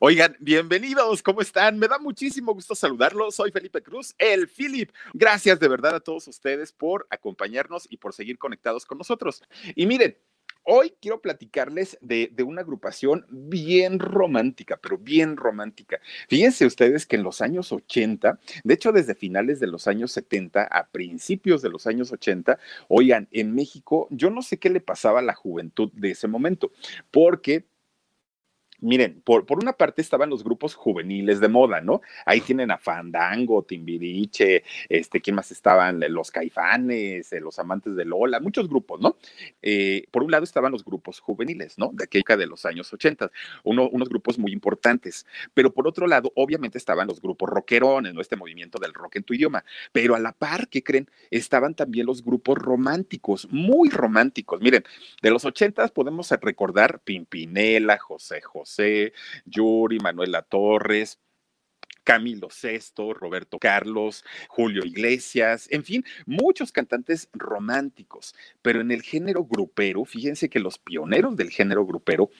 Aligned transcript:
Oigan, 0.00 0.36
bienvenidos, 0.38 1.24
¿cómo 1.24 1.40
están? 1.40 1.76
Me 1.76 1.88
da 1.88 1.98
muchísimo 1.98 2.54
gusto 2.54 2.76
saludarlos. 2.76 3.34
Soy 3.34 3.50
Felipe 3.50 3.82
Cruz, 3.82 4.14
el 4.16 4.46
Philip. 4.46 4.92
Gracias 5.12 5.58
de 5.58 5.66
verdad 5.66 5.96
a 5.96 6.00
todos 6.00 6.28
ustedes 6.28 6.70
por 6.70 7.08
acompañarnos 7.10 7.88
y 7.90 7.96
por 7.96 8.14
seguir 8.14 8.38
conectados 8.38 8.86
con 8.86 8.98
nosotros. 8.98 9.42
Y 9.74 9.86
miren, 9.86 10.16
hoy 10.62 10.94
quiero 11.02 11.20
platicarles 11.20 11.98
de, 12.00 12.30
de, 12.32 12.44
una 12.44 12.60
agrupación 12.60 13.26
bien 13.28 13.98
romántica, 13.98 14.78
pero 14.80 14.98
bien 14.98 15.36
romántica. 15.36 15.98
Fíjense 16.28 16.64
ustedes 16.64 17.04
que 17.04 17.16
en 17.16 17.24
los 17.24 17.40
años 17.40 17.72
80, 17.72 18.38
de 18.62 18.74
hecho 18.74 18.92
desde 18.92 19.16
finales 19.16 19.58
de 19.58 19.66
los 19.66 19.88
años 19.88 20.12
70 20.12 20.62
a 20.62 20.86
principios 20.90 21.60
de 21.60 21.70
los 21.70 21.88
años 21.88 22.12
80, 22.12 22.56
oigan, 22.86 23.26
en 23.32 23.52
México 23.52 24.06
yo 24.12 24.30
no 24.30 24.42
sé 24.42 24.60
qué 24.60 24.70
le 24.70 24.80
pasaba 24.80 25.18
a 25.18 25.22
la 25.22 25.34
juventud 25.34 25.90
de 25.92 26.12
ese 26.12 26.28
momento, 26.28 26.70
porque 27.10 27.66
Miren, 28.80 29.20
por, 29.22 29.44
por, 29.44 29.58
una 29.58 29.72
parte 29.72 30.00
estaban 30.00 30.30
los 30.30 30.44
grupos 30.44 30.76
juveniles 30.76 31.40
de 31.40 31.48
moda, 31.48 31.80
¿no? 31.80 32.00
Ahí 32.24 32.40
tienen 32.40 32.70
a 32.70 32.78
Fandango, 32.78 33.64
Timbiriche, 33.64 34.62
este, 34.88 35.20
¿quién 35.20 35.34
más 35.34 35.50
estaban? 35.50 36.00
Los 36.08 36.30
Caifanes, 36.30 37.32
eh, 37.32 37.40
los 37.40 37.58
Amantes 37.58 37.96
de 37.96 38.04
Lola, 38.04 38.38
muchos 38.38 38.68
grupos, 38.68 39.00
¿no? 39.00 39.16
Eh, 39.62 40.06
por 40.12 40.22
un 40.22 40.30
lado 40.30 40.44
estaban 40.44 40.70
los 40.70 40.84
grupos 40.84 41.18
juveniles, 41.18 41.76
¿no? 41.76 41.90
De 41.92 42.04
aquella 42.04 42.36
de 42.36 42.46
los 42.46 42.64
años 42.66 42.92
80, 42.92 43.32
uno, 43.64 43.88
unos 43.88 44.08
grupos 44.08 44.38
muy 44.38 44.52
importantes. 44.52 45.26
Pero 45.54 45.74
por 45.74 45.88
otro 45.88 46.06
lado, 46.06 46.30
obviamente 46.36 46.78
estaban 46.78 47.08
los 47.08 47.20
grupos 47.20 47.50
rockerones, 47.50 48.14
¿no? 48.14 48.20
Este 48.20 48.36
movimiento 48.36 48.78
del 48.78 48.94
rock 48.94 49.16
en 49.16 49.24
tu 49.24 49.34
idioma. 49.34 49.64
Pero 49.90 50.14
a 50.14 50.20
la 50.20 50.30
par, 50.30 50.68
¿qué 50.68 50.84
creen? 50.84 51.10
Estaban 51.32 51.74
también 51.74 52.06
los 52.06 52.24
grupos 52.24 52.56
románticos, 52.58 53.48
muy 53.50 53.88
románticos. 53.90 54.60
Miren, 54.60 54.84
de 55.20 55.30
los 55.30 55.44
80 55.44 55.88
podemos 55.88 56.30
recordar 56.30 57.00
Pimpinela, 57.00 57.98
José 57.98 58.40
José. 58.40 58.67
José, 58.68 59.12
Yuri, 59.46 59.98
Manuela 59.98 60.42
Torres, 60.42 61.18
Camilo 62.04 62.48
Sesto, 62.50 63.12
Roberto 63.12 63.58
Carlos, 63.58 64.24
Julio 64.48 64.82
Iglesias, 64.84 65.68
en 65.70 65.84
fin, 65.84 66.04
muchos 66.24 66.72
cantantes 66.72 67.28
románticos, 67.34 68.34
pero 68.62 68.80
en 68.80 68.90
el 68.90 69.02
género 69.02 69.44
grupero, 69.44 70.04
fíjense 70.06 70.48
que 70.48 70.58
los 70.58 70.78
pioneros 70.78 71.36
del 71.36 71.50
género 71.50 71.84
grupero 71.84 72.30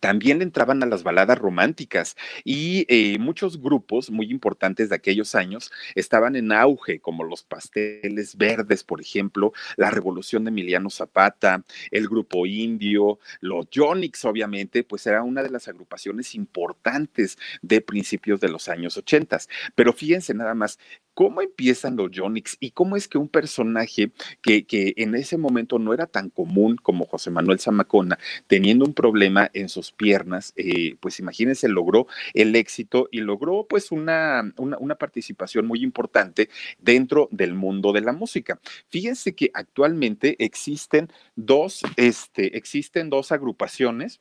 también 0.00 0.42
entraban 0.42 0.82
a 0.82 0.86
las 0.86 1.02
baladas 1.02 1.38
románticas 1.38 2.16
y 2.44 2.86
eh, 2.88 3.18
muchos 3.18 3.60
grupos 3.60 4.10
muy 4.10 4.30
importantes 4.30 4.88
de 4.88 4.96
aquellos 4.96 5.34
años 5.34 5.70
estaban 5.94 6.36
en 6.36 6.52
auge, 6.52 7.00
como 7.00 7.24
los 7.24 7.42
Pasteles 7.42 8.36
Verdes, 8.36 8.84
por 8.84 9.00
ejemplo, 9.00 9.52
la 9.76 9.90
Revolución 9.90 10.44
de 10.44 10.50
Emiliano 10.50 10.90
Zapata, 10.90 11.64
el 11.90 12.08
Grupo 12.08 12.46
Indio, 12.46 13.18
los 13.40 13.68
Yonix, 13.70 14.24
obviamente, 14.24 14.84
pues 14.84 15.06
era 15.06 15.22
una 15.22 15.42
de 15.42 15.50
las 15.50 15.68
agrupaciones 15.68 16.34
importantes 16.34 17.38
de 17.62 17.80
principios 17.80 18.40
de 18.40 18.48
los 18.48 18.68
años 18.68 18.96
80. 18.96 19.32
Pero 19.74 19.92
fíjense 19.92 20.34
nada 20.34 20.54
más, 20.54 20.78
cómo 21.14 21.42
empiezan 21.42 21.96
los 21.96 22.10
Yonix 22.10 22.56
y 22.60 22.70
cómo 22.70 22.96
es 22.96 23.08
que 23.08 23.18
un 23.18 23.28
personaje 23.28 24.12
que, 24.42 24.64
que, 24.64 24.94
en 24.96 25.14
ese 25.14 25.36
momento 25.36 25.78
no 25.78 25.94
era 25.94 26.06
tan 26.06 26.30
común 26.30 26.76
como 26.76 27.06
José 27.06 27.30
Manuel 27.30 27.60
Zamacona, 27.60 28.18
teniendo 28.46 28.84
un 28.84 28.94
problema 28.94 29.50
en 29.52 29.68
sus 29.68 29.92
piernas, 29.92 30.52
eh, 30.56 30.96
pues 31.00 31.18
imagínense, 31.18 31.68
logró 31.68 32.06
el 32.34 32.54
éxito 32.56 33.08
y 33.10 33.20
logró 33.20 33.66
pues 33.68 33.92
una, 33.92 34.52
una, 34.56 34.78
una, 34.78 34.94
participación 34.94 35.66
muy 35.66 35.82
importante 35.82 36.48
dentro 36.78 37.28
del 37.30 37.54
mundo 37.54 37.92
de 37.92 38.02
la 38.02 38.12
música. 38.12 38.60
Fíjense 38.88 39.34
que 39.34 39.50
actualmente 39.54 40.36
existen 40.38 41.08
dos, 41.34 41.82
este, 41.96 42.56
existen 42.56 43.10
dos 43.10 43.32
agrupaciones 43.32 44.20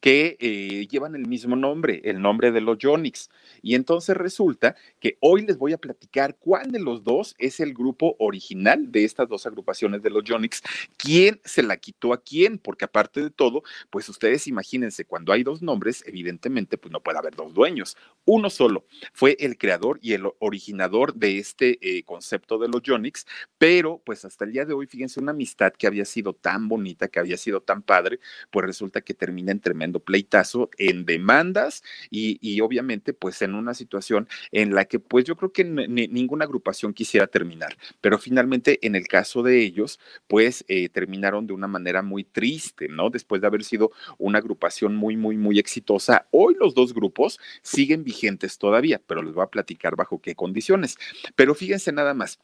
que 0.00 0.36
eh, 0.40 0.86
llevan 0.88 1.14
el 1.14 1.26
mismo 1.26 1.56
nombre, 1.56 2.00
el 2.04 2.20
nombre 2.20 2.50
de 2.52 2.60
los 2.60 2.78
Yonix. 2.78 3.30
Y 3.62 3.74
entonces 3.74 4.16
resulta 4.16 4.74
que 4.98 5.18
hoy 5.20 5.46
les 5.46 5.58
voy 5.58 5.72
a 5.72 5.78
platicar 5.78 6.36
cuál 6.38 6.72
de 6.72 6.80
los 6.80 7.04
dos 7.04 7.34
es 7.38 7.60
el 7.60 7.74
grupo 7.74 8.16
original 8.18 8.90
de 8.90 9.04
estas 9.04 9.28
dos 9.28 9.46
agrupaciones 9.46 10.02
de 10.02 10.10
los 10.10 10.24
Yonix, 10.24 10.62
quién 10.96 11.40
se 11.44 11.62
la 11.62 11.76
quitó 11.76 12.12
a 12.12 12.22
quién, 12.22 12.58
porque 12.58 12.86
aparte 12.86 13.22
de 13.22 13.30
todo, 13.30 13.62
pues 13.90 14.08
ustedes 14.08 14.46
imagínense, 14.46 15.04
cuando 15.04 15.32
hay 15.32 15.42
dos 15.42 15.62
nombres, 15.62 16.02
evidentemente, 16.06 16.78
pues 16.78 16.92
no 16.92 17.00
puede 17.00 17.18
haber 17.18 17.36
dos 17.36 17.52
dueños, 17.52 17.96
uno 18.24 18.48
solo. 18.48 18.86
Fue 19.12 19.36
el 19.40 19.58
creador 19.58 19.98
y 20.02 20.14
el 20.14 20.24
originador 20.38 21.14
de 21.14 21.38
este 21.38 21.78
eh, 21.82 22.02
concepto 22.04 22.58
de 22.58 22.68
los 22.68 22.82
Yonix, 22.82 23.26
pero 23.58 24.00
pues 24.04 24.24
hasta 24.24 24.44
el 24.44 24.52
día 24.52 24.64
de 24.64 24.72
hoy, 24.72 24.86
fíjense, 24.86 25.20
una 25.20 25.32
amistad 25.32 25.72
que 25.72 25.86
había 25.86 26.04
sido 26.04 26.32
tan 26.32 26.68
bonita, 26.68 27.08
que 27.08 27.18
había 27.18 27.36
sido 27.36 27.60
tan 27.60 27.82
padre, 27.82 28.20
pues 28.50 28.64
resulta 28.64 29.02
que 29.02 29.14
termina 29.14 29.52
en 29.52 29.60
tremendo 29.60 29.89
pleitazo 29.98 30.70
en 30.78 31.04
demandas 31.04 31.82
y, 32.10 32.38
y, 32.40 32.60
obviamente 32.60 33.12
pues 33.12 33.42
en 33.42 33.56
una 33.56 33.74
situación 33.74 34.28
en 34.52 34.72
la 34.74 34.84
que 34.84 35.00
pues 35.00 35.24
yo 35.24 35.34
creo 35.34 35.52
que 35.52 35.64
ninguna 35.64 36.44
agrupación 36.44 36.94
quisiera 36.94 37.26
terminar, 37.26 37.76
pero 38.00 38.18
finalmente 38.18 38.78
en 38.86 38.94
el 38.94 39.08
caso 39.08 39.42
de 39.42 39.60
ellos 39.60 39.98
pues 40.28 40.64
eh, 40.68 40.88
terminaron 40.88 41.48
de 41.48 41.54
una 41.54 41.66
manera 41.66 42.02
muy 42.02 42.22
triste, 42.22 42.86
¿no? 42.88 43.10
Después 43.10 43.40
de 43.40 43.48
haber 43.48 43.64
sido 43.64 43.90
una 44.18 44.38
agrupación 44.38 44.94
muy, 44.94 45.16
muy, 45.16 45.36
muy 45.36 45.58
exitosa, 45.58 46.28
hoy 46.30 46.54
los 46.60 46.74
dos 46.74 46.94
grupos 46.94 47.40
siguen 47.62 48.04
vigentes 48.04 48.58
todavía, 48.58 49.00
pero 49.06 49.22
les 49.22 49.34
voy 49.34 49.42
a 49.42 49.48
platicar 49.48 49.96
bajo 49.96 50.20
qué 50.20 50.34
condiciones. 50.34 50.96
Pero 51.34 51.54
fíjense 51.54 51.92
nada 51.92 52.14
más, 52.14 52.38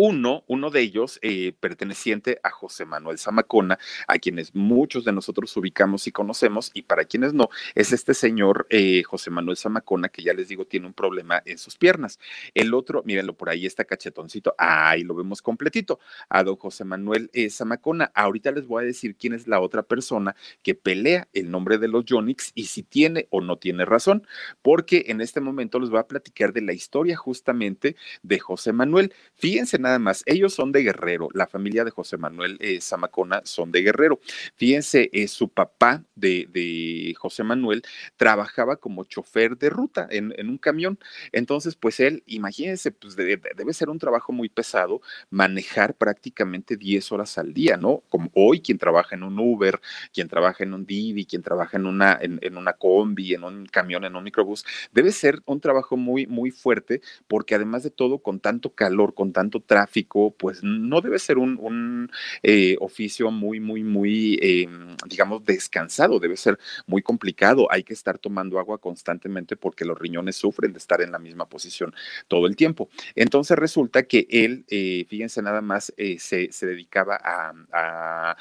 uno, 0.00 0.44
uno 0.46 0.70
de 0.70 0.80
ellos, 0.80 1.18
eh, 1.22 1.52
perteneciente 1.58 2.38
a 2.44 2.50
José 2.50 2.84
Manuel 2.84 3.18
Zamacona, 3.18 3.80
a 4.06 4.20
quienes 4.20 4.54
muchos 4.54 5.04
de 5.04 5.10
nosotros 5.12 5.56
ubicamos 5.56 6.06
y 6.06 6.12
conocemos, 6.12 6.70
y 6.72 6.82
para 6.82 7.04
quienes 7.04 7.34
no, 7.34 7.48
es 7.74 7.92
este 7.92 8.14
señor 8.14 8.68
eh, 8.70 9.02
José 9.02 9.30
Manuel 9.30 9.56
Zamacona, 9.56 10.08
que 10.08 10.22
ya 10.22 10.32
les 10.34 10.46
digo, 10.46 10.66
tiene 10.66 10.86
un 10.86 10.92
problema 10.92 11.42
en 11.44 11.58
sus 11.58 11.76
piernas. 11.76 12.20
El 12.54 12.74
otro, 12.74 13.02
mírenlo 13.04 13.34
por 13.34 13.50
ahí, 13.50 13.66
está 13.66 13.84
cachetoncito, 13.84 14.54
ahí 14.56 15.02
lo 15.02 15.16
vemos 15.16 15.42
completito, 15.42 15.98
a 16.28 16.44
don 16.44 16.54
José 16.54 16.84
Manuel 16.84 17.28
eh, 17.32 17.50
Zamacona. 17.50 18.12
Ahorita 18.14 18.52
les 18.52 18.68
voy 18.68 18.84
a 18.84 18.86
decir 18.86 19.16
quién 19.16 19.32
es 19.32 19.48
la 19.48 19.58
otra 19.58 19.82
persona 19.82 20.36
que 20.62 20.76
pelea 20.76 21.26
el 21.32 21.50
nombre 21.50 21.76
de 21.78 21.88
los 21.88 22.04
Yonix 22.04 22.52
y 22.54 22.66
si 22.66 22.84
tiene 22.84 23.26
o 23.30 23.40
no 23.40 23.56
tiene 23.56 23.84
razón, 23.84 24.24
porque 24.62 25.06
en 25.08 25.20
este 25.20 25.40
momento 25.40 25.80
les 25.80 25.90
voy 25.90 25.98
a 25.98 26.06
platicar 26.06 26.52
de 26.52 26.60
la 26.60 26.72
historia 26.72 27.16
justamente 27.16 27.96
de 28.22 28.38
José 28.38 28.72
Manuel. 28.72 29.12
Fíjense 29.34 29.76
nada 29.88 29.98
más, 29.98 30.22
ellos 30.26 30.54
son 30.54 30.70
de 30.72 30.82
Guerrero, 30.82 31.28
la 31.32 31.46
familia 31.46 31.84
de 31.84 31.90
José 31.90 32.16
Manuel 32.16 32.58
eh, 32.60 32.80
Zamacona 32.80 33.42
son 33.44 33.72
de 33.72 33.82
Guerrero. 33.82 34.20
Fíjense, 34.56 35.08
eh, 35.12 35.28
su 35.28 35.48
papá 35.48 36.04
de, 36.14 37.14
José 37.18 37.42
Manuel 37.42 37.82
trabajaba 38.16 38.76
como 38.76 39.04
chofer 39.04 39.56
de 39.56 39.70
ruta 39.70 40.06
en, 40.10 40.32
un 40.48 40.58
camión. 40.58 40.98
Entonces, 41.32 41.74
pues 41.74 42.00
él, 42.00 42.22
imagínense, 42.26 42.90
pues 42.92 43.16
de, 43.16 43.40
debe 43.56 43.72
ser 43.72 43.88
un 43.88 43.98
trabajo 43.98 44.32
muy 44.32 44.48
pesado 44.48 45.00
manejar 45.30 45.94
prácticamente 45.94 46.76
10 46.76 47.12
horas 47.12 47.38
al 47.38 47.54
día, 47.54 47.76
¿no? 47.76 48.02
Como 48.08 48.30
hoy 48.34 48.60
quien 48.60 48.78
trabaja 48.78 49.16
en 49.16 49.22
un 49.22 49.38
Uber, 49.38 49.80
quien 50.12 50.28
trabaja 50.28 50.64
en 50.64 50.74
un 50.74 50.86
Didi, 50.86 51.24
quien 51.24 51.42
trabaja 51.42 51.76
en 51.76 51.86
una, 51.86 52.18
en, 52.20 52.38
en 52.42 52.56
una 52.56 52.74
combi, 52.74 53.34
en 53.34 53.44
un 53.44 53.66
camión, 53.66 54.04
en 54.04 54.16
un 54.16 54.24
microbús, 54.24 54.64
debe 54.92 55.12
ser 55.12 55.40
un 55.46 55.60
trabajo 55.60 55.96
muy, 55.96 56.26
muy 56.26 56.50
fuerte 56.50 57.00
porque 57.26 57.54
además 57.54 57.82
de 57.82 57.90
todo, 57.90 58.18
con 58.18 58.40
tanto 58.40 58.74
calor, 58.74 59.14
con 59.14 59.32
tanto 59.32 59.60
tráfico, 59.78 60.34
pues 60.36 60.60
no 60.62 61.00
debe 61.00 61.18
ser 61.20 61.38
un, 61.38 62.10
eh, 62.42 62.76
oficio 62.80 63.30
muy, 63.30 63.60
muy, 63.60 63.84
muy, 63.84 64.38
eh, 64.42 64.68
digamos, 65.06 65.44
descansado, 65.44 66.18
debe 66.18 66.36
ser 66.36 66.58
muy 66.86 67.00
complicado. 67.00 67.68
Hay 67.70 67.84
que 67.84 67.94
estar 67.94 68.18
tomando 68.18 68.58
agua 68.58 68.78
constantemente 68.78 69.56
porque 69.56 69.84
los 69.84 69.96
riñones 69.96 70.36
sufren 70.36 70.72
de 70.72 70.78
estar 70.78 71.00
en 71.00 71.12
la 71.12 71.18
misma 71.20 71.48
posición 71.48 71.94
todo 72.26 72.46
el 72.48 72.56
tiempo. 72.56 72.88
Entonces 73.14 73.56
resulta 73.56 74.02
que 74.02 74.26
él, 74.30 74.64
eh, 74.68 75.06
fíjense 75.08 75.42
nada 75.42 75.60
más, 75.60 75.92
eh, 75.96 76.18
se, 76.18 76.50
se, 76.50 76.66
dedicaba 76.66 77.18
a, 77.22 78.36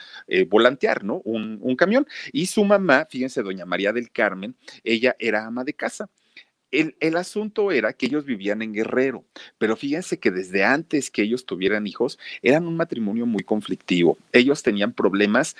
volantear, 0.49 1.03
¿no? 1.03 1.21
Un 1.23 1.75
camión. 1.75 2.07
Y 2.33 2.47
su 2.47 2.63
mamá, 2.65 3.07
fíjense, 3.09 3.43
doña 3.43 3.65
María 3.65 3.93
del 3.93 4.11
Carmen, 4.11 4.55
ella 4.83 5.15
era 5.19 5.45
ama 5.45 5.63
de 5.63 5.73
casa. 5.73 6.09
El, 6.71 6.95
el, 6.99 7.15
asunto 7.15 7.71
era 7.71 7.93
que 7.93 8.07
ellos 8.07 8.25
vivían 8.25 8.61
en 8.61 8.73
Guerrero, 8.73 9.23
pero 9.57 9.75
fíjense 9.75 10.19
que 10.19 10.31
desde 10.31 10.63
antes 10.63 11.09
que 11.09 11.21
ellos 11.21 11.45
tuvieran 11.45 11.87
hijos, 11.87 12.19
eran 12.41 12.67
un 12.67 12.75
matrimonio 12.75 13.25
muy 13.25 13.43
conflictivo. 13.43 14.17
Ellos 14.33 14.63
tenían 14.63 14.93
problemas 14.93 15.55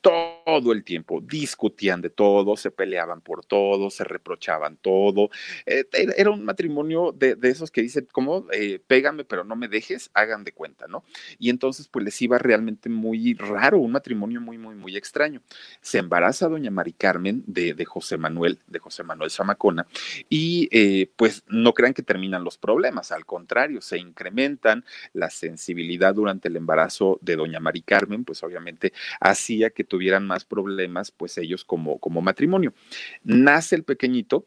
todos 0.00 0.37
todo 0.48 0.72
el 0.72 0.82
tiempo, 0.82 1.20
discutían 1.20 2.00
de 2.00 2.08
todo, 2.08 2.56
se 2.56 2.70
peleaban 2.70 3.20
por 3.20 3.44
todo, 3.44 3.90
se 3.90 4.02
reprochaban 4.02 4.78
todo. 4.78 5.28
Eh, 5.66 5.84
era 5.92 6.30
un 6.30 6.42
matrimonio 6.42 7.12
de, 7.12 7.36
esos 7.42 7.70
que 7.70 7.82
dicen, 7.82 8.08
como, 8.10 8.46
eh, 8.50 8.80
pégame, 8.86 9.24
pero 9.24 9.44
no 9.44 9.56
me 9.56 9.68
dejes, 9.68 10.10
hagan 10.14 10.44
de 10.44 10.52
cuenta, 10.52 10.86
¿no? 10.86 11.04
Y 11.38 11.50
entonces, 11.50 11.86
pues 11.88 12.02
les 12.02 12.22
iba 12.22 12.38
realmente 12.38 12.88
muy 12.88 13.34
raro, 13.34 13.78
un 13.78 13.92
matrimonio 13.92 14.40
muy, 14.40 14.56
muy, 14.56 14.74
muy 14.74 14.96
extraño. 14.96 15.42
Se 15.82 15.98
embaraza 15.98 16.48
doña 16.48 16.70
Mari 16.70 16.94
Carmen 16.94 17.44
de, 17.46 17.74
de 17.74 17.84
José 17.84 18.16
Manuel, 18.16 18.58
de 18.68 18.78
José 18.78 19.02
Manuel 19.02 19.30
Zamacona, 19.30 19.86
y 20.30 20.70
eh, 20.72 21.10
pues 21.16 21.44
no 21.46 21.74
crean 21.74 21.92
que 21.92 22.02
terminan 22.02 22.42
los 22.42 22.56
problemas, 22.56 23.12
al 23.12 23.26
contrario, 23.26 23.82
se 23.82 23.98
incrementan 23.98 24.86
la 25.12 25.28
sensibilidad 25.28 26.14
durante 26.14 26.48
el 26.48 26.56
embarazo 26.56 27.18
de 27.20 27.36
doña 27.36 27.60
Mari 27.60 27.82
Carmen, 27.82 28.24
pues 28.24 28.42
obviamente 28.42 28.94
hacía 29.20 29.68
que 29.68 29.84
tuvieran 29.84 30.26
más 30.26 30.37
problemas, 30.44 31.10
pues 31.10 31.38
ellos 31.38 31.64
como, 31.64 31.98
como 31.98 32.20
matrimonio. 32.20 32.74
Nace 33.22 33.76
el 33.76 33.84
pequeñito, 33.84 34.46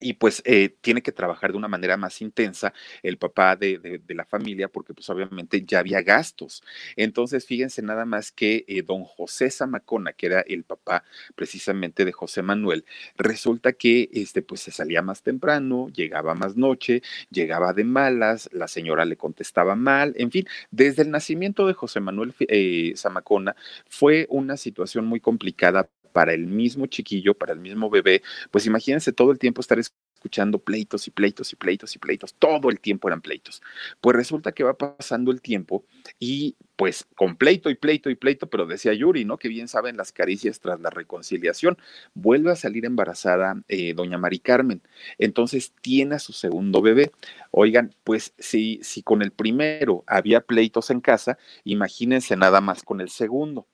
y 0.00 0.14
pues 0.14 0.42
eh, 0.46 0.74
tiene 0.80 1.02
que 1.02 1.12
trabajar 1.12 1.52
de 1.52 1.58
una 1.58 1.68
manera 1.68 1.96
más 1.96 2.20
intensa 2.22 2.72
el 3.02 3.18
papá 3.18 3.54
de, 3.56 4.00
la 4.08 4.24
familia 4.24 4.68
porque 4.68 4.94
pues 4.94 5.08
obviamente 5.10 5.62
ya 5.64 5.78
había 5.78 6.02
gastos. 6.02 6.62
Entonces 6.96 7.46
fíjense 7.46 7.82
nada 7.82 8.04
más 8.04 8.32
que 8.32 8.64
eh, 8.66 8.82
don 8.82 9.04
José 9.04 9.50
Zamacona, 9.50 10.12
que 10.12 10.26
era 10.26 10.40
el 10.40 10.64
papá 10.64 11.04
precisamente 11.34 12.04
de 12.04 12.12
José 12.12 12.42
Manuel, 12.42 12.84
resulta 13.16 13.72
que 13.72 14.08
este 14.12 14.42
pues 14.42 14.62
se 14.62 14.70
salía 14.70 15.02
más 15.02 15.22
temprano, 15.22 15.88
llegaba 15.94 16.34
más 16.34 16.56
noche, 16.56 17.02
llegaba 17.30 17.72
de 17.72 17.84
malas, 17.84 18.48
la 18.52 18.68
señora 18.68 19.04
le 19.04 19.16
contestaba 19.16 19.76
mal, 19.76 20.14
en 20.16 20.30
fin, 20.30 20.46
desde 20.70 21.02
el 21.02 21.10
nacimiento 21.10 21.66
de 21.66 21.74
José 21.74 22.00
Manuel 22.00 22.34
eh, 22.40 22.94
Zamacona 22.96 23.54
fue 23.88 24.26
una 24.30 24.56
situación 24.56 25.06
muy 25.06 25.20
complicada 25.20 25.88
para 26.12 26.32
el 26.32 26.46
mismo 26.46 26.86
chiquillo, 26.86 27.34
para 27.34 27.52
el 27.52 27.60
mismo 27.60 27.90
bebé, 27.90 28.22
pues 28.50 28.66
imagínense 28.66 29.12
todo 29.12 29.32
el 29.32 29.38
tiempo 29.38 29.60
estar 29.60 29.78
escuchando 30.20 30.58
pleitos 30.58 31.06
y 31.06 31.10
pleitos 31.10 31.50
y 31.54 31.56
pleitos 31.56 31.96
y 31.96 31.98
pleitos, 31.98 32.34
todo 32.34 32.68
el 32.68 32.78
tiempo 32.78 33.08
eran 33.08 33.22
pleitos. 33.22 33.62
Pues 34.02 34.14
resulta 34.14 34.52
que 34.52 34.64
va 34.64 34.74
pasando 34.76 35.30
el 35.30 35.40
tiempo 35.40 35.86
y 36.18 36.56
pues 36.76 37.06
con 37.16 37.36
pleito 37.36 37.70
y 37.70 37.74
pleito 37.74 38.10
y 38.10 38.16
pleito, 38.16 38.48
pero 38.50 38.66
decía 38.66 38.92
Yuri, 38.92 39.24
¿no? 39.24 39.38
Que 39.38 39.48
bien 39.48 39.66
saben 39.66 39.96
las 39.96 40.12
caricias 40.12 40.60
tras 40.60 40.78
la 40.80 40.90
reconciliación. 40.90 41.78
Vuelve 42.12 42.52
a 42.52 42.56
salir 42.56 42.84
embarazada 42.84 43.62
eh, 43.68 43.94
doña 43.94 44.18
Mari 44.18 44.40
Carmen. 44.40 44.82
Entonces 45.18 45.72
tiene 45.80 46.16
a 46.16 46.18
su 46.18 46.34
segundo 46.34 46.82
bebé. 46.82 47.12
Oigan, 47.50 47.94
pues 48.04 48.34
si, 48.38 48.78
si 48.82 49.02
con 49.02 49.22
el 49.22 49.30
primero 49.30 50.04
había 50.06 50.42
pleitos 50.42 50.90
en 50.90 51.00
casa, 51.00 51.38
imagínense 51.64 52.36
nada 52.36 52.60
más 52.60 52.82
con 52.82 53.00
el 53.00 53.08
segundo. 53.08 53.66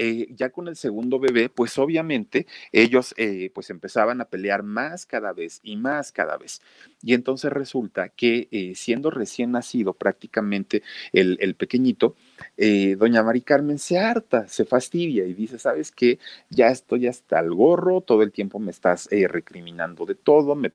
Eh, 0.00 0.28
ya 0.30 0.50
con 0.50 0.68
el 0.68 0.76
segundo 0.76 1.18
bebé, 1.18 1.48
pues 1.48 1.76
obviamente 1.76 2.46
ellos 2.70 3.14
eh, 3.16 3.50
pues 3.52 3.68
empezaban 3.68 4.20
a 4.20 4.26
pelear 4.26 4.62
más 4.62 5.06
cada 5.06 5.32
vez 5.32 5.58
y 5.64 5.74
más 5.74 6.12
cada 6.12 6.36
vez. 6.36 6.62
Y 7.02 7.14
entonces 7.14 7.52
resulta 7.52 8.08
que 8.08 8.46
eh, 8.52 8.74
siendo 8.76 9.10
recién 9.10 9.50
nacido 9.50 9.94
prácticamente 9.94 10.84
el, 11.12 11.56
pequeñito, 11.56 12.14
doña 12.96 13.24
Mari 13.24 13.40
Carmen 13.40 13.80
se 13.80 13.98
harta, 13.98 14.46
se 14.46 14.64
fastidia 14.64 15.26
y 15.26 15.34
dice, 15.34 15.58
¿sabes 15.58 15.90
qué? 15.90 16.20
Ya 16.48 16.68
estoy 16.68 17.08
hasta 17.08 17.40
el 17.40 17.52
gorro, 17.52 18.00
todo 18.00 18.22
el 18.22 18.30
tiempo 18.30 18.60
me 18.60 18.70
estás 18.70 19.08
recriminando 19.10 20.06
de 20.06 20.14
todo, 20.14 20.54
me 20.54 20.72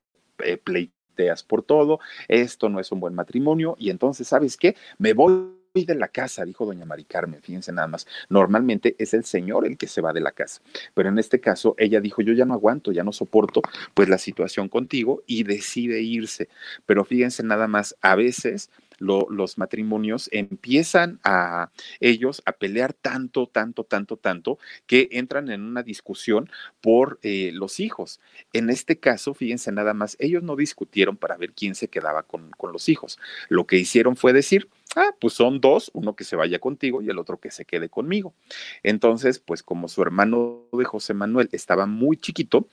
pleiteas 0.66 1.44
por 1.44 1.64
todo, 1.64 2.00
esto 2.28 2.68
no 2.68 2.82
es 2.82 2.92
un 2.92 3.00
buen 3.00 3.16
matrimonio 3.16 3.78
y 3.80 3.90
entonces, 3.90 4.28
¿sabes 4.28 4.58
qué? 4.58 4.76
Me 4.98 5.14
voy 5.14 5.63
de 5.74 5.96
la 5.96 6.08
casa, 6.08 6.46
dijo 6.46 6.68
doña 6.68 6.86
Mari 6.86 7.04
Carmen, 7.04 7.42
fíjense 7.42 7.72
nada 7.72 7.88
más. 7.88 8.06
Normalmente 8.30 8.96
es 9.00 9.16
el 9.16 9.26
señor 9.26 9.66
el 9.66 9.76
que 9.76 9.88
se 9.88 10.02
va 10.02 10.14
de 10.14 10.22
la 10.22 10.32
casa, 10.32 10.62
pero 10.94 11.10
en 11.10 11.18
este 11.18 11.40
caso 11.40 11.74
ella 11.80 12.00
dijo, 12.00 12.22
yo 12.22 12.34
ya 12.34 12.46
no 12.46 12.54
aguanto, 12.54 12.92
ya 12.92 13.04
no 13.04 13.12
soporto 13.12 13.64
pues 13.96 14.08
la 14.08 14.20
situación 14.20 14.70
contigo 14.70 15.24
y 15.26 15.44
decide 15.44 16.02
irse. 16.02 16.48
Pero 16.86 17.04
fíjense 17.06 17.42
nada 17.42 17.68
más, 17.68 17.96
a 18.02 18.16
veces 18.16 18.70
los 19.00 19.58
matrimonios 19.58 20.30
empiezan 20.32 21.20
a 21.24 21.72
ellos 22.00 22.42
a 22.46 22.54
pelear 22.54 22.94
tanto, 22.94 23.48
tanto, 23.48 23.84
tanto, 23.84 24.16
tanto, 24.16 24.60
que 24.86 25.10
entran 25.12 25.50
en 25.50 25.62
una 25.62 25.84
discusión 25.84 26.50
por 26.80 27.20
eh, 27.24 27.52
los 27.54 27.80
hijos. 27.80 28.22
En 28.54 28.70
este 28.70 29.00
caso, 29.00 29.34
fíjense 29.34 29.72
nada 29.72 29.94
más, 29.94 30.16
ellos 30.20 30.44
no 30.44 30.56
discutieron 30.56 31.18
para 31.18 31.36
ver 31.36 31.52
quién 31.52 31.76
se 31.76 31.90
quedaba 31.90 32.24
con, 32.24 32.52
con 32.52 32.72
los 32.72 32.88
hijos. 32.88 33.20
Lo 33.50 33.66
que 33.66 33.78
hicieron 33.78 34.16
fue 34.16 34.32
decir, 34.32 34.70
ah, 34.96 35.12
pues 35.20 35.34
son 35.34 35.60
dos, 35.62 35.92
uno 35.94 36.16
que 36.16 36.24
se 36.24 36.36
vaya 36.36 36.60
contigo 36.60 37.02
y 37.02 37.10
el 37.10 37.20
otro 37.20 37.40
que 37.40 37.52
se 37.52 37.66
quede 37.66 37.90
conmigo. 37.90 38.34
Entonces, 38.84 39.40
pues 39.40 39.64
como 39.64 39.88
su 39.88 40.02
hermano 40.02 40.64
de 40.72 40.86
José 40.86 41.14
Manuel 41.14 41.50
estaba 41.52 41.86
muy 41.86 42.18
chiquito, 42.18 42.68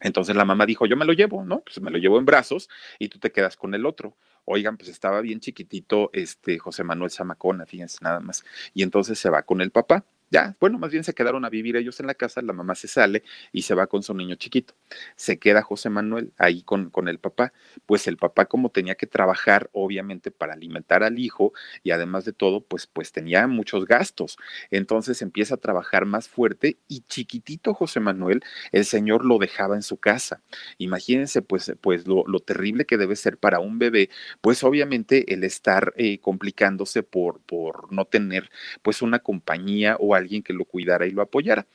entonces 0.00 0.36
la 0.36 0.44
mamá 0.44 0.66
dijo, 0.66 0.86
yo 0.86 0.96
me 0.96 1.04
lo 1.04 1.12
llevo, 1.12 1.44
¿no? 1.44 1.60
Pues 1.60 1.80
me 1.80 1.90
lo 1.90 1.98
llevo 1.98 2.18
en 2.18 2.26
brazos 2.26 2.68
y 2.98 3.08
tú 3.08 3.18
te 3.18 3.32
quedas 3.32 3.56
con 3.56 3.74
el 3.74 3.86
otro. 3.86 4.16
Oigan, 4.44 4.76
pues 4.76 4.90
estaba 4.90 5.20
bien 5.22 5.40
chiquitito 5.40 6.10
este 6.12 6.58
José 6.58 6.84
Manuel 6.84 7.10
Zamacona, 7.10 7.64
fíjense 7.64 7.98
nada 8.02 8.20
más. 8.20 8.44
Y 8.74 8.82
entonces 8.82 9.18
se 9.18 9.30
va 9.30 9.42
con 9.42 9.60
el 9.60 9.70
papá. 9.70 10.04
Ya, 10.30 10.56
bueno, 10.58 10.78
más 10.78 10.90
bien 10.90 11.04
se 11.04 11.14
quedaron 11.14 11.44
a 11.44 11.50
vivir 11.50 11.76
ellos 11.76 12.00
en 12.00 12.06
la 12.06 12.14
casa, 12.14 12.42
la 12.42 12.52
mamá 12.52 12.74
se 12.74 12.88
sale 12.88 13.22
y 13.52 13.62
se 13.62 13.74
va 13.74 13.86
con 13.86 14.02
su 14.02 14.14
niño 14.14 14.34
chiquito. 14.34 14.74
Se 15.16 15.38
queda 15.38 15.62
José 15.62 15.90
Manuel 15.90 16.32
ahí 16.38 16.62
con, 16.62 16.90
con 16.90 17.08
el 17.08 17.18
papá. 17.18 17.52
Pues 17.86 18.08
el 18.08 18.16
papá 18.16 18.46
como 18.46 18.70
tenía 18.70 18.96
que 18.96 19.06
trabajar, 19.06 19.70
obviamente, 19.72 20.30
para 20.30 20.54
alimentar 20.54 21.04
al 21.04 21.18
hijo 21.18 21.52
y 21.82 21.92
además 21.92 22.24
de 22.24 22.32
todo, 22.32 22.62
pues, 22.62 22.86
pues 22.86 23.12
tenía 23.12 23.46
muchos 23.46 23.84
gastos. 23.86 24.36
Entonces 24.70 25.22
empieza 25.22 25.54
a 25.54 25.58
trabajar 25.58 26.04
más 26.04 26.28
fuerte 26.28 26.78
y 26.88 27.02
chiquitito 27.02 27.74
José 27.74 28.00
Manuel, 28.00 28.42
el 28.72 28.84
señor 28.84 29.24
lo 29.24 29.38
dejaba 29.38 29.76
en 29.76 29.82
su 29.82 29.98
casa. 29.98 30.42
Imagínense, 30.78 31.42
pues, 31.42 31.72
pues 31.80 32.06
lo, 32.06 32.24
terrible 32.40 32.84
que 32.84 32.98
debe 32.98 33.16
ser 33.16 33.38
para 33.38 33.60
un 33.60 33.78
bebé, 33.78 34.10
pues 34.40 34.64
obviamente 34.64 35.32
el 35.32 35.44
estar 35.44 35.94
eh, 35.96 36.18
complicándose 36.18 37.02
por, 37.02 37.40
por 37.40 37.92
no 37.92 38.04
tener 38.04 38.50
pues 38.82 39.00
una 39.02 39.20
compañía 39.20 39.96
o 39.98 40.13
alguien 40.18 40.42
que 40.42 40.52
lo 40.52 40.64
cuidara 40.64 41.06
y 41.06 41.10
lo 41.10 41.22
apoyara. 41.22 41.66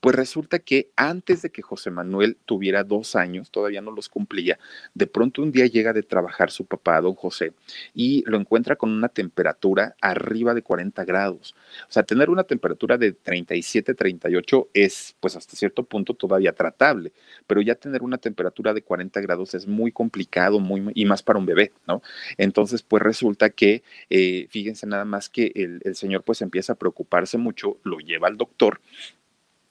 Pues 0.00 0.14
resulta 0.16 0.58
que 0.58 0.90
antes 0.96 1.42
de 1.42 1.50
que 1.50 1.62
José 1.62 1.90
Manuel 1.90 2.36
tuviera 2.44 2.84
dos 2.84 3.16
años, 3.16 3.50
todavía 3.50 3.80
no 3.80 3.90
los 3.90 4.08
cumplía, 4.08 4.58
de 4.94 5.06
pronto 5.06 5.42
un 5.42 5.52
día 5.52 5.66
llega 5.66 5.92
de 5.92 6.02
trabajar 6.02 6.50
su 6.50 6.66
papá, 6.66 7.00
don 7.00 7.14
José, 7.14 7.52
y 7.94 8.24
lo 8.26 8.38
encuentra 8.38 8.76
con 8.76 8.90
una 8.90 9.08
temperatura 9.08 9.96
arriba 10.00 10.54
de 10.54 10.62
40 10.62 11.04
grados. 11.04 11.54
O 11.88 11.92
sea, 11.92 12.02
tener 12.02 12.30
una 12.30 12.44
temperatura 12.44 12.98
de 12.98 13.12
37, 13.12 13.94
38 13.94 14.68
es, 14.74 15.16
pues 15.20 15.36
hasta 15.36 15.56
cierto 15.56 15.84
punto 15.84 16.14
todavía 16.14 16.52
tratable, 16.52 17.12
pero 17.46 17.60
ya 17.60 17.74
tener 17.74 18.02
una 18.02 18.18
temperatura 18.18 18.74
de 18.74 18.82
40 18.82 19.20
grados 19.20 19.54
es 19.54 19.66
muy 19.66 19.92
complicado, 19.92 20.60
muy, 20.60 20.90
y 20.94 21.04
más 21.04 21.22
para 21.22 21.38
un 21.38 21.46
bebé, 21.46 21.72
¿no? 21.86 22.02
Entonces, 22.36 22.82
pues 22.82 23.02
resulta 23.02 23.50
que, 23.50 23.82
eh, 24.10 24.46
fíjense 24.50 24.86
nada 24.86 25.04
más 25.04 25.28
que 25.28 25.52
el, 25.54 25.80
el 25.84 25.96
señor 25.96 26.22
pues 26.22 26.42
empieza 26.42 26.74
a 26.74 26.76
preocuparse 26.76 27.38
mucho, 27.38 27.78
lo 27.88 27.98
lleva 27.98 28.28
al 28.28 28.36
doctor 28.36 28.80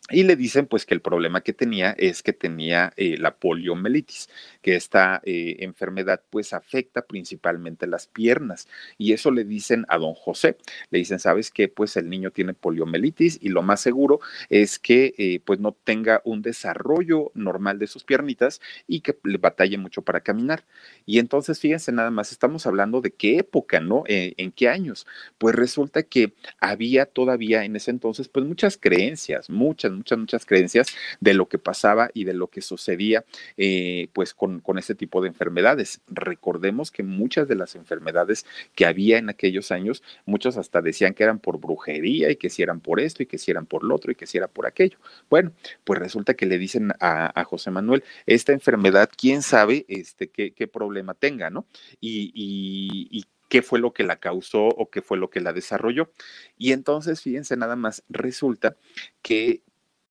y 0.10 0.24
le 0.24 0.38
dicen 0.38 0.68
pues 0.68 0.86
que 0.86 0.94
el 0.94 1.02
problema 1.02 1.42
que 1.42 1.52
tenía 1.52 1.92
es 1.92 2.24
que 2.24 2.32
tenía 2.32 2.94
eh, 2.96 3.18
la 3.18 3.36
poliomielitis, 3.36 4.30
que 4.62 4.76
esta 4.76 5.22
eh, 5.26 5.58
enfermedad 5.60 6.22
pues 6.30 6.54
afecta 6.54 7.02
principalmente 7.06 7.88
las 7.88 8.08
piernas. 8.08 8.70
Y 8.98 9.12
eso 9.12 9.32
le 9.32 9.44
dicen 9.44 9.86
a 9.90 9.98
don 9.98 10.14
José. 10.14 10.58
Le 10.92 11.00
dicen, 11.00 11.20
¿sabes 11.20 11.52
qué? 11.52 11.68
Pues 11.68 11.98
el 11.98 12.10
niño 12.10 12.32
tiene 12.32 12.54
poliomielitis 12.54 13.38
y 13.42 13.50
lo 13.50 13.62
más 13.64 13.82
seguro 13.82 14.20
es 14.50 14.80
que 14.80 15.14
eh, 15.18 15.42
pues 15.44 15.60
no 15.60 15.74
tenga 15.74 16.22
un 16.24 16.42
desarrollo 16.42 17.32
normal 17.34 17.78
de 17.78 17.88
sus 17.88 18.06
piernitas 18.06 18.62
y 18.88 19.02
que 19.02 19.18
le 19.24 19.38
batalle 19.38 19.78
mucho 19.78 20.04
para 20.04 20.22
caminar. 20.22 20.64
Y 21.06 21.20
entonces 21.20 21.60
fíjense 21.60 21.92
nada 21.92 22.12
más, 22.12 22.32
estamos 22.32 22.66
hablando 22.66 23.02
de 23.02 23.12
qué 23.12 23.40
época, 23.40 23.82
¿no? 23.82 24.04
¿En 24.08 24.52
qué 24.52 24.70
años? 24.70 25.06
Pues 25.38 25.56
resulta 25.56 26.04
que 26.04 26.34
había 26.60 27.06
todavía 27.06 27.66
en 27.66 27.76
ese 27.76 27.92
entonces 27.92 28.30
pues 28.30 28.46
muchas 28.46 28.78
creencias, 28.78 29.50
muchas 29.50 29.92
muchas, 29.98 30.18
muchas 30.18 30.46
creencias 30.46 30.88
de 31.20 31.34
lo 31.34 31.48
que 31.48 31.58
pasaba 31.58 32.10
y 32.14 32.24
de 32.24 32.34
lo 32.34 32.48
que 32.48 32.62
sucedía 32.62 33.26
eh, 33.58 34.08
pues 34.14 34.34
con, 34.34 34.60
con 34.60 34.78
este 34.78 34.96
tipo 34.96 35.22
de 35.22 35.28
enfermedades. 35.28 36.02
Recordemos 36.08 36.92
que 36.92 37.04
muchas 37.04 37.48
de 37.48 37.56
las 37.56 37.76
enfermedades 37.76 38.46
que 38.76 38.86
había 38.86 39.18
en 39.18 39.30
aquellos 39.30 39.72
años, 39.72 40.04
muchos 40.26 40.58
hasta 40.58 40.82
decían 40.82 41.14
que 41.14 41.24
eran 41.24 41.40
por 41.40 41.60
brujería 41.60 42.30
y 42.32 42.36
que 42.36 42.50
si 42.50 42.64
eran 42.64 42.80
por 42.80 43.00
esto 43.00 43.24
y 43.24 43.26
que 43.26 43.38
si 43.38 43.52
eran 43.52 43.66
por 43.66 43.84
lo 43.84 43.96
otro 43.96 44.12
y 44.12 44.16
que 44.16 44.28
si 44.28 44.38
era 44.38 44.48
por 44.48 44.66
aquello. 44.66 44.98
Bueno, 45.30 45.52
pues 45.84 46.00
resulta 46.00 46.34
que 46.36 46.46
le 46.46 46.58
dicen 46.58 46.94
a, 47.00 47.44
José 47.44 47.72
Manuel, 47.72 48.04
esta 48.26 48.52
enfermedad, 48.52 49.10
quién 49.16 49.42
sabe 49.42 49.86
este, 49.88 50.30
qué, 50.30 50.52
qué 50.52 50.68
problema 50.68 51.14
tenga, 51.14 51.50
¿no? 51.50 51.66
Y, 52.02 52.32
y, 52.34 53.08
y 53.10 53.26
qué 53.50 53.62
fue 53.62 53.80
lo 53.80 53.94
que 53.94 54.04
la 54.04 54.18
causó 54.18 54.68
o 54.68 54.90
qué 54.90 55.02
fue 55.02 55.18
lo 55.18 55.30
que 55.30 55.40
la 55.40 55.54
desarrolló. 55.54 56.12
Y 56.58 56.72
entonces, 56.72 57.22
fíjense 57.22 57.56
nada 57.58 57.76
más, 57.76 58.04
resulta 58.10 58.76
que 59.22 59.62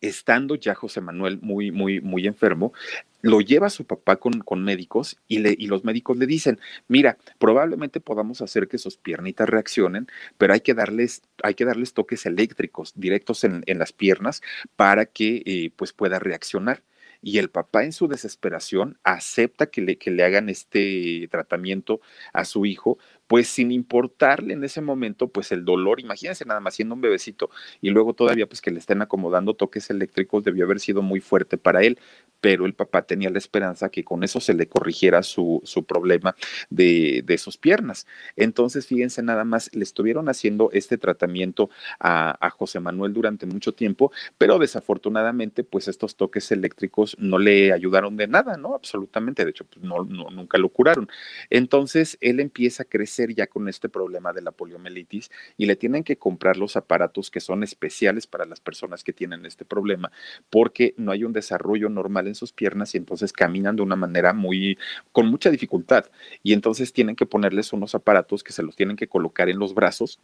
estando 0.00 0.54
ya 0.54 0.74
José 0.74 1.00
Manuel 1.00 1.38
muy, 1.40 1.70
muy, 1.70 2.00
muy 2.00 2.26
enfermo, 2.26 2.72
lo 3.22 3.40
lleva 3.40 3.66
a 3.66 3.70
su 3.70 3.84
papá 3.84 4.16
con, 4.16 4.40
con 4.40 4.62
médicos 4.62 5.18
y, 5.26 5.38
le, 5.38 5.54
y, 5.58 5.66
los 5.66 5.84
médicos 5.84 6.16
le 6.16 6.26
dicen, 6.26 6.60
mira, 6.86 7.18
probablemente 7.38 8.00
podamos 8.00 8.40
hacer 8.40 8.68
que 8.68 8.78
sus 8.78 8.96
piernitas 8.96 9.48
reaccionen, 9.48 10.06
pero 10.38 10.52
hay 10.52 10.60
que 10.60 10.74
darles, 10.74 11.22
hay 11.42 11.54
que 11.54 11.64
darles 11.64 11.92
toques 11.92 12.26
eléctricos 12.26 12.92
directos 12.94 13.44
en, 13.44 13.64
en 13.66 13.78
las 13.78 13.92
piernas 13.92 14.42
para 14.76 15.06
que 15.06 15.42
eh, 15.44 15.70
pues 15.76 15.92
pueda 15.92 16.18
reaccionar 16.18 16.82
y 17.22 17.38
el 17.38 17.50
papá 17.50 17.84
en 17.84 17.92
su 17.92 18.08
desesperación 18.08 18.98
acepta 19.02 19.66
que 19.66 19.80
le, 19.80 19.98
que 19.98 20.10
le 20.10 20.24
hagan 20.24 20.48
este 20.48 21.26
tratamiento 21.30 22.00
a 22.32 22.44
su 22.44 22.66
hijo, 22.66 22.98
pues 23.26 23.48
sin 23.48 23.72
importarle 23.72 24.54
en 24.54 24.64
ese 24.64 24.80
momento, 24.80 25.28
pues 25.28 25.52
el 25.52 25.64
dolor, 25.64 26.00
imagínense 26.00 26.44
nada 26.44 26.60
más 26.60 26.74
siendo 26.74 26.94
un 26.94 27.00
bebecito 27.00 27.50
y 27.80 27.90
luego 27.90 28.14
todavía 28.14 28.46
pues 28.46 28.60
que 28.60 28.70
le 28.70 28.78
estén 28.78 29.02
acomodando 29.02 29.54
toques 29.54 29.90
eléctricos, 29.90 30.44
debió 30.44 30.64
haber 30.64 30.80
sido 30.80 31.02
muy 31.02 31.20
fuerte 31.20 31.58
para 31.58 31.82
él, 31.82 31.98
pero 32.40 32.66
el 32.66 32.74
papá 32.74 33.02
tenía 33.02 33.30
la 33.30 33.38
esperanza 33.38 33.88
que 33.88 34.04
con 34.04 34.22
eso 34.22 34.40
se 34.40 34.54
le 34.54 34.68
corrigiera 34.68 35.22
su, 35.22 35.60
su 35.64 35.84
problema 35.84 36.36
de, 36.70 37.22
de, 37.24 37.38
sus 37.38 37.56
piernas. 37.56 38.06
Entonces, 38.36 38.86
fíjense 38.86 39.22
nada 39.22 39.44
más, 39.44 39.74
le 39.74 39.82
estuvieron 39.82 40.28
haciendo 40.28 40.70
este 40.72 40.98
tratamiento 40.98 41.70
a, 41.98 42.36
a 42.44 42.50
José 42.50 42.78
Manuel 42.80 43.12
durante 43.12 43.46
mucho 43.46 43.72
tiempo, 43.72 44.12
pero 44.38 44.58
desafortunadamente 44.58 45.64
pues 45.64 45.88
estos 45.88 46.16
toques 46.16 46.52
eléctricos 46.52 47.16
no 47.18 47.38
le 47.38 47.72
ayudaron 47.72 48.16
de 48.16 48.28
nada, 48.28 48.56
¿no? 48.56 48.74
Absolutamente, 48.74 49.44
de 49.44 49.50
hecho, 49.50 49.64
pues 49.64 49.84
no, 49.84 50.04
no 50.04 50.30
nunca 50.30 50.58
lo 50.58 50.68
curaron. 50.68 51.08
Entonces, 51.50 52.18
él 52.20 52.40
empieza 52.40 52.84
a 52.84 52.86
crecer 52.86 53.15
ya 53.34 53.46
con 53.46 53.68
este 53.68 53.88
problema 53.88 54.32
de 54.32 54.42
la 54.42 54.52
poliomielitis 54.52 55.30
y 55.56 55.66
le 55.66 55.76
tienen 55.76 56.04
que 56.04 56.16
comprar 56.16 56.56
los 56.56 56.76
aparatos 56.76 57.30
que 57.30 57.40
son 57.40 57.62
especiales 57.62 58.26
para 58.26 58.44
las 58.44 58.60
personas 58.60 59.04
que 59.04 59.12
tienen 59.12 59.46
este 59.46 59.64
problema 59.64 60.12
porque 60.50 60.94
no 60.96 61.12
hay 61.12 61.24
un 61.24 61.32
desarrollo 61.32 61.88
normal 61.88 62.26
en 62.26 62.34
sus 62.34 62.52
piernas 62.52 62.94
y 62.94 62.98
entonces 62.98 63.32
caminan 63.32 63.76
de 63.76 63.82
una 63.82 63.96
manera 63.96 64.32
muy 64.32 64.78
con 65.12 65.26
mucha 65.26 65.50
dificultad. 65.50 66.06
Y 66.42 66.52
entonces 66.52 66.92
tienen 66.92 67.16
que 67.16 67.26
ponerles 67.26 67.72
unos 67.72 67.94
aparatos 67.94 68.42
que 68.44 68.52
se 68.52 68.62
los 68.62 68.76
tienen 68.76 68.96
que 68.96 69.08
colocar 69.08 69.48
en 69.48 69.58
los 69.58 69.74
brazos 69.74 70.20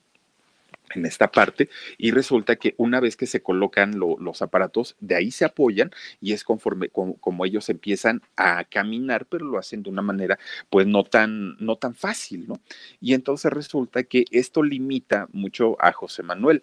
en 0.94 1.06
esta 1.06 1.30
parte 1.30 1.68
y 1.98 2.10
resulta 2.10 2.56
que 2.56 2.74
una 2.76 3.00
vez 3.00 3.16
que 3.16 3.26
se 3.26 3.42
colocan 3.42 3.98
lo, 3.98 4.16
los 4.18 4.42
aparatos, 4.42 4.96
de 5.00 5.14
ahí 5.14 5.30
se 5.30 5.44
apoyan 5.44 5.90
y 6.20 6.32
es 6.32 6.44
conforme 6.44 6.88
como, 6.88 7.16
como, 7.16 7.44
ellos 7.44 7.68
empiezan 7.68 8.22
a 8.36 8.64
caminar, 8.64 9.26
pero 9.26 9.46
lo 9.46 9.58
hacen 9.58 9.82
de 9.82 9.90
una 9.90 10.02
manera 10.02 10.38
pues 10.70 10.86
no 10.86 11.04
tan, 11.04 11.56
no 11.58 11.76
tan 11.76 11.94
fácil, 11.94 12.46
¿no? 12.48 12.60
Y 13.00 13.14
entonces 13.14 13.52
resulta 13.52 14.02
que 14.04 14.24
esto 14.30 14.62
limita 14.62 15.28
mucho 15.32 15.76
a 15.80 15.92
José 15.92 16.22
Manuel 16.22 16.62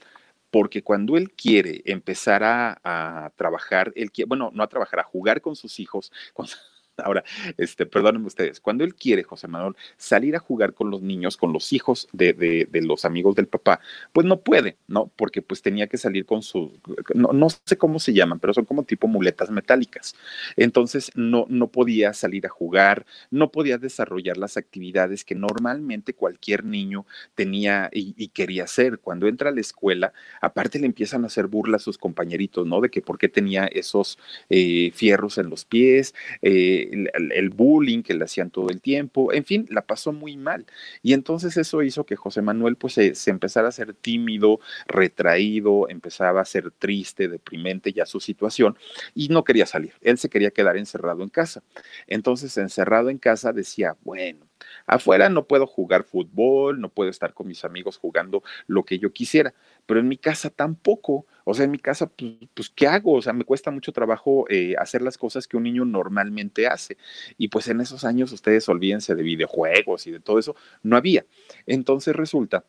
porque 0.51 0.81
cuando 0.83 1.17
él 1.17 1.31
quiere 1.31 1.81
empezar 1.85 2.43
a, 2.43 2.79
a 2.83 3.29
trabajar, 3.35 3.91
él 3.95 4.11
quiere, 4.11 4.27
bueno, 4.27 4.51
no 4.53 4.63
a 4.63 4.67
trabajar, 4.67 4.99
a 4.99 5.03
jugar 5.03 5.41
con 5.41 5.55
sus 5.55 5.79
hijos, 5.79 6.11
con, 6.33 6.47
Ahora, 7.03 7.23
este, 7.57 7.85
perdónenme 7.85 8.27
ustedes, 8.27 8.59
cuando 8.59 8.83
él 8.83 8.95
quiere, 8.95 9.23
José 9.23 9.47
Manuel, 9.47 9.75
salir 9.97 10.35
a 10.35 10.39
jugar 10.39 10.73
con 10.73 10.89
los 10.89 11.01
niños, 11.01 11.37
con 11.37 11.53
los 11.53 11.73
hijos 11.73 12.07
de, 12.11 12.33
de, 12.33 12.67
de 12.69 12.81
los 12.81 13.05
amigos 13.05 13.35
del 13.35 13.47
papá, 13.47 13.79
pues 14.13 14.25
no 14.25 14.41
puede, 14.41 14.77
¿no? 14.87 15.11
Porque 15.15 15.41
pues 15.41 15.61
tenía 15.61 15.87
que 15.87 15.97
salir 15.97 16.25
con 16.25 16.41
sus, 16.41 16.71
no, 17.13 17.33
no, 17.33 17.47
sé 17.49 17.77
cómo 17.77 17.99
se 17.99 18.13
llaman, 18.13 18.39
pero 18.39 18.53
son 18.53 18.65
como 18.65 18.83
tipo 18.83 19.07
muletas 19.07 19.49
metálicas. 19.49 20.15
Entonces 20.55 21.11
no, 21.15 21.45
no 21.49 21.67
podía 21.67 22.13
salir 22.13 22.45
a 22.45 22.49
jugar, 22.49 23.05
no 23.31 23.51
podía 23.51 23.77
desarrollar 23.77 24.37
las 24.37 24.57
actividades 24.57 25.23
que 25.25 25.35
normalmente 25.35 26.13
cualquier 26.13 26.63
niño 26.63 27.05
tenía 27.35 27.89
y, 27.91 28.27
quería 28.29 28.65
hacer. 28.65 28.99
Cuando 28.99 29.27
entra 29.27 29.49
a 29.49 29.53
la 29.53 29.61
escuela, 29.61 30.13
aparte 30.41 30.79
le 30.79 30.85
empiezan 30.85 31.23
a 31.23 31.27
hacer 31.27 31.47
burlas 31.47 31.81
a 31.81 31.85
sus 31.85 31.97
compañeritos, 31.97 32.65
¿no? 32.67 32.81
De 32.81 32.89
que 32.89 33.01
por 33.01 33.17
qué 33.17 33.27
tenía 33.27 33.65
esos 33.65 34.17
eh, 34.49 34.91
fierros 34.93 35.37
en 35.37 35.49
los 35.49 35.65
pies, 35.65 36.13
eh, 36.41 36.88
el, 36.89 37.49
bullying 37.49 38.01
que 38.03 38.13
le 38.13 38.25
hacían 38.25 38.49
todo 38.49 38.69
el 38.69 38.81
tiempo, 38.81 39.33
en 39.33 39.45
fin, 39.45 39.65
la 39.69 39.81
pasó 39.81 40.11
muy 40.11 40.37
mal. 40.37 40.65
Y 41.01 41.13
entonces 41.13 41.57
eso 41.57 41.83
hizo 41.83 42.05
que 42.05 42.15
José 42.15 42.41
Manuel 42.41 42.75
pues 42.75 42.93
se, 42.93 43.15
se 43.15 43.31
empezara 43.31 43.67
a 43.67 43.71
ser 43.71 43.93
tímido, 43.93 44.59
retraído, 44.87 45.89
empezaba 45.89 46.41
a 46.41 46.45
ser 46.45 46.71
triste, 46.71 47.27
deprimente 47.27 47.93
ya 47.93 48.05
su 48.05 48.19
situación 48.19 48.77
y 49.13 49.29
no 49.29 49.43
quería 49.43 49.65
salir. 49.65 49.93
Él 50.01 50.17
se 50.17 50.29
quería 50.29 50.51
quedar 50.51 50.77
encerrado 50.77 51.23
en 51.23 51.29
casa. 51.29 51.63
Entonces, 52.07 52.57
encerrado 52.57 53.09
en 53.09 53.17
casa 53.17 53.53
decía, 53.53 53.95
bueno, 54.01 54.48
Afuera 54.89 55.29
no 55.29 55.45
puedo 55.45 55.67
jugar 55.67 56.03
fútbol, 56.03 56.81
no 56.81 56.89
puedo 56.89 57.11
estar 57.11 57.35
con 57.35 57.47
mis 57.47 57.63
amigos 57.63 57.97
jugando 57.97 58.41
lo 58.65 58.83
que 58.83 58.97
yo 58.97 59.13
quisiera, 59.13 59.53
pero 59.85 59.99
en 59.99 60.07
mi 60.07 60.17
casa 60.17 60.49
tampoco. 60.49 61.27
O 61.43 61.53
sea, 61.53 61.65
en 61.65 61.71
mi 61.71 61.77
casa, 61.77 62.07
pues, 62.07 62.33
pues 62.55 62.69
¿qué 62.71 62.87
hago? 62.87 63.13
O 63.13 63.21
sea, 63.21 63.31
me 63.33 63.43
cuesta 63.45 63.69
mucho 63.69 63.91
trabajo 63.91 64.45
eh, 64.49 64.73
hacer 64.79 65.03
las 65.03 65.19
cosas 65.19 65.47
que 65.47 65.57
un 65.57 65.63
niño 65.63 65.85
normalmente 65.85 66.65
hace. 66.65 66.97
Y 67.37 67.49
pues 67.49 67.67
en 67.67 67.81
esos 67.81 68.03
años 68.03 68.31
ustedes 68.31 68.67
olvídense 68.67 69.13
de 69.13 69.21
videojuegos 69.21 70.07
y 70.07 70.11
de 70.11 70.19
todo 70.19 70.39
eso, 70.39 70.55
no 70.81 70.97
había. 70.97 71.23
Entonces 71.67 72.15
resulta 72.15 72.65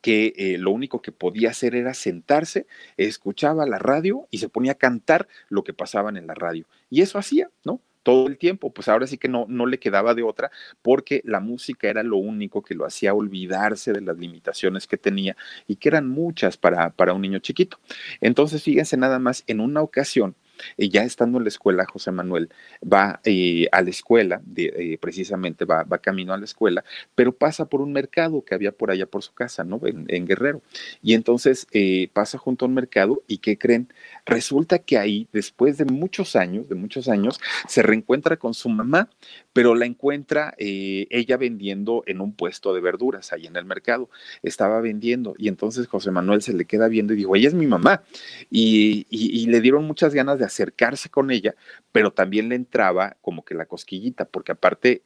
que 0.00 0.32
eh, 0.36 0.58
lo 0.58 0.72
único 0.72 1.02
que 1.02 1.12
podía 1.12 1.50
hacer 1.50 1.76
era 1.76 1.94
sentarse, 1.94 2.66
escuchaba 2.96 3.64
la 3.66 3.78
radio 3.78 4.26
y 4.30 4.38
se 4.38 4.48
ponía 4.48 4.72
a 4.72 4.76
cantar 4.76 5.28
lo 5.48 5.62
que 5.62 5.72
pasaban 5.72 6.16
en 6.16 6.26
la 6.26 6.34
radio. 6.34 6.66
Y 6.90 7.02
eso 7.02 7.18
hacía, 7.18 7.48
¿no? 7.64 7.80
Todo 8.02 8.26
el 8.26 8.38
tiempo, 8.38 8.72
pues 8.72 8.88
ahora 8.88 9.06
sí 9.06 9.18
que 9.18 9.28
no, 9.28 9.46
no 9.48 9.66
le 9.66 9.78
quedaba 9.78 10.14
de 10.14 10.22
otra 10.22 10.50
porque 10.82 11.22
la 11.24 11.40
música 11.40 11.88
era 11.88 12.02
lo 12.02 12.16
único 12.16 12.62
que 12.62 12.74
lo 12.74 12.84
hacía 12.84 13.14
olvidarse 13.14 13.92
de 13.92 14.00
las 14.00 14.18
limitaciones 14.18 14.86
que 14.86 14.96
tenía 14.96 15.36
y 15.66 15.76
que 15.76 15.88
eran 15.88 16.08
muchas 16.08 16.56
para, 16.56 16.90
para 16.90 17.14
un 17.14 17.22
niño 17.22 17.38
chiquito. 17.38 17.78
Entonces, 18.20 18.62
fíjense 18.62 18.96
nada 18.96 19.18
más, 19.18 19.44
en 19.46 19.60
una 19.60 19.82
ocasión, 19.82 20.34
eh, 20.76 20.88
ya 20.88 21.02
estando 21.02 21.38
en 21.38 21.44
la 21.44 21.48
escuela, 21.48 21.86
José 21.86 22.12
Manuel 22.12 22.50
va 22.82 23.20
eh, 23.24 23.68
a 23.72 23.82
la 23.82 23.90
escuela, 23.90 24.42
eh, 24.56 24.98
precisamente 25.00 25.64
va, 25.64 25.84
va, 25.84 25.98
camino 25.98 26.32
a 26.32 26.38
la 26.38 26.44
escuela, 26.44 26.84
pero 27.14 27.32
pasa 27.32 27.68
por 27.68 27.80
un 27.80 27.92
mercado 27.92 28.44
que 28.44 28.54
había 28.54 28.72
por 28.72 28.90
allá 28.90 29.06
por 29.06 29.22
su 29.22 29.32
casa, 29.32 29.64
¿no? 29.64 29.80
En, 29.84 30.26
Guerrero. 30.26 30.62
Y 31.02 31.14
entonces 31.14 31.66
eh, 31.72 32.08
pasa 32.12 32.38
junto 32.38 32.64
a 32.64 32.68
un 32.68 32.74
mercado 32.74 33.22
y 33.26 33.38
¿qué 33.38 33.58
creen? 33.58 33.92
Resulta 34.24 34.78
que 34.78 34.98
ahí, 34.98 35.28
después 35.32 35.78
de 35.78 35.84
muchos 35.84 36.36
años, 36.36 36.68
de 36.68 36.76
muchos 36.76 37.08
años, 37.08 37.40
se 37.66 37.82
reencuentra 37.82 38.36
con 38.36 38.54
su 38.54 38.68
mamá, 38.68 39.08
pero 39.52 39.74
la 39.74 39.86
encuentra 39.86 40.54
ella 40.58 41.36
vendiendo 41.36 42.04
en 42.06 42.20
un 42.20 42.32
puesto 42.32 42.72
de 42.72 42.80
verduras 42.80 43.32
ahí 43.32 43.46
en 43.46 43.56
el 43.56 43.64
mercado. 43.64 44.08
Estaba 44.42 44.80
vendiendo 44.80 45.34
y 45.38 45.48
entonces 45.48 45.88
José 45.88 46.10
Manuel 46.10 46.42
se 46.42 46.52
le 46.52 46.64
queda 46.64 46.88
viendo 46.88 47.12
y 47.12 47.16
dijo, 47.16 47.34
ella 47.34 47.48
es 47.48 47.54
mi 47.54 47.66
mamá. 47.66 48.02
Y, 48.50 49.06
y, 49.10 49.42
y 49.42 49.46
le 49.46 49.60
dieron 49.60 49.84
muchas 49.84 50.14
ganas 50.14 50.38
de 50.38 50.41
acercarse 50.44 51.10
con 51.10 51.30
ella, 51.30 51.54
pero 51.92 52.12
también 52.12 52.48
le 52.48 52.54
entraba 52.56 53.16
como 53.20 53.44
que 53.44 53.54
la 53.54 53.66
cosquillita, 53.66 54.24
porque 54.26 54.52
aparte 54.52 55.02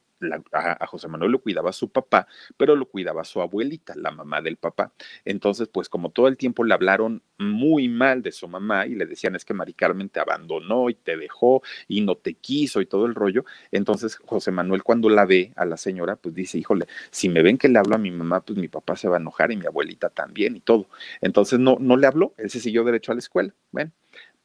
a, 0.53 0.87
José 0.87 1.09
Manuel 1.09 1.33
lo 1.33 1.41
cuidaba 1.41 1.73
su 1.73 1.91
papá, 1.91 2.27
pero 2.57 2.77
lo 2.77 2.87
cuidaba 2.87 3.25
su 3.25 3.41
abuelita, 3.41 3.95
la 3.97 4.11
mamá 4.11 4.41
del 4.41 4.57
papá. 4.57 4.93
Entonces, 5.25 5.69
pues 5.69 5.89
como 5.89 6.11
todo 6.11 6.29
el 6.29 6.37
tiempo 6.37 6.65
le 6.65 6.75
hablaron 6.75 7.23
muy 7.39 7.89
mal 7.89 8.23
de 8.23 8.33
su 8.33 8.49
mamá 8.49 8.87
y 8.87 8.95
le 8.95 9.07
decían 9.07 9.37
es 9.37 9.45
que 9.45 9.53
Mari 9.53 9.75
Carmen 9.75 10.09
te 10.09 10.21
abandonó 10.21 10.89
y 10.89 10.95
te 10.95 11.17
dejó 11.17 11.63
y 11.87 12.01
no 12.01 12.17
te 12.17 12.35
quiso 12.35 12.81
y 12.81 12.87
todo 12.87 13.07
el 13.07 13.15
rollo, 13.15 13.45
entonces 13.71 14.17
José 14.17 14.51
Manuel 14.51 14.83
cuando 14.83 15.11
la 15.11 15.27
ve 15.27 15.53
a 15.57 15.67
la 15.67 15.77
señora, 15.77 16.17
pues 16.17 16.35
dice, 16.35 16.59
híjole, 16.59 16.87
si 17.11 17.29
me 17.29 17.43
ven 17.43 17.59
que 17.59 17.69
le 17.69 17.79
hablo 17.79 17.95
a 17.95 17.99
mi 17.99 18.11
mamá, 18.11 18.41
pues 18.41 18.59
mi 18.59 18.69
papá 18.69 18.97
se 18.97 19.09
va 19.09 19.17
a 19.17 19.21
enojar 19.21 19.53
y 19.53 19.57
mi 19.57 19.67
abuelita 19.67 20.09
también 20.09 20.57
y 20.57 20.61
todo. 20.61 20.89
Entonces 21.21 21.59
no, 21.59 21.77
no 21.79 21.97
le 21.97 22.07
habló, 22.07 22.35
él 22.39 22.51
se 22.51 22.61
siguió 22.61 22.85
derecho 22.85 23.13
a 23.13 23.15
la 23.15 23.19
escuela. 23.19 23.55
Bueno, 23.71 23.93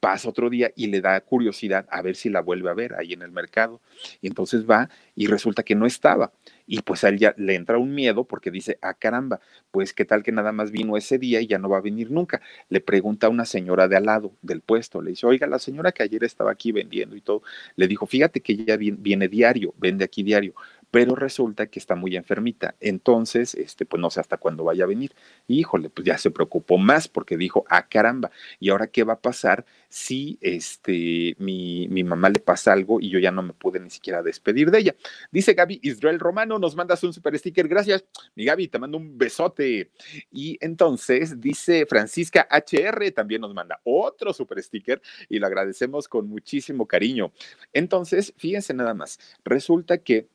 pasa 0.02 0.28
otro 0.28 0.50
día 0.50 0.72
y 0.76 0.88
le 0.88 1.00
da 1.00 1.22
curiosidad 1.22 1.86
a 1.92 2.02
ver 2.02 2.16
si 2.16 2.30
la 2.30 2.42
vuelve 2.42 2.70
a 2.70 2.74
ver 2.74 2.96
ahí 2.96 3.14
en 3.14 3.22
el 3.22 3.32
mercado. 3.32 3.80
Y 4.20 4.28
entonces 4.28 4.70
va 4.70 4.90
y 5.16 5.28
resulta 5.28 5.64
que 5.64 5.76
no 5.76 5.86
estaba. 5.86 6.34
Y 6.66 6.82
pues 6.82 7.04
a 7.04 7.10
él 7.10 7.20
ya 7.20 7.36
le 7.38 7.54
entra 7.54 7.78
un 7.78 7.94
miedo 7.94 8.24
porque 8.24 8.50
dice, 8.50 8.80
ah, 8.82 8.96
caramba, 8.96 9.40
pues 9.70 9.94
qué 9.94 10.04
tal 10.04 10.24
que 10.24 10.32
nada 10.32 10.52
más 10.52 10.72
vino 10.72 10.98
ese 10.98 11.20
día 11.20 11.40
y 11.40 11.48
ya 11.48 11.60
no 11.60 11.70
va 11.70 11.78
a 11.78 11.82
venir 11.82 12.10
nunca. 12.10 12.42
Le 12.70 12.82
pregunta 12.82 13.28
a 13.28 13.30
una 13.30 13.46
señora 13.46 13.88
de 13.88 13.96
al 13.96 14.06
lado 14.06 14.34
del 14.42 14.62
puesto, 14.62 15.02
le 15.02 15.12
dice, 15.12 15.28
oiga, 15.28 15.46
la 15.46 15.60
señora 15.60 15.92
que 15.92 16.02
ayer 16.02 16.24
estaba 16.24 16.52
aquí 16.52 16.72
vendiendo 16.72 17.16
y 17.16 17.22
todo, 17.22 17.44
le 17.76 17.88
dijo, 17.88 18.08
fíjate 18.08 18.42
que 18.42 18.54
ella 18.54 18.78
viene 18.78 19.28
diario, 19.28 19.76
vende 19.78 20.04
aquí 20.04 20.24
diario, 20.24 20.56
pero 20.92 21.16
resulta 21.16 21.68
que 21.68 21.80
está 21.80 21.96
muy 21.96 22.18
enfermita. 22.18 22.76
Entonces, 22.82 23.56
este, 23.56 23.86
pues 23.86 24.02
no 24.02 24.10
sé 24.10 24.20
hasta 24.20 24.38
cuándo 24.38 24.66
vaya 24.66 24.84
a 24.84 24.88
venir. 24.88 25.16
Híjole, 25.48 25.90
pues 25.90 26.06
ya 26.06 26.18
se 26.18 26.32
preocupó 26.32 26.78
más 26.78 27.08
porque 27.08 27.38
dijo, 27.38 27.66
ah, 27.70 27.88
caramba, 27.88 28.30
¿y 28.60 28.70
ahora 28.70 28.88
qué 28.88 29.04
va 29.06 29.14
a 29.14 29.20
pasar 29.22 29.66
si 29.88 30.38
este, 30.42 31.36
mi, 31.40 31.88
mi 31.88 32.04
mamá 32.04 32.30
le 32.30 32.40
pasa 32.40 32.74
algo 32.74 33.00
y 33.00 33.10
yo 33.10 33.20
ya 33.20 33.32
no 33.32 33.42
me 33.42 33.54
pude 33.54 33.80
ni 33.80 33.90
siquiera 33.90 34.22
despedir 34.22 34.70
de 34.70 34.80
ella? 34.80 34.96
Dice 35.32 35.54
Gaby 35.54 35.80
Israel 35.82 36.20
Romano, 36.20 36.60
nos 36.60 36.76
mandas 36.76 37.04
un 37.04 37.14
super 37.14 37.38
sticker, 37.40 37.70
gracias. 37.70 38.04
Mi 38.36 38.44
Gaby, 38.44 38.68
te 38.68 38.78
mando 38.78 38.98
un 38.98 39.18
besote. 39.18 39.92
Y 40.30 40.58
entonces 40.60 41.40
dice 41.40 41.86
Francisca 41.86 42.48
HR, 42.52 43.12
también 43.12 43.42
nos 43.42 43.54
manda 43.54 43.80
otro 43.86 44.34
super 44.34 44.62
sticker 44.62 45.02
y 45.30 45.40
lo 45.40 45.48
agradecemos 45.48 46.10
con 46.10 46.28
muchísimo 46.28 46.86
cariño. 46.86 47.32
Entonces, 47.72 48.34
fíjense 48.38 48.74
nada 48.74 48.94
más, 48.94 49.20
resulta 49.46 49.98
que 50.00 50.28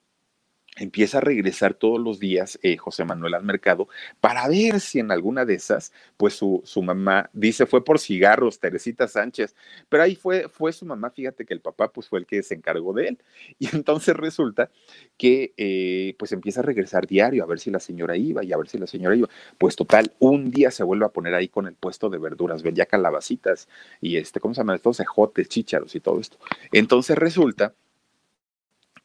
empieza 0.76 1.18
a 1.18 1.20
regresar 1.20 1.74
todos 1.74 2.00
los 2.00 2.20
días 2.20 2.58
eh, 2.62 2.76
José 2.76 3.04
Manuel 3.04 3.34
al 3.34 3.44
mercado 3.44 3.88
para 4.20 4.46
ver 4.48 4.80
si 4.80 4.98
en 4.98 5.10
alguna 5.10 5.44
de 5.44 5.54
esas, 5.54 5.92
pues 6.16 6.34
su, 6.34 6.62
su, 6.64 6.82
mamá 6.82 7.30
dice 7.32 7.66
fue 7.66 7.84
por 7.84 7.98
cigarros, 7.98 8.60
Teresita 8.60 9.08
Sánchez, 9.08 9.54
pero 9.88 10.02
ahí 10.02 10.14
fue, 10.14 10.48
fue 10.48 10.72
su 10.72 10.84
mamá, 10.84 11.10
fíjate 11.10 11.46
que 11.46 11.54
el 11.54 11.60
papá 11.60 11.88
pues 11.92 12.08
fue 12.08 12.18
el 12.18 12.26
que 12.26 12.42
se 12.42 12.54
encargó 12.54 12.92
de 12.92 13.08
él. 13.08 13.18
Y 13.58 13.74
entonces 13.74 14.14
resulta 14.14 14.70
que 15.16 15.54
eh, 15.56 16.14
pues 16.18 16.32
empieza 16.32 16.60
a 16.60 16.62
regresar 16.62 17.06
diario 17.06 17.42
a 17.42 17.46
ver 17.46 17.58
si 17.58 17.70
la 17.70 17.80
señora 17.80 18.16
iba 18.16 18.44
y 18.44 18.52
a 18.52 18.56
ver 18.56 18.68
si 18.68 18.78
la 18.78 18.86
señora 18.86 19.16
iba. 19.16 19.28
Pues 19.58 19.76
total, 19.76 20.12
un 20.18 20.50
día 20.50 20.70
se 20.70 20.84
vuelve 20.84 21.06
a 21.06 21.08
poner 21.08 21.34
ahí 21.34 21.48
con 21.48 21.66
el 21.66 21.74
puesto 21.74 22.10
de 22.10 22.18
verduras, 22.18 22.62
vendía 22.62 22.86
calabacitas 22.86 23.68
y 24.00 24.16
este, 24.18 24.40
¿cómo 24.40 24.54
se 24.54 24.60
llama? 24.60 24.74
Estos 24.74 25.00
ejotes, 25.00 25.48
chícharos 25.48 25.94
y 25.94 26.00
todo 26.00 26.20
esto. 26.20 26.38
Entonces 26.72 27.16
resulta 27.16 27.74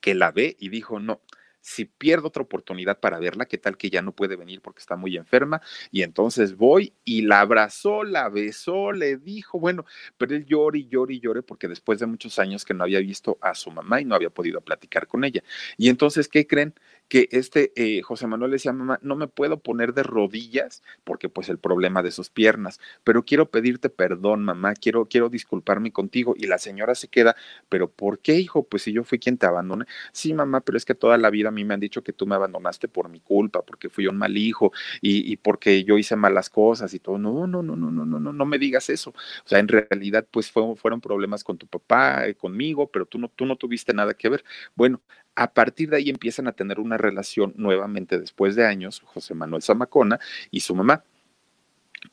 que 0.01 0.15
la 0.15 0.31
ve 0.31 0.57
y 0.59 0.69
dijo, 0.69 0.99
no, 0.99 1.21
si 1.61 1.85
pierdo 1.85 2.27
otra 2.27 2.43
oportunidad 2.43 2.99
para 2.99 3.19
verla, 3.19 3.45
qué 3.45 3.57
tal 3.57 3.77
que 3.77 3.89
ya 3.89 4.01
no 4.01 4.13
puede 4.13 4.35
venir 4.35 4.61
porque 4.61 4.79
está 4.79 4.95
muy 4.95 5.15
enferma, 5.17 5.61
y 5.91 6.01
entonces 6.03 6.55
voy 6.57 6.93
y 7.05 7.21
la 7.23 7.41
abrazó, 7.41 8.03
la 8.03 8.29
besó, 8.29 8.91
le 8.91 9.17
dijo, 9.17 9.59
bueno, 9.59 9.85
pero 10.17 10.35
él 10.35 10.45
llora 10.45 10.77
y 10.77 10.87
llora 10.87 11.13
y 11.13 11.19
llora 11.19 11.41
porque 11.41 11.67
después 11.67 11.99
de 11.99 12.05
muchos 12.07 12.39
años 12.39 12.65
que 12.65 12.73
no 12.73 12.83
había 12.83 12.99
visto 12.99 13.37
a 13.41 13.55
su 13.55 13.71
mamá 13.71 14.01
y 14.01 14.05
no 14.05 14.15
había 14.15 14.29
podido 14.29 14.61
platicar 14.61 15.07
con 15.07 15.23
ella. 15.23 15.43
Y 15.77 15.89
entonces, 15.89 16.27
¿qué 16.27 16.47
creen? 16.47 16.73
Que 17.11 17.27
este 17.31 17.73
eh, 17.75 18.01
José 18.03 18.25
Manuel 18.25 18.51
decía, 18.51 18.71
mamá, 18.71 18.97
no 19.01 19.17
me 19.17 19.27
puedo 19.27 19.59
poner 19.59 19.93
de 19.93 20.01
rodillas 20.03 20.81
porque 21.03 21.27
pues 21.27 21.49
el 21.49 21.59
problema 21.59 22.01
de 22.01 22.11
sus 22.11 22.29
piernas, 22.29 22.79
pero 23.03 23.25
quiero 23.25 23.51
pedirte 23.51 23.89
perdón, 23.89 24.45
mamá, 24.45 24.73
quiero, 24.75 25.05
quiero 25.07 25.27
disculparme 25.27 25.91
contigo. 25.91 26.35
Y 26.37 26.47
la 26.47 26.57
señora 26.57 26.95
se 26.95 27.09
queda, 27.09 27.35
pero 27.67 27.91
¿por 27.91 28.19
qué, 28.19 28.39
hijo? 28.39 28.63
Pues 28.63 28.83
si 28.83 28.93
yo 28.93 29.03
fui 29.03 29.19
quien 29.19 29.37
te 29.37 29.45
abandoné. 29.45 29.83
Sí, 30.13 30.33
mamá, 30.33 30.61
pero 30.61 30.77
es 30.77 30.85
que 30.85 30.95
toda 30.95 31.17
la 31.17 31.29
vida 31.29 31.49
a 31.49 31.51
mí 31.51 31.65
me 31.65 31.73
han 31.73 31.81
dicho 31.81 32.01
que 32.01 32.13
tú 32.13 32.25
me 32.25 32.35
abandonaste 32.35 32.87
por 32.87 33.09
mi 33.09 33.19
culpa, 33.19 33.61
porque 33.61 33.89
fui 33.89 34.07
un 34.07 34.17
mal 34.17 34.37
hijo 34.37 34.71
y, 35.01 35.29
y 35.33 35.35
porque 35.35 35.83
yo 35.83 35.97
hice 35.97 36.15
malas 36.15 36.49
cosas 36.49 36.93
y 36.93 36.99
todo. 36.99 37.17
No, 37.17 37.45
no, 37.45 37.61
no, 37.61 37.75
no, 37.75 37.91
no, 37.91 38.05
no, 38.05 38.19
no, 38.21 38.31
no 38.31 38.45
me 38.45 38.57
digas 38.57 38.89
eso. 38.89 39.09
O 39.11 39.47
sea, 39.49 39.59
en 39.59 39.67
realidad 39.67 40.25
pues 40.31 40.49
fue, 40.49 40.75
fueron 40.77 41.01
problemas 41.01 41.43
con 41.43 41.57
tu 41.57 41.67
papá, 41.67 42.25
eh, 42.27 42.35
conmigo, 42.35 42.89
pero 42.89 43.05
tú 43.05 43.19
no, 43.19 43.27
tú 43.29 43.45
no 43.45 43.57
tuviste 43.57 43.93
nada 43.93 44.13
que 44.13 44.29
ver. 44.29 44.43
Bueno, 44.75 45.01
a 45.35 45.53
partir 45.53 45.89
de 45.89 45.97
ahí 45.97 46.09
empiezan 46.09 46.47
a 46.47 46.53
tener 46.53 46.79
una 46.79 46.97
relación 46.97 47.53
nuevamente 47.57 48.19
después 48.19 48.55
de 48.55 48.65
años, 48.65 49.01
José 49.05 49.33
Manuel 49.33 49.61
Zamacona 49.61 50.19
y 50.49 50.59
su 50.61 50.75
mamá. 50.75 51.03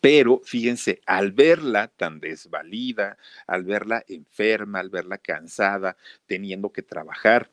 Pero 0.00 0.40
fíjense, 0.44 1.00
al 1.06 1.32
verla 1.32 1.88
tan 1.88 2.20
desvalida, 2.20 3.16
al 3.46 3.64
verla 3.64 4.04
enferma, 4.06 4.80
al 4.80 4.90
verla 4.90 5.18
cansada, 5.18 5.96
teniendo 6.26 6.70
que 6.70 6.82
trabajar, 6.82 7.50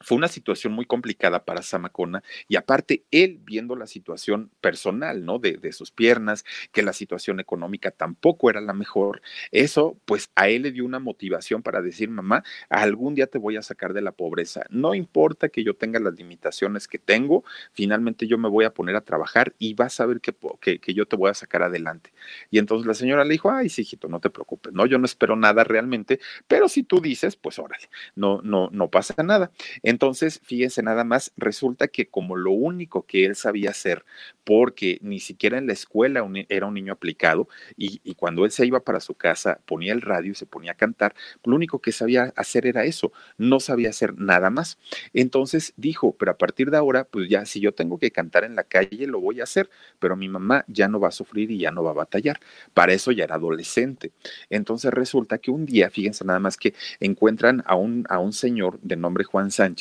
fue 0.00 0.16
una 0.16 0.28
situación 0.28 0.72
muy 0.72 0.84
complicada 0.84 1.44
para 1.44 1.62
Samacona 1.62 2.22
y 2.48 2.56
aparte 2.56 3.04
él 3.10 3.40
viendo 3.42 3.76
la 3.76 3.86
situación 3.86 4.50
personal, 4.60 5.24
¿no? 5.24 5.38
De, 5.38 5.56
de, 5.56 5.72
sus 5.72 5.90
piernas, 5.90 6.44
que 6.72 6.82
la 6.82 6.92
situación 6.92 7.40
económica 7.40 7.90
tampoco 7.90 8.50
era 8.50 8.60
la 8.60 8.72
mejor, 8.72 9.22
eso 9.50 9.98
pues 10.04 10.30
a 10.34 10.48
él 10.48 10.62
le 10.62 10.72
dio 10.72 10.84
una 10.84 10.98
motivación 10.98 11.62
para 11.62 11.80
decir, 11.80 12.10
mamá, 12.10 12.44
algún 12.68 13.14
día 13.14 13.26
te 13.26 13.38
voy 13.38 13.56
a 13.56 13.62
sacar 13.62 13.94
de 13.94 14.02
la 14.02 14.12
pobreza, 14.12 14.64
no 14.70 14.94
importa 14.94 15.48
que 15.48 15.64
yo 15.64 15.74
tenga 15.74 15.98
las 15.98 16.14
limitaciones 16.14 16.88
que 16.88 16.98
tengo, 16.98 17.44
finalmente 17.72 18.26
yo 18.26 18.38
me 18.38 18.48
voy 18.48 18.64
a 18.64 18.74
poner 18.74 18.96
a 18.96 19.00
trabajar 19.00 19.54
y 19.58 19.74
vas 19.74 19.98
a 20.00 20.06
ver 20.06 20.20
que, 20.20 20.34
que, 20.60 20.78
que 20.78 20.94
yo 20.94 21.06
te 21.06 21.16
voy 21.16 21.30
a 21.30 21.34
sacar 21.34 21.62
adelante. 21.62 22.12
Y 22.50 22.58
entonces 22.58 22.86
la 22.86 22.94
señora 22.94 23.24
le 23.24 23.32
dijo, 23.32 23.50
ay, 23.50 23.68
sí, 23.68 23.82
hijito, 23.82 24.08
no 24.08 24.20
te 24.20 24.30
preocupes, 24.30 24.72
no, 24.72 24.86
yo 24.86 24.98
no 24.98 25.06
espero 25.06 25.36
nada 25.36 25.64
realmente, 25.64 26.20
pero 26.46 26.68
si 26.68 26.82
tú 26.82 27.00
dices, 27.00 27.36
pues 27.36 27.58
órale, 27.58 27.88
no, 28.14 28.40
no, 28.42 28.68
no 28.72 28.90
pasa 28.90 29.22
nada. 29.22 29.50
Entonces, 29.86 30.40
fíjense 30.42 30.82
nada 30.82 31.04
más, 31.04 31.32
resulta 31.36 31.86
que 31.86 32.08
como 32.08 32.34
lo 32.34 32.50
único 32.50 33.06
que 33.06 33.24
él 33.24 33.36
sabía 33.36 33.70
hacer, 33.70 34.04
porque 34.42 34.98
ni 35.00 35.20
siquiera 35.20 35.58
en 35.58 35.68
la 35.68 35.74
escuela 35.74 36.28
era 36.48 36.66
un 36.66 36.74
niño 36.74 36.92
aplicado, 36.92 37.48
y, 37.76 38.00
y, 38.02 38.16
cuando 38.16 38.44
él 38.44 38.50
se 38.50 38.66
iba 38.66 38.80
para 38.80 38.98
su 38.98 39.14
casa, 39.14 39.60
ponía 39.64 39.92
el 39.92 40.00
radio 40.00 40.32
y 40.32 40.34
se 40.34 40.44
ponía 40.44 40.72
a 40.72 40.74
cantar, 40.74 41.14
lo 41.44 41.54
único 41.54 41.80
que 41.80 41.92
sabía 41.92 42.32
hacer 42.34 42.66
era 42.66 42.84
eso, 42.84 43.12
no 43.38 43.60
sabía 43.60 43.90
hacer 43.90 44.18
nada 44.18 44.50
más. 44.50 44.76
Entonces 45.12 45.72
dijo, 45.76 46.16
pero 46.18 46.32
a 46.32 46.36
partir 46.36 46.72
de 46.72 46.78
ahora, 46.78 47.04
pues 47.04 47.28
ya, 47.28 47.46
si 47.46 47.60
yo 47.60 47.72
tengo 47.72 47.98
que 47.98 48.10
cantar 48.10 48.42
en 48.42 48.56
la 48.56 48.64
calle, 48.64 49.06
lo 49.06 49.20
voy 49.20 49.40
a 49.40 49.44
hacer, 49.44 49.70
pero 50.00 50.16
mi 50.16 50.28
mamá 50.28 50.64
ya 50.66 50.88
no 50.88 50.98
va 50.98 51.08
a 51.08 51.12
sufrir 51.12 51.52
y 51.52 51.58
ya 51.58 51.70
no 51.70 51.84
va 51.84 51.92
a 51.92 51.94
batallar. 51.94 52.40
Para 52.74 52.92
eso 52.92 53.12
ya 53.12 53.22
era 53.22 53.36
adolescente. 53.36 54.10
Entonces 54.50 54.92
resulta 54.92 55.38
que 55.38 55.52
un 55.52 55.64
día, 55.64 55.90
fíjense 55.90 56.24
nada 56.24 56.40
más 56.40 56.56
que 56.56 56.74
encuentran 56.98 57.62
a 57.66 57.76
un, 57.76 58.04
a 58.08 58.18
un 58.18 58.32
señor 58.32 58.80
de 58.80 58.96
nombre 58.96 59.22
Juan 59.22 59.52
Sánchez, 59.52 59.75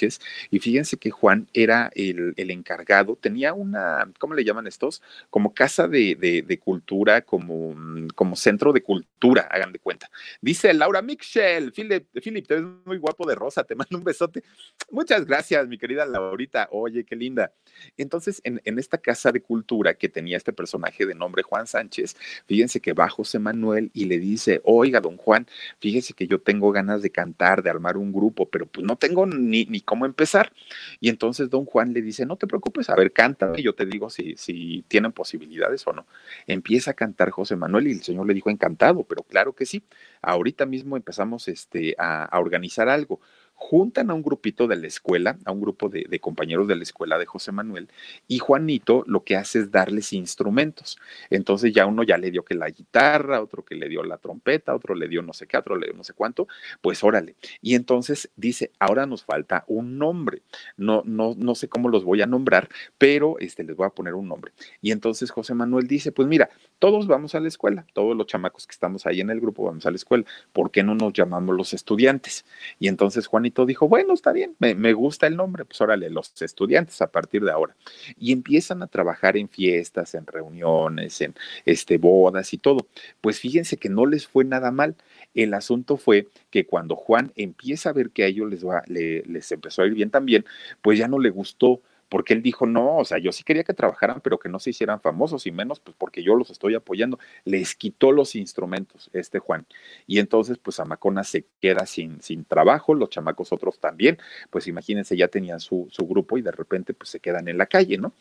Y 0.52 0.60
fíjense 0.60 0.98
que 0.98 1.12
Juan 1.12 1.48
era 1.54 1.92
el, 1.96 2.34
encargado, 2.38 3.16
tenía 3.16 3.54
una, 3.54 4.12
¿cómo 4.20 4.34
le 4.34 4.44
llaman 4.44 4.68
estos? 4.68 5.02
Como 5.30 5.54
casa 5.54 5.88
de, 5.88 6.60
cultura, 6.64 7.22
como, 7.22 7.76
como 8.16 8.36
centro 8.36 8.74
de 8.74 8.82
cultura, 8.82 9.48
hagan 9.52 9.72
de 9.72 9.80
cuenta. 9.80 10.10
Dice 10.42 10.74
Laura 10.74 11.02
Michel, 11.02 11.72
Philip, 11.72 12.08
Philip, 12.22 12.48
te 12.48 12.56
ves 12.56 12.66
muy 12.86 12.98
guapo 12.98 13.28
de 13.28 13.36
rosa, 13.36 13.64
te 13.64 13.76
mando 13.76 13.98
un 13.98 14.04
besote. 14.04 14.44
Muchas 14.92 15.26
gracias, 15.26 15.68
mi 15.68 15.78
querida 15.78 16.06
Laurita. 16.06 16.68
Oye, 16.72 17.04
qué 17.04 17.16
linda. 17.16 17.52
Entonces, 17.98 18.42
en, 18.44 18.62
en 18.66 18.80
esta 18.80 18.98
casa 18.98 19.32
de 19.32 19.42
cultura 19.42 19.94
que 19.94 20.10
tenía 20.10 20.38
este 20.38 20.54
personaje 20.54 21.06
de 21.06 21.16
nombre 21.16 21.44
Juan 21.44 21.68
Sánchez, 21.68 22.16
fíjense 22.48 22.80
que 22.80 22.94
va 22.94 23.10
José 23.10 23.40
Manuel 23.40 23.92
y 23.94 24.06
le 24.06 24.20
dice, 24.20 24.62
oiga, 24.64 25.00
don 25.00 25.18
Juan, 25.18 25.48
fíjese 25.80 26.14
que 26.14 26.28
yo 26.28 26.40
tengo 26.40 26.72
ganas 26.72 27.02
de 27.02 27.10
cantar, 27.10 27.64
de 27.64 27.70
armar 27.70 27.98
un 27.98 28.12
grupo, 28.12 28.50
pero 28.50 28.66
pues 28.66 28.86
no 28.86 28.96
tengo 28.96 29.26
ni, 29.26 29.66
ni 29.66 29.82
cómo 29.86 30.06
empezar. 30.06 30.52
Y 31.00 31.10
entonces 31.10 31.50
don 31.50 31.66
Juan 31.66 31.94
le 31.94 32.02
dice, 32.02 32.26
no 32.26 32.36
te 32.36 32.48
preocupes, 32.48 32.90
a 32.90 32.96
ver, 32.96 33.14
cántame, 33.14 33.62
yo 33.62 33.74
te 33.74 33.86
digo 33.86 34.10
si, 34.10 34.36
si 34.36 34.84
tienen 34.88 35.12
posibilidades 35.12 35.86
o 35.88 35.94
no. 35.94 36.06
Empieza 36.48 36.92
a 36.92 36.94
cantar 36.96 37.30
José 37.30 37.56
Manuel 37.56 37.88
y 37.88 37.92
el 37.92 38.04
señor 38.04 38.28
le 38.28 38.34
dijo, 38.34 38.50
encantado, 38.50 39.04
pero 39.04 39.24
claro 39.24 39.54
que 39.54 39.66
sí. 39.66 39.84
Ahorita 40.22 40.66
mismo 40.66 40.98
empezamos 40.98 41.48
este, 41.48 41.96
a, 41.98 42.26
a 42.26 42.40
organizar 42.40 42.90
algo 42.90 43.22
juntan 43.56 44.12
a 44.12 44.14
un 44.14 44.22
grupito 44.22 44.68
de 44.68 44.76
la 44.76 44.88
escuela, 44.88 45.38
a 45.46 45.52
un 45.52 45.62
grupo 45.62 45.90
de, 45.90 46.20
compañeros 46.20 46.68
de 46.68 46.76
la 46.76 46.84
escuela 46.84 47.18
de 47.18 47.26
José 47.26 47.52
Manuel, 47.52 47.90
y 48.28 48.40
Juanito 48.40 49.04
lo 49.08 49.24
que 49.24 49.38
hace 49.38 49.60
es 49.60 49.72
darles 49.72 50.14
instrumentos. 50.14 51.00
Entonces 51.30 51.74
ya 51.74 51.86
uno 51.86 52.04
ya 52.04 52.18
le 52.18 52.32
dio 52.32 52.44
que 52.44 52.54
la 52.54 52.70
guitarra, 52.70 53.42
otro 53.42 53.64
que 53.64 53.76
le 53.76 53.90
dio 53.90 54.04
la 54.04 54.18
trompeta, 54.18 54.76
otro 54.76 54.94
le 54.94 55.08
dio 55.08 55.22
no 55.22 55.34
sé 55.34 55.48
qué, 55.48 55.58
otro 55.58 55.78
le 55.78 55.88
dio 55.88 55.96
no 55.96 56.04
sé 56.04 56.14
cuánto, 56.14 56.48
pues 56.82 57.04
órale. 57.04 57.36
Y 57.62 57.76
entonces 57.76 58.30
dice, 58.36 58.72
ahora 58.78 59.06
nos 59.06 59.24
falta 59.24 59.64
un 59.68 59.98
nombre. 59.98 60.42
No, 60.78 61.02
no, 61.06 61.34
no 61.38 61.56
sé 61.56 61.70
cómo 61.70 61.90
los 61.90 62.04
voy 62.04 62.22
a 62.22 62.28
nombrar, 62.28 62.70
pero 62.98 63.40
este, 63.40 63.64
les 63.64 63.76
voy 63.76 63.88
a 63.88 63.90
poner 63.90 64.14
un 64.16 64.28
nombre. 64.28 64.52
Y 64.82 64.92
entonces 64.92 65.32
José 65.32 65.54
Manuel 65.54 65.88
dice, 65.88 66.12
pues 66.12 66.28
mira, 66.28 66.50
todos 66.78 67.08
vamos 67.08 67.36
a 67.36 67.40
la 67.40 67.48
escuela, 67.48 67.86
todos 67.94 68.16
los 68.16 68.28
chamacos 68.28 68.68
que 68.68 68.74
estamos 68.74 69.06
ahí 69.06 69.22
en 69.22 69.30
el 69.30 69.40
grupo 69.40 69.64
vamos 69.64 69.86
a 69.86 69.92
la 69.92 69.96
escuela, 69.96 70.26
¿por 70.52 70.72
qué 70.72 70.84
no 70.84 70.94
nos 70.94 71.14
llamamos 71.14 71.56
los 71.56 71.74
estudiantes? 71.74 72.46
Y 72.80 72.90
entonces 72.90 73.28
Juan 73.28 73.45
Juanito 73.46 73.66
dijo, 73.68 73.88
bueno, 73.88 74.16
está 74.16 74.32
bien, 74.32 74.56
me, 74.58 74.74
me, 74.74 74.94
gusta 74.94 75.28
el 75.28 75.36
nombre, 75.36 75.66
pues 75.66 75.80
órale, 75.80 76.10
los 76.10 76.34
estudiantes 76.42 77.00
a 77.04 77.12
partir 77.12 77.44
de 77.44 77.52
ahora. 77.52 77.76
Y 78.18 78.32
empiezan 78.32 78.82
a 78.82 78.88
trabajar 78.88 79.38
en 79.38 79.50
fiestas, 79.50 80.16
en 80.16 80.26
reuniones, 80.26 81.22
en 81.22 81.36
este, 81.64 82.00
bodas 82.00 82.54
y 82.54 82.58
todo. 82.58 82.88
Pues 83.22 83.40
fíjense 83.40 83.78
que 83.78 83.88
no 83.88 84.08
les 84.08 84.26
fue 84.26 84.46
nada 84.46 84.72
mal. 84.72 84.96
El 85.36 85.54
asunto 85.54 85.98
fue 85.98 86.28
que 86.50 86.66
cuando 86.66 86.96
Juan 86.96 87.34
empieza 87.36 87.90
a 87.90 87.94
ver 87.94 88.10
que 88.10 88.24
a 88.24 88.28
ellos 88.28 88.50
les, 88.50 88.66
va, 88.66 88.82
le, 88.88 89.22
les 89.28 89.52
empezó 89.52 89.84
a 89.84 89.86
ir 89.86 89.94
bien 89.94 90.10
también, 90.10 90.44
pues 90.82 90.98
ya 90.98 91.08
no 91.08 91.20
le 91.20 91.30
gustó 91.30 91.82
porque 92.16 92.34
él 92.34 92.42
dijo, 92.42 92.66
no, 92.66 92.96
o 92.96 93.04
sea, 93.04 93.18
yo 93.18 93.34
sí 93.34 93.44
quería 93.44 93.66
que 93.66 93.74
trabajaran, 93.74 94.22
pero 94.22 94.40
que 94.40 94.48
no 94.48 94.58
se 94.58 94.70
hicieran 94.70 95.02
famosos 95.02 95.46
y 95.48 95.52
menos, 95.52 95.82
pues 95.82 95.98
porque 96.00 96.24
yo 96.24 96.34
los 96.36 96.50
estoy 96.50 96.74
apoyando. 96.74 97.20
Les 97.44 97.76
quitó 97.76 98.14
los 98.14 98.36
instrumentos 98.36 99.10
este 99.12 99.40
Juan. 99.40 99.66
Y 100.08 100.20
entonces, 100.20 100.58
pues 100.58 100.80
Amacona 100.80 101.26
se 101.26 101.46
queda 101.60 101.86
sin, 101.86 102.22
sin 102.22 102.46
trabajo, 102.46 102.94
los 102.94 103.10
chamacos 103.10 103.52
otros 103.52 103.80
también, 103.80 104.18
pues 104.50 104.66
imagínense, 104.68 105.18
ya 105.18 105.28
tenían 105.28 105.60
su, 105.60 105.90
su 105.92 106.08
grupo 106.08 106.38
y 106.38 106.42
de 106.42 106.54
repente, 106.54 106.94
pues 106.94 107.10
se 107.10 107.20
quedan 107.20 107.50
en 107.50 107.58
la 107.58 107.66
calle, 107.66 107.98
¿no? 107.98 108.14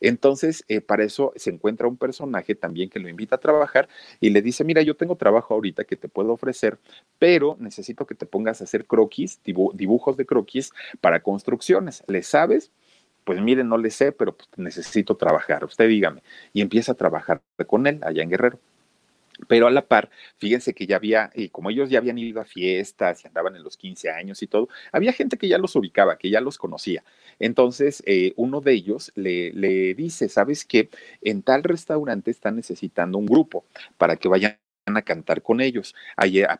Entonces, 0.00 0.64
eh, 0.68 0.80
para 0.80 1.04
eso 1.04 1.34
se 1.36 1.50
encuentra 1.50 1.86
un 1.86 1.98
personaje 1.98 2.54
también 2.54 2.88
que 2.88 3.00
lo 3.00 3.10
invita 3.10 3.36
a 3.36 3.40
trabajar 3.40 3.86
y 4.18 4.30
le 4.30 4.40
dice, 4.40 4.64
mira, 4.64 4.80
yo 4.80 4.96
tengo 4.96 5.16
trabajo 5.16 5.52
ahorita 5.52 5.84
que 5.84 5.96
te 5.96 6.08
puedo 6.08 6.32
ofrecer, 6.32 6.78
pero 7.18 7.58
necesito 7.60 8.06
que 8.06 8.14
te 8.14 8.24
pongas 8.24 8.62
a 8.62 8.64
hacer 8.64 8.86
croquis, 8.86 9.40
dibujos 9.44 10.16
de 10.16 10.24
croquis 10.24 10.72
para 11.02 11.22
construcciones. 11.22 12.02
¿Le 12.06 12.22
sabes? 12.22 12.72
Pues 13.24 13.40
miren, 13.40 13.68
no 13.68 13.78
le 13.78 13.90
sé, 13.90 14.12
pero 14.12 14.36
pues, 14.36 14.48
necesito 14.56 15.16
trabajar. 15.16 15.64
Usted 15.64 15.88
dígame. 15.88 16.22
Y 16.52 16.60
empieza 16.60 16.92
a 16.92 16.94
trabajar 16.96 17.42
con 17.66 17.86
él 17.86 18.00
allá 18.02 18.22
en 18.22 18.30
Guerrero. 18.30 18.58
Pero 19.48 19.66
a 19.66 19.70
la 19.70 19.86
par, 19.86 20.10
fíjense 20.38 20.74
que 20.74 20.86
ya 20.86 20.96
había, 20.96 21.30
y 21.34 21.48
como 21.48 21.70
ellos 21.70 21.90
ya 21.90 21.98
habían 21.98 22.18
ido 22.18 22.40
a 22.40 22.44
fiestas 22.44 23.24
y 23.24 23.28
andaban 23.28 23.56
en 23.56 23.64
los 23.64 23.76
15 23.76 24.10
años 24.10 24.42
y 24.42 24.46
todo, 24.46 24.68
había 24.92 25.12
gente 25.12 25.38
que 25.38 25.48
ya 25.48 25.58
los 25.58 25.74
ubicaba, 25.76 26.18
que 26.18 26.30
ya 26.30 26.40
los 26.40 26.58
conocía. 26.58 27.04
Entonces, 27.38 28.02
eh, 28.06 28.34
uno 28.36 28.60
de 28.60 28.72
ellos 28.74 29.12
le, 29.16 29.52
le 29.52 29.94
dice, 29.94 30.28
¿sabes 30.28 30.64
qué? 30.64 30.90
En 31.22 31.42
tal 31.42 31.64
restaurante 31.64 32.30
están 32.30 32.56
necesitando 32.56 33.18
un 33.18 33.26
grupo 33.26 33.64
para 33.98 34.16
que 34.16 34.28
vayan 34.28 34.58
a 34.86 35.02
cantar 35.02 35.42
con 35.42 35.60
ellos, 35.60 35.94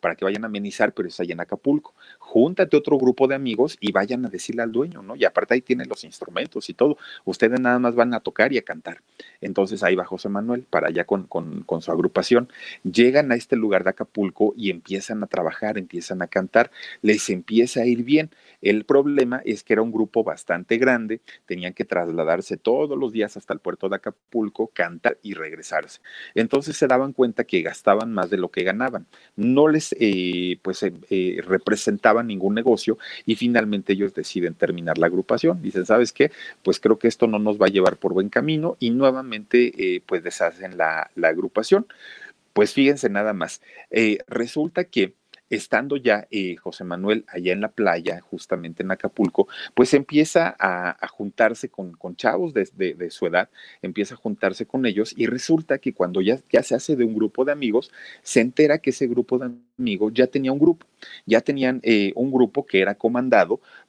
para 0.00 0.14
que 0.14 0.24
vayan 0.24 0.44
a 0.44 0.46
amenizar, 0.46 0.92
pero 0.94 1.08
es 1.08 1.18
allá 1.18 1.32
en 1.32 1.40
Acapulco. 1.40 1.94
Júntate 2.18 2.76
otro 2.76 2.96
grupo 2.96 3.26
de 3.26 3.34
amigos 3.34 3.76
y 3.80 3.92
vayan 3.92 4.24
a 4.24 4.28
decirle 4.28 4.62
al 4.62 4.70
dueño, 4.70 5.02
¿no? 5.02 5.16
Y 5.16 5.24
aparte 5.24 5.54
ahí 5.54 5.60
tienen 5.60 5.88
los 5.88 6.04
instrumentos 6.04 6.70
y 6.70 6.74
todo. 6.74 6.96
Ustedes 7.24 7.60
nada 7.60 7.78
más 7.78 7.94
van 7.94 8.14
a 8.14 8.20
tocar 8.20 8.52
y 8.52 8.58
a 8.58 8.62
cantar. 8.62 9.02
Entonces 9.40 9.82
ahí 9.82 9.96
va 9.96 10.04
José 10.04 10.28
Manuel 10.28 10.62
para 10.62 10.88
allá 10.88 11.04
con, 11.04 11.24
con, 11.26 11.62
con 11.62 11.82
su 11.82 11.90
agrupación. 11.90 12.48
Llegan 12.84 13.32
a 13.32 13.34
este 13.34 13.56
lugar 13.56 13.82
de 13.84 13.90
Acapulco 13.90 14.54
y 14.56 14.70
empiezan 14.70 15.22
a 15.22 15.26
trabajar, 15.26 15.76
empiezan 15.76 16.22
a 16.22 16.28
cantar, 16.28 16.70
les 17.02 17.28
empieza 17.28 17.80
a 17.80 17.86
ir 17.86 18.04
bien. 18.04 18.30
El 18.62 18.84
problema 18.84 19.42
es 19.44 19.64
que 19.64 19.72
era 19.72 19.82
un 19.82 19.92
grupo 19.92 20.22
bastante 20.22 20.78
grande, 20.78 21.20
tenían 21.46 21.74
que 21.74 21.84
trasladarse 21.84 22.56
todos 22.56 22.96
los 22.96 23.12
días 23.12 23.36
hasta 23.36 23.52
el 23.52 23.58
puerto 23.58 23.88
de 23.88 23.96
Acapulco, 23.96 24.68
cantar 24.68 25.18
y 25.22 25.34
regresarse. 25.34 26.00
Entonces 26.34 26.76
se 26.76 26.86
daban 26.86 27.12
cuenta 27.12 27.44
que 27.44 27.60
gastaban 27.62 28.12
más 28.14 28.30
de 28.30 28.38
lo 28.38 28.50
que 28.50 28.62
ganaban. 28.62 29.06
No 29.36 29.68
les 29.68 29.94
eh, 29.98 30.58
pues 30.62 30.82
eh, 30.84 30.92
eh, 31.10 31.40
representaban 31.44 32.28
ningún 32.28 32.54
negocio 32.54 32.98
y 33.26 33.34
finalmente 33.34 33.94
ellos 33.94 34.14
deciden 34.14 34.54
terminar 34.54 34.96
la 34.98 35.06
agrupación. 35.06 35.60
Dicen, 35.60 35.84
¿sabes 35.84 36.12
qué? 36.12 36.30
Pues 36.62 36.78
creo 36.78 36.98
que 36.98 37.08
esto 37.08 37.26
no 37.26 37.40
nos 37.40 37.60
va 37.60 37.66
a 37.66 37.70
llevar 37.70 37.96
por 37.96 38.12
buen 38.14 38.28
camino 38.28 38.76
y 38.78 38.90
nuevamente 38.90 40.02
pues 40.06 40.22
deshacen 40.22 40.76
la, 40.76 41.10
la, 41.16 41.28
agrupación. 41.28 41.86
Pues 42.52 42.74
fíjense 42.74 43.08
nada 43.08 43.32
más. 43.32 43.60
resulta 44.28 44.84
que 44.84 45.14
estando 45.52 45.98
ya 45.98 46.26
eh, 46.30 46.56
José 46.56 46.82
Manuel 46.82 47.26
allá 47.28 47.52
en 47.52 47.60
la 47.60 47.70
playa, 47.70 48.20
justamente 48.22 48.82
en 48.82 48.90
Acapulco, 48.90 49.48
pues 49.74 49.92
empieza 49.92 50.56
a, 50.58 51.06
juntarse 51.08 51.68
con, 51.68 51.94
chavos 52.16 52.54
de, 52.54 52.64
de, 52.74 53.10
su 53.10 53.26
edad, 53.26 53.50
empieza 53.82 54.14
a 54.14 54.16
juntarse 54.16 54.64
con 54.64 54.86
ellos 54.86 55.12
y 55.16 55.26
resulta 55.26 55.78
que 55.78 55.92
cuando 55.92 56.22
ya, 56.22 56.38
ya 56.50 56.62
se 56.62 56.74
hace 56.74 56.96
de 56.96 57.04
un 57.04 57.14
grupo 57.14 57.44
de 57.44 57.52
amigos, 57.52 57.92
se 58.22 58.40
entera 58.40 58.78
que 58.78 58.90
ese 58.90 59.06
grupo 59.06 59.38
de 59.38 59.50
amigos 59.78 60.12
ya 60.14 60.26
tenía 60.26 60.52
un 60.52 60.58
grupo, 60.58 60.86
ya 61.26 61.42
tenían 61.42 61.80
eh, 61.82 62.12
un 62.14 62.32
grupo 62.32 62.64
que 62.64 62.80
era 62.80 62.94
comandado 62.94 63.60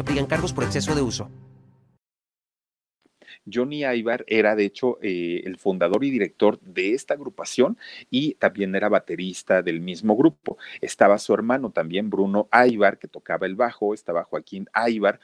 aplican 0.00 0.26
cargos 0.26 0.52
por 0.52 0.64
exceso 0.64 0.94
de 0.94 1.02
uso. 1.02 1.28
Johnny 3.52 3.84
Ivar 3.84 4.24
era 4.26 4.54
de 4.56 4.64
hecho 4.64 4.98
eh, 5.02 5.42
el 5.44 5.56
fundador 5.56 6.04
y 6.04 6.10
director 6.10 6.60
de 6.60 6.94
esta 6.94 7.14
agrupación 7.14 7.78
y 8.10 8.34
también 8.34 8.74
era 8.74 8.88
baterista 8.88 9.62
del 9.62 9.80
mismo 9.80 10.16
grupo. 10.16 10.58
Estaba 10.80 11.18
su 11.18 11.34
hermano 11.34 11.70
también, 11.70 12.10
Bruno 12.10 12.48
Ivar, 12.52 12.98
que 12.98 13.08
tocaba 13.08 13.46
el 13.46 13.56
bajo, 13.56 13.94
estaba 13.94 14.24
Joaquín 14.24 14.68
Ivar, 14.88 15.20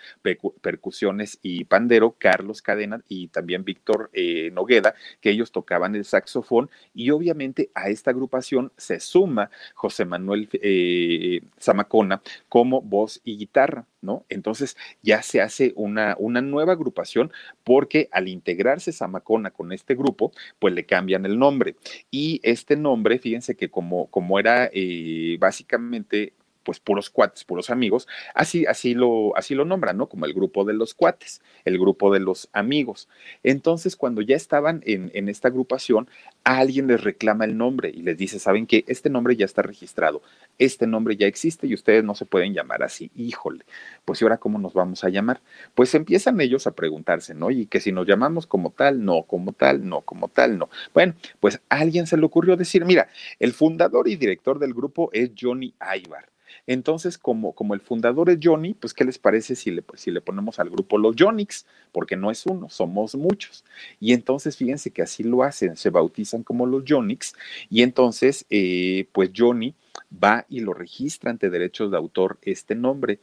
percusiones 0.60 1.38
y 1.42 1.64
pandero, 1.64 2.16
Carlos 2.18 2.62
Cadena 2.62 3.02
y 3.08 3.28
también 3.28 3.64
Víctor 3.64 4.10
eh, 4.12 4.50
Nogueda, 4.52 4.94
que 5.20 5.30
ellos 5.30 5.52
tocaban 5.52 5.94
el 5.94 6.04
saxofón 6.04 6.70
y 6.94 7.10
obviamente 7.10 7.70
a 7.74 7.88
esta 7.88 8.10
agrupación 8.10 8.72
se 8.76 9.00
suma 9.00 9.50
José 9.74 10.04
Manuel 10.04 10.48
eh, 10.52 11.40
Zamacona 11.60 12.22
como 12.48 12.80
voz 12.82 13.20
y 13.24 13.36
guitarra. 13.36 13.86
¿no? 14.02 14.24
Entonces 14.28 14.76
ya 15.02 15.22
se 15.22 15.40
hace 15.40 15.72
una, 15.74 16.16
una 16.18 16.40
nueva 16.40 16.72
agrupación 16.72 17.32
porque 17.64 18.08
al 18.16 18.28
integrarse 18.28 18.92
Samacona 18.92 19.50
con 19.50 19.72
este 19.72 19.94
grupo, 19.94 20.32
pues 20.58 20.72
le 20.72 20.86
cambian 20.86 21.26
el 21.26 21.38
nombre. 21.38 21.76
Y 22.10 22.40
este 22.42 22.74
nombre, 22.74 23.18
fíjense 23.18 23.56
que 23.56 23.68
como, 23.68 24.06
como 24.06 24.38
era 24.38 24.70
eh, 24.72 25.36
básicamente 25.38 26.32
pues 26.66 26.80
puros 26.80 27.10
cuates, 27.10 27.44
puros 27.44 27.70
amigos, 27.70 28.08
así, 28.34 28.66
así, 28.66 28.94
lo, 28.94 29.36
así 29.36 29.54
lo 29.54 29.64
nombran, 29.64 29.96
¿no? 29.96 30.08
Como 30.08 30.26
el 30.26 30.34
grupo 30.34 30.64
de 30.64 30.74
los 30.74 30.94
cuates, 30.94 31.40
el 31.64 31.78
grupo 31.78 32.12
de 32.12 32.18
los 32.18 32.48
amigos. 32.52 33.08
Entonces, 33.44 33.94
cuando 33.94 34.20
ya 34.20 34.34
estaban 34.34 34.82
en, 34.84 35.12
en 35.14 35.28
esta 35.28 35.46
agrupación, 35.46 36.08
alguien 36.42 36.88
les 36.88 37.04
reclama 37.04 37.44
el 37.44 37.56
nombre 37.56 37.92
y 37.94 38.02
les 38.02 38.18
dice, 38.18 38.40
¿saben 38.40 38.66
qué? 38.66 38.84
Este 38.88 39.08
nombre 39.10 39.36
ya 39.36 39.44
está 39.44 39.62
registrado, 39.62 40.22
este 40.58 40.88
nombre 40.88 41.16
ya 41.16 41.28
existe 41.28 41.68
y 41.68 41.74
ustedes 41.74 42.02
no 42.02 42.16
se 42.16 42.26
pueden 42.26 42.52
llamar 42.52 42.82
así. 42.82 43.12
Híjole, 43.14 43.64
pues 44.04 44.20
¿y 44.20 44.24
ahora 44.24 44.38
cómo 44.38 44.58
nos 44.58 44.74
vamos 44.74 45.04
a 45.04 45.08
llamar? 45.08 45.40
Pues 45.76 45.94
empiezan 45.94 46.40
ellos 46.40 46.66
a 46.66 46.72
preguntarse, 46.72 47.32
¿no? 47.32 47.52
Y 47.52 47.66
que 47.66 47.78
si 47.78 47.92
nos 47.92 48.08
llamamos 48.08 48.48
como 48.48 48.70
tal, 48.70 49.04
no, 49.04 49.22
como 49.22 49.52
tal, 49.52 49.88
no, 49.88 50.00
como 50.00 50.26
tal, 50.26 50.58
no. 50.58 50.68
Bueno, 50.92 51.14
pues 51.38 51.60
a 51.68 51.76
alguien 51.78 52.08
se 52.08 52.16
le 52.16 52.26
ocurrió 52.26 52.56
decir, 52.56 52.84
mira, 52.84 53.08
el 53.38 53.52
fundador 53.52 54.08
y 54.08 54.16
director 54.16 54.58
del 54.58 54.74
grupo 54.74 55.10
es 55.12 55.30
Johnny 55.40 55.72
Ivar. 55.80 56.35
Entonces, 56.66 57.18
como, 57.18 57.52
como 57.52 57.74
el 57.74 57.80
fundador 57.80 58.30
es 58.30 58.38
Johnny, 58.42 58.74
pues, 58.74 58.92
¿qué 58.92 59.04
les 59.04 59.18
parece 59.18 59.54
si 59.54 59.70
le, 59.70 59.84
si 59.94 60.10
le 60.10 60.20
ponemos 60.20 60.58
al 60.58 60.70
grupo 60.70 60.98
los 60.98 61.14
Johnnyx? 61.18 61.66
Porque 61.92 62.16
no 62.16 62.30
es 62.30 62.44
uno, 62.46 62.68
somos 62.68 63.14
muchos. 63.14 63.64
Y 64.00 64.12
entonces, 64.12 64.56
fíjense 64.56 64.90
que 64.90 65.02
así 65.02 65.22
lo 65.22 65.42
hacen, 65.42 65.76
se 65.76 65.90
bautizan 65.90 66.42
como 66.42 66.66
los 66.66 66.84
Johnnyx. 66.86 67.34
Y 67.70 67.82
entonces, 67.82 68.46
eh, 68.50 69.06
pues 69.12 69.30
Johnny 69.34 69.74
va 70.12 70.44
y 70.48 70.60
lo 70.60 70.74
registra 70.74 71.30
ante 71.30 71.50
derechos 71.50 71.90
de 71.90 71.96
autor 71.96 72.38
este 72.42 72.74
nombre, 72.74 73.20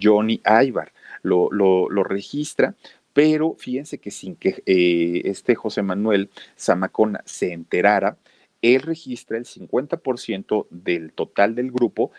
Johnny 0.00 0.40
Ivar. 0.44 0.92
Lo, 1.22 1.50
lo, 1.50 1.88
lo 1.90 2.04
registra, 2.04 2.74
pero 3.12 3.54
fíjense 3.58 3.98
que 3.98 4.10
sin 4.10 4.36
que 4.36 4.62
eh, 4.66 5.22
este 5.24 5.54
José 5.54 5.82
Manuel 5.82 6.30
Zamacona 6.58 7.22
se 7.24 7.52
enterara, 7.52 8.18
él 8.60 8.80
registra 8.82 9.36
el 9.36 9.44
50% 9.44 10.66
del 10.70 11.12
total 11.12 11.54
del 11.54 11.70
grupo 11.70 12.12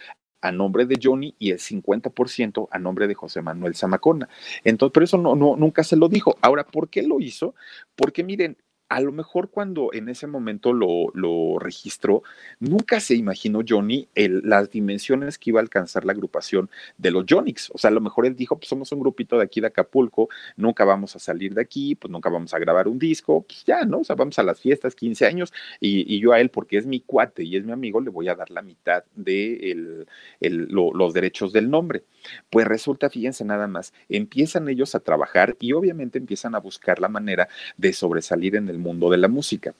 a 0.45 0.51
nombre 0.51 0.85
de 0.85 0.99
Johnny 1.01 1.33
y 1.39 1.51
el 1.51 1.59
50% 1.59 2.67
a 2.69 2.79
nombre 2.79 3.07
de 3.07 3.15
José 3.15 3.41
Manuel 3.41 3.75
Zamacona. 3.75 4.29
Entonces, 4.63 4.93
pero 4.93 5.03
eso 5.03 5.17
no, 5.17 5.35
no, 5.35 5.55
nunca 5.55 5.83
se 5.83 5.95
lo 5.95 6.07
dijo. 6.07 6.37
Ahora, 6.41 6.65
¿por 6.65 6.89
qué 6.89 7.01
lo 7.01 7.19
hizo? 7.19 7.55
Porque 7.95 8.23
miren, 8.23 8.57
a 8.89 9.01
lo 9.01 9.11
mejor 9.11 9.49
cuando 9.49 9.91
en 9.93 10.09
ese 10.09 10.27
momento 10.27 10.73
lo, 10.73 11.09
lo 11.13 11.57
registró, 11.59 12.23
nunca 12.59 12.99
se 12.99 13.15
imaginó 13.15 13.61
Johnny 13.67 14.07
las 14.15 14.69
dimensiones 14.69 15.37
que 15.37 15.49
iba 15.49 15.59
a 15.59 15.63
alcanzar 15.63 16.05
la 16.05 16.13
agrupación 16.13 16.69
de 16.97 17.11
los 17.11 17.25
Jonix. 17.27 17.71
O 17.73 17.77
sea, 17.77 17.89
a 17.89 17.93
lo 17.93 18.01
mejor 18.01 18.25
él 18.25 18.35
dijo, 18.35 18.57
pues 18.57 18.69
somos 18.69 18.91
un 18.91 18.99
grupito 18.99 19.37
de 19.37 19.43
aquí 19.43 19.61
de 19.61 19.67
Acapulco, 19.67 20.29
nunca 20.55 20.85
vamos 20.85 21.15
a 21.15 21.19
salir 21.19 21.53
de 21.53 21.61
aquí, 21.61 21.95
pues 21.95 22.11
nunca 22.11 22.29
vamos 22.29 22.53
a 22.53 22.59
grabar 22.59 22.87
un 22.87 22.99
disco, 22.99 23.41
pues 23.41 23.63
ya, 23.65 23.83
¿no? 23.85 23.99
O 23.99 24.03
sea, 24.03 24.15
vamos 24.15 24.37
a 24.39 24.43
las 24.43 24.59
fiestas, 24.59 24.95
15 24.95 25.25
años, 25.25 25.53
y, 25.79 26.19
yo 26.19 26.31
a 26.31 26.39
él, 26.39 26.49
porque 26.49 26.77
es 26.77 26.85
mi 26.85 27.01
cuate 27.01 27.43
y 27.43 27.57
es 27.57 27.65
mi 27.65 27.71
amigo, 27.71 27.99
le 28.01 28.09
voy 28.09 28.29
a 28.29 28.35
dar 28.35 28.49
la 28.51 28.61
mitad 28.61 29.03
de 29.15 30.05
los 30.39 31.13
derechos 31.13 31.51
del 31.53 31.69
nombre. 31.69 32.03
Pues 32.49 32.67
resulta, 32.67 33.09
fíjense 33.09 33.45
nada 33.45 33.67
más, 33.67 33.93
empiezan 34.09 34.67
ellos 34.69 34.95
a 34.95 34.99
trabajar 34.99 35.55
y 35.59 35.73
obviamente 35.73 36.17
empiezan 36.17 36.55
a 36.55 36.59
buscar 36.59 36.99
la 36.99 37.09
manera 37.09 37.47
de 37.77 37.93
sobresalir 37.93 38.55
en 38.55 38.69
el 38.69 38.74
mundo 38.77 39.09
de 39.09 39.17
la 39.17 39.27
música. 39.27 39.73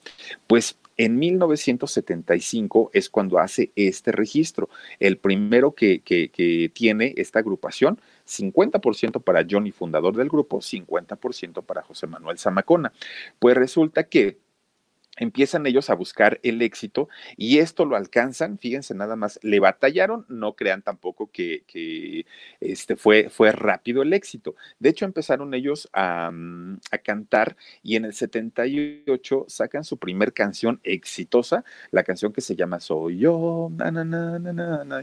Pues 0.46 0.78
en 0.96 1.18
1975 1.18 2.90
es 2.94 3.10
cuando 3.10 3.38
hace 3.38 3.70
este 3.76 4.12
registro. 4.12 4.68
El 4.98 5.18
primero 5.18 5.72
que, 5.72 6.00
que, 6.00 6.30
que 6.30 6.70
tiene 6.72 7.14
esta 7.16 7.40
agrupación 7.40 8.00
50% 8.26 9.22
para 9.22 9.46
Johnny, 9.48 9.72
fundador 9.72 10.16
del 10.16 10.28
grupo, 10.28 10.60
50% 10.60 11.62
para 11.64 11.82
José 11.82 12.06
Manuel 12.06 12.38
Zamacona. 12.38 12.92
Pues 13.38 13.56
resulta 13.56 14.04
que 14.04 14.38
empiezan 15.16 15.66
ellos 15.66 15.90
a 15.90 15.94
buscar 15.94 16.38
el 16.42 16.62
éxito 16.62 17.08
y 17.36 17.58
esto 17.58 17.84
lo 17.84 17.96
alcanzan, 17.96 18.58
fíjense 18.58 18.94
nada 18.94 19.16
más, 19.16 19.40
le 19.42 19.60
batallaron, 19.60 20.26
no 20.28 20.54
crean 20.54 20.82
tampoco 20.82 21.30
que, 21.30 21.64
este 22.60 22.96
fue, 22.96 23.28
fue 23.30 23.52
rápido 23.52 24.02
el 24.02 24.12
éxito. 24.12 24.54
De 24.78 24.90
hecho, 24.90 25.04
empezaron 25.04 25.54
ellos 25.54 25.88
a, 25.92 26.30
mm, 26.32 26.78
cantar 27.04 27.56
y 27.82 27.96
en 27.96 28.04
el 28.06 28.14
78 28.14 29.44
sacan 29.48 29.84
su 29.84 29.98
primer 29.98 30.32
canción 30.32 30.80
exitosa, 30.82 31.64
la 31.90 32.02
canción 32.02 32.32
que 32.32 32.40
se 32.40 32.56
llama 32.56 32.80
Soy 32.80 33.18
yo, 33.18 33.70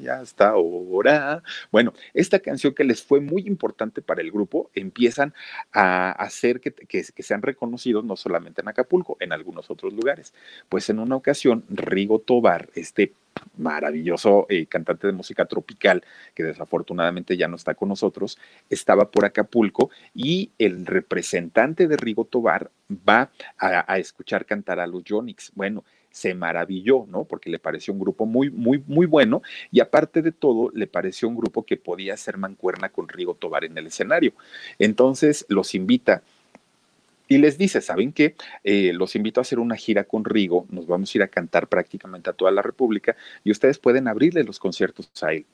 ya 0.02 0.20
hasta 0.20 0.50
ahora. 0.50 1.44
Bueno, 1.72 1.94
esta 2.14 2.40
canción 2.40 2.74
que 2.74 2.84
les 2.84 3.04
fue 3.04 3.22
muy 3.22 3.44
importante 3.44 4.02
para 4.02 4.22
el 4.22 4.32
grupo, 4.32 4.70
empiezan 4.74 5.34
a 5.72 6.12
hacer 6.12 6.60
que, 6.60 6.74
que, 6.74 7.04
que 7.04 7.24
sean 7.24 7.42
reconocidos 7.42 8.04
no 8.04 8.16
solamente 8.16 8.62
en 8.62 8.68
Acapulco, 8.68 9.18
en 9.20 9.32
algunos 9.32 9.70
otros 9.70 9.94
lugares 9.94 10.03
lugares. 10.04 10.34
Pues 10.68 10.90
en 10.90 11.00
una 11.00 11.16
ocasión, 11.16 11.64
Rigo 11.70 12.20
Tobar, 12.20 12.70
este 12.76 13.14
maravilloso 13.58 14.46
eh, 14.50 14.66
cantante 14.68 15.08
de 15.08 15.14
música 15.14 15.46
tropical, 15.46 16.04
que 16.36 16.44
desafortunadamente 16.44 17.38
ya 17.38 17.48
no 17.48 17.56
está 17.56 17.74
con 17.74 17.90
nosotros, 17.90 18.38
estaba 18.70 19.10
por 19.10 19.26
Acapulco 19.26 19.90
y 20.14 20.52
el 20.60 20.86
representante 20.86 21.88
de 21.88 21.98
Rigo 21.98 22.26
Tobar 22.26 22.70
va 22.90 23.32
a, 23.58 23.98
escuchar 23.98 24.46
cantar 24.46 24.80
a 24.80 24.88
los 24.88 25.04
Yonix. 25.04 25.52
Bueno, 25.56 25.84
se 26.12 26.36
maravilló, 26.36 27.06
¿no? 27.08 27.24
Porque 27.24 27.50
le 27.50 27.58
pareció 27.58 27.92
un 27.94 28.00
grupo 28.00 28.26
muy, 28.28 28.52
muy, 28.52 28.84
muy 28.86 29.08
bueno 29.08 29.42
y 29.72 29.80
aparte 29.80 30.22
de 30.22 30.32
todo, 30.32 30.70
le 30.74 30.86
pareció 30.86 31.28
un 31.28 31.36
grupo 31.36 31.66
que 31.66 31.78
podía 31.78 32.14
hacer 32.14 32.38
mancuerna 32.38 32.90
con 32.90 33.08
Rigo 33.08 33.34
Tobar 33.34 33.66
en 33.66 33.78
el 33.78 33.88
escenario. 33.88 34.34
Entonces 34.78 35.46
los 35.50 35.74
invita 35.74 36.22
y 37.28 37.38
les 37.38 37.58
dice, 37.58 37.82
¿saben 37.82 38.12
qué? 38.12 38.36
Eh, 38.64 38.92
los 38.94 39.16
invito 39.16 39.40
a 39.40 39.44
hacer 39.44 39.60
una 39.60 39.76
gira 39.76 40.04
con 40.04 40.26
Rigo, 40.26 40.66
nos 40.70 40.88
vamos 40.88 41.14
a 41.14 41.18
ir 41.18 41.24
a 41.24 41.28
cantar 41.28 41.68
prácticamente 41.68 42.30
a 42.30 42.34
toda 42.34 42.52
la 42.52 42.62
República 42.62 43.16
y 43.44 43.52
ustedes 43.52 43.80
pueden 43.80 44.08
abrirle 44.08 44.44
los 44.44 44.60
conciertos 44.60 45.10
a 45.24 45.34
él. 45.34 45.46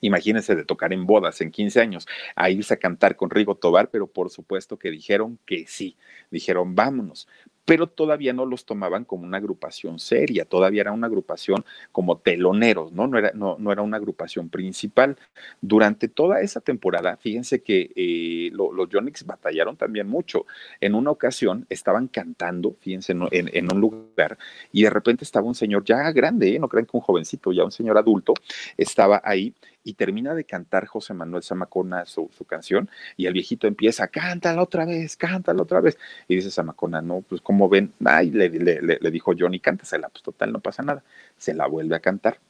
Imagínense 0.00 0.54
de 0.54 0.64
tocar 0.64 0.92
en 0.92 1.06
bodas 1.06 1.40
en 1.40 1.50
15 1.50 1.80
años, 1.80 2.06
a 2.36 2.50
irse 2.50 2.74
a 2.74 2.76
cantar 2.76 3.16
con 3.16 3.30
Rigo 3.30 3.54
Tobar, 3.54 3.88
pero 3.88 4.06
por 4.06 4.28
supuesto 4.28 4.78
que 4.78 4.90
dijeron 4.90 5.38
que 5.46 5.64
sí, 5.66 5.96
dijeron 6.30 6.74
vámonos 6.74 7.26
pero 7.64 7.88
todavía 7.88 8.32
no 8.32 8.46
los 8.46 8.64
tomaban 8.64 9.04
como 9.04 9.24
una 9.24 9.38
agrupación 9.38 9.98
seria, 9.98 10.44
todavía 10.44 10.82
era 10.82 10.92
una 10.92 11.06
agrupación 11.06 11.64
como 11.92 12.18
teloneros, 12.18 12.92
¿no? 12.92 13.06
No 13.06 13.18
era, 13.18 13.32
no, 13.34 13.56
no 13.58 13.72
era 13.72 13.82
una 13.82 13.96
agrupación 13.96 14.48
principal. 14.48 15.16
Durante 15.60 16.08
toda 16.08 16.40
esa 16.40 16.60
temporada, 16.60 17.16
fíjense 17.16 17.62
que 17.62 17.90
eh, 17.96 18.50
los 18.52 18.88
Yonix 18.88 19.24
batallaron 19.24 19.76
también 19.76 20.08
mucho. 20.08 20.46
En 20.80 20.94
una 20.94 21.10
ocasión 21.10 21.66
estaban 21.70 22.08
cantando, 22.08 22.76
fíjense, 22.80 23.12
en, 23.12 23.28
en, 23.30 23.72
un 23.72 23.80
lugar, 23.80 24.38
y 24.72 24.82
de 24.82 24.90
repente 24.90 25.24
estaba 25.24 25.46
un 25.46 25.54
señor 25.54 25.84
ya 25.84 26.10
grande, 26.12 26.54
¿eh? 26.54 26.58
no 26.58 26.68
crean 26.68 26.86
que 26.86 26.96
un 26.96 27.02
jovencito, 27.02 27.52
ya 27.52 27.64
un 27.64 27.72
señor 27.72 27.96
adulto, 27.96 28.34
estaba 28.76 29.20
ahí 29.24 29.54
y 29.84 29.94
termina 29.94 30.34
de 30.34 30.44
cantar 30.44 30.86
José 30.86 31.14
Manuel 31.14 31.42
Zamacona 31.42 32.06
su, 32.06 32.28
canción 32.48 32.90
y 33.16 33.26
el 33.26 33.34
viejito 33.34 33.66
empieza, 33.66 34.08
cántala 34.08 34.62
otra 34.62 34.84
vez, 34.86 35.16
cántala 35.16 35.62
otra 35.62 35.80
vez. 35.80 35.98
Y 36.26 36.36
dice 36.36 36.50
Zamacona, 36.50 37.02
no, 37.02 37.20
pues 37.20 37.40
como 37.40 37.68
ven, 37.68 37.92
ay, 38.04 38.30
le, 38.30 38.48
le, 38.48 38.80
le 38.80 39.10
dijo 39.10 39.32
Johnny, 39.38 39.60
cántasela, 39.60 40.08
pues 40.08 40.22
total, 40.22 40.52
no 40.52 40.60
pasa 40.60 40.82
nada. 40.82 41.04
Se 41.36 41.54
la 41.54 41.66
vuelve 41.66 41.94
a 41.96 42.00
cantar 42.00 42.40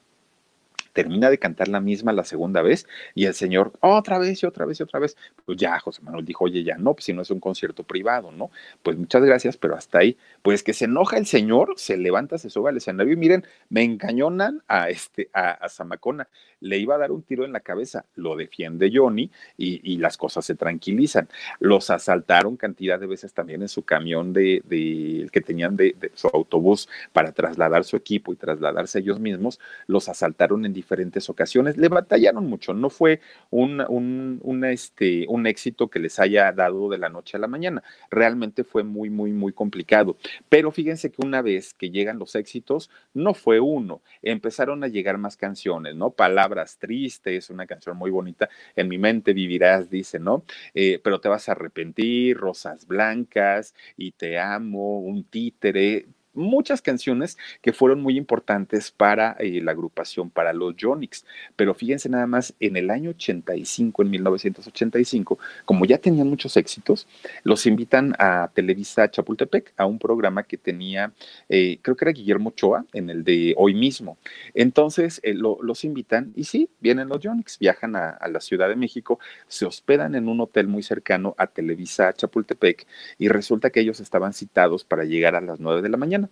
termina 0.95 1.29
de 1.29 1.39
cantar 1.39 1.69
la 1.69 1.81
misma 1.81 2.13
la 2.13 2.25
segunda 2.25 2.63
vez 2.63 2.87
y 3.15 3.27
el 3.27 3.35
señor 3.35 3.73
otra 3.81 4.19
vez 4.19 4.43
y 4.43 4.47
otra 4.47 4.65
vez 4.65 4.81
y 4.81 4.83
otra 4.83 5.01
vez. 5.01 5.17
Pues 5.45 5.59
ya 5.59 5.79
José 5.79 6.01
Manuel 6.03 6.25
dijo, 6.25 6.45
oye, 6.45 6.65
ya 6.65 6.79
no, 6.79 6.95
pues 6.95 7.05
si 7.05 7.13
no 7.13 7.21
es 7.21 7.31
un 7.31 7.41
concierto 7.41 7.83
privado, 7.83 8.33
¿no? 8.33 8.51
Pues 8.83 8.97
muchas 8.97 9.23
gracias, 9.23 9.59
pero 9.59 9.75
hasta 9.75 9.99
ahí. 9.99 10.17
Pues 10.41 10.63
que 10.63 10.73
se 10.73 10.87
enoja 10.87 11.19
el 11.19 11.27
señor, 11.27 11.75
se 11.77 11.99
levanta, 11.99 12.39
se 12.39 12.49
sube 12.49 12.71
al 12.71 12.77
escenario 12.79 13.13
y 13.13 13.17
miren, 13.17 13.45
me 13.69 13.83
engañonan 13.83 14.63
a, 14.69 14.89
este, 14.89 15.29
a, 15.35 15.51
a 15.51 15.69
Zamacona. 15.69 16.29
Le 16.61 16.79
iba 16.79 16.95
a 16.95 16.99
dar 16.99 17.13
un 17.13 17.23
tiro 17.23 17.45
en 17.45 17.53
la 17.53 17.61
cabeza, 17.61 18.07
lo 18.15 18.37
defiende 18.37 18.91
Johnny 18.95 19.31
y, 19.59 19.93
y 19.93 19.99
las 19.99 20.17
cosas 20.17 20.47
se 20.47 20.55
tranquilizan. 20.55 21.29
Los 21.59 21.91
asaltaron 21.91 22.57
cantidad 22.57 22.99
de 22.99 23.07
veces 23.07 23.35
también 23.35 23.61
en 23.61 23.69
su 23.69 23.83
camión 23.83 24.33
de, 24.33 24.63
de 24.65 25.29
que 25.31 25.41
tenían 25.43 25.77
de, 25.77 25.95
de 25.99 26.13
su 26.15 26.29
autobús 26.29 26.89
para 27.13 27.33
trasladar 27.33 27.85
su 27.85 27.97
equipo 27.97 28.33
y 28.33 28.37
trasladarse 28.37 29.01
ellos 29.01 29.21
mismos, 29.21 29.61
los 29.87 30.09
asaltaron 30.09 30.65
en 30.65 30.73
diferentes 30.73 30.84
ocasiones. 31.29 31.77
Le 31.77 31.89
batallaron 31.89 32.47
mucho, 32.47 32.75
no 32.75 32.91
fue 32.91 33.21
un, 33.51 33.81
un, 33.89 34.41
un, 34.43 34.65
este, 34.65 35.27
un 35.29 35.47
éxito 35.47 35.89
que 35.89 35.99
les 35.99 36.19
haya 36.19 36.53
dado 36.53 36.89
de 36.91 36.99
la 36.99 37.09
noche 37.09 37.37
a 37.37 37.41
la 37.41 37.47
mañana. 37.47 37.83
Realmente 38.11 38.65
fue 38.65 38.85
muy, 38.85 39.11
muy, 39.11 39.33
muy 39.33 39.53
complicado. 39.53 40.17
Pero 40.49 40.71
fíjense 40.71 41.11
que 41.11 41.25
una 41.25 41.43
vez 41.43 41.75
que 41.75 41.91
llegan 41.91 42.19
los 42.19 42.35
éxitos, 42.35 42.91
no 43.13 43.35
fue 43.35 43.61
uno, 43.61 44.03
empezaron 44.23 44.85
a 44.85 44.89
llegar 44.89 45.19
más 45.19 45.37
canciones, 45.37 45.95
¿no? 45.95 46.11
Palabras 46.11 46.79
tristes, 46.79 47.51
una 47.51 47.67
canción 47.67 47.97
muy 47.97 48.11
bonita, 48.11 48.49
en 48.77 48.89
mi 48.89 48.99
mente 48.99 49.33
vivirás, 49.33 49.91
dice, 49.91 50.19
¿no? 50.19 50.45
Eh, 50.75 51.01
pero 51.03 51.21
te 51.21 51.29
vas 51.29 51.49
a 51.49 51.53
arrepentir, 51.53 52.37
rosas 52.37 52.87
blancas, 52.87 53.75
y 53.97 54.13
te 54.13 54.39
amo, 54.39 55.01
un 55.01 55.25
títere, 55.25 56.07
muchas 56.35 56.83
canciones 56.83 57.39
que 57.63 57.73
fueron 57.73 58.01
muy 58.01 58.17
importantes 58.17 58.91
para 58.91 59.37
eh, 59.39 59.61
la 59.63 59.73
agrupación, 59.73 60.31
para 60.31 60.53
los 60.53 60.75
Jonix. 60.81 61.25
Pero 61.57 61.75
fíjense 61.75 62.09
nada 62.09 62.27
más, 62.27 62.55
en 62.61 62.77
el 62.77 62.91
año 62.91 63.11
85, 63.11 64.03
en 64.03 64.11
1985, 64.11 65.39
como 65.65 65.85
ya 65.85 65.99
tenían 65.99 66.29
muchos 66.29 66.57
éxitos, 66.57 67.07
los 67.43 67.67
invitan 67.67 68.15
a 68.19 68.51
Televisa 68.55 69.11
Chapultepec, 69.11 69.73
a 69.77 69.87
un 69.87 69.99
programa 69.99 70.43
que 70.43 70.57
tenía, 70.57 71.13
eh, 71.49 71.79
creo 71.83 71.97
que 71.97 72.05
era 72.05 72.13
Guillermo 72.13 72.51
Ochoa, 72.51 72.85
en 72.93 73.11
el 73.11 73.25
de 73.25 73.55
hoy 73.57 73.75
mismo. 73.75 74.19
Entonces 74.55 75.21
eh, 75.23 75.35
lo, 75.35 75.59
los 75.63 75.85
invitan 75.85 76.33
y 76.37 76.45
sí, 76.45 76.69
vienen 76.81 77.09
los 77.09 77.21
Jonix, 77.23 77.59
viajan 77.59 77.97
a, 77.97 78.11
a 78.11 78.29
la 78.29 78.41
Ciudad 78.41 78.69
de 78.69 78.77
México, 78.77 79.19
se 79.49 79.67
hospedan 79.67 80.15
en 80.15 80.29
un 80.29 80.41
hotel 80.41 80.69
muy 80.69 80.83
cercano 80.83 81.35
a 81.39 81.47
Televisa 81.47 82.13
Chapultepec 82.13 82.87
y 83.19 83.29
resulta 83.29 83.71
que 83.71 83.81
ellos 83.81 84.01
estaban 84.01 84.33
citados 84.33 84.85
para 84.85 85.05
llegar 85.05 85.35
a 85.35 85.41
las 85.41 85.61
9 85.61 85.83
de 85.83 85.89
la 85.89 85.97
mañana. 85.97 86.24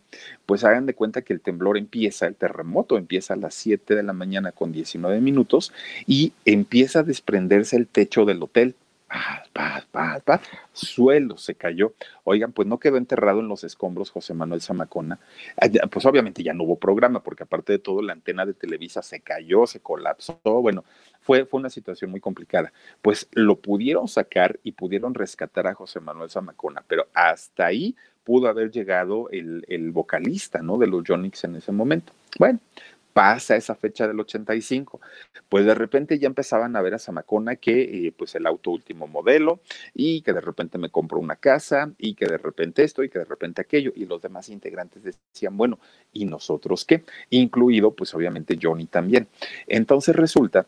Pues 0.47 0.65
hagan 0.65 0.87
de 0.87 0.95
cuenta 0.95 1.23
que 1.23 1.33
el 1.33 1.41
temblor 1.41 1.79
empieza, 1.79 2.27
el 2.27 2.35
terremoto 2.35 2.97
empieza 2.97 3.35
a 3.35 3.37
las 3.37 3.55
7 3.55 3.95
de 3.95 4.03
la 4.03 4.13
mañana 4.13 4.53
con 4.53 4.73
19 4.73 5.21
minutos 5.21 5.73
y 6.07 6.33
empieza 6.45 7.01
a 7.01 7.03
desprenderse 7.05 7.77
el 7.77 7.87
techo 7.87 8.25
del 8.25 8.43
hotel. 8.43 8.75
Paz, 9.53 9.87
paz, 9.93 10.23
paz, 10.23 10.41
suelo 10.73 11.37
se 11.37 11.55
cayó. 11.55 11.93
Oigan, 12.25 12.53
pues 12.53 12.67
no 12.67 12.79
quedó 12.79 12.97
enterrado 12.97 13.41
en 13.41 13.49
los 13.49 13.63
escombros 13.63 14.11
José 14.11 14.33
Manuel 14.33 14.63
Zamacona. 14.63 15.19
Pues 15.91 16.07
obviamente 16.07 16.43
ya 16.43 16.55
no 16.55 16.65
hubo 16.65 16.77
programa, 16.77 17.23
porque 17.23 17.43
aparte 17.43 17.75
de 17.75 17.79
todo, 17.79 18.01
la 18.01 18.15
antena 18.15 18.47
de 18.47 18.55
Televisa 18.55 19.03
se 19.03 19.21
cayó, 19.21 19.67
se 19.67 19.81
colapsó. 19.81 20.41
Bueno, 20.45 20.85
fue, 21.21 21.45
fue 21.45 21.61
una 21.61 21.69
situación 21.69 22.11
muy 22.11 22.21
complicada. 22.21 22.73
Pues 23.03 23.29
lo 23.33 23.57
pudieron 23.61 24.09
sacar 24.09 24.59
y 24.63 24.73
pudieron 24.73 25.13
rescatar 25.13 25.67
a 25.67 25.75
José 25.75 26.01
Manuel 26.01 26.31
Zamacona, 26.31 26.83
pero 26.89 27.07
hasta 27.13 27.67
ahí 27.67 27.95
pudo 28.25 28.49
haber 28.49 28.71
llegado 28.71 29.29
el, 29.31 29.65
el 29.69 29.91
vocalista, 29.91 30.63
¿no? 30.63 30.79
De 30.79 30.87
los 30.87 31.03
Jonix 31.07 31.45
en 31.45 31.57
ese 31.57 31.73
momento. 31.73 32.13
Bueno, 32.39 32.61
pasa 33.13 33.57
esa 33.57 33.75
fecha 33.75 34.09
del 34.09 34.19
85, 34.21 35.01
pues 35.49 35.67
de 35.67 35.75
repente 35.75 36.19
ya 36.19 36.27
empezaban 36.27 36.77
a 36.77 36.83
ver 36.83 36.95
a 36.95 36.99
Zamacona 36.99 37.57
que 37.57 38.07
eh, 38.07 38.13
pues 38.17 38.35
el 38.35 38.47
auto 38.47 38.71
último 38.71 39.07
modelo 39.07 39.61
y 39.95 40.23
que 40.23 40.33
de 40.33 40.41
repente 40.41 40.79
me 40.79 40.91
compro 40.91 41.19
una 41.19 41.37
casa 41.37 41.93
y 41.99 42.15
que 42.15 42.27
de 42.27 42.39
repente 42.39 42.83
esto 42.85 43.03
y 43.03 43.09
que 43.09 43.19
de 43.19 43.25
repente 43.25 43.61
aquello 43.61 43.93
y 43.95 44.07
los 44.07 44.23
demás 44.23 44.49
integrantes 44.49 45.03
decían, 45.03 45.57
bueno, 45.57 45.79
¿y 46.13 46.25
nosotros 46.25 46.85
qué? 46.85 47.05
Incluido 47.31 47.93
pues 47.93 48.15
obviamente 48.15 48.59
Johnny 48.61 48.87
también. 48.87 49.29
Entonces 49.67 50.17
resulta 50.17 50.67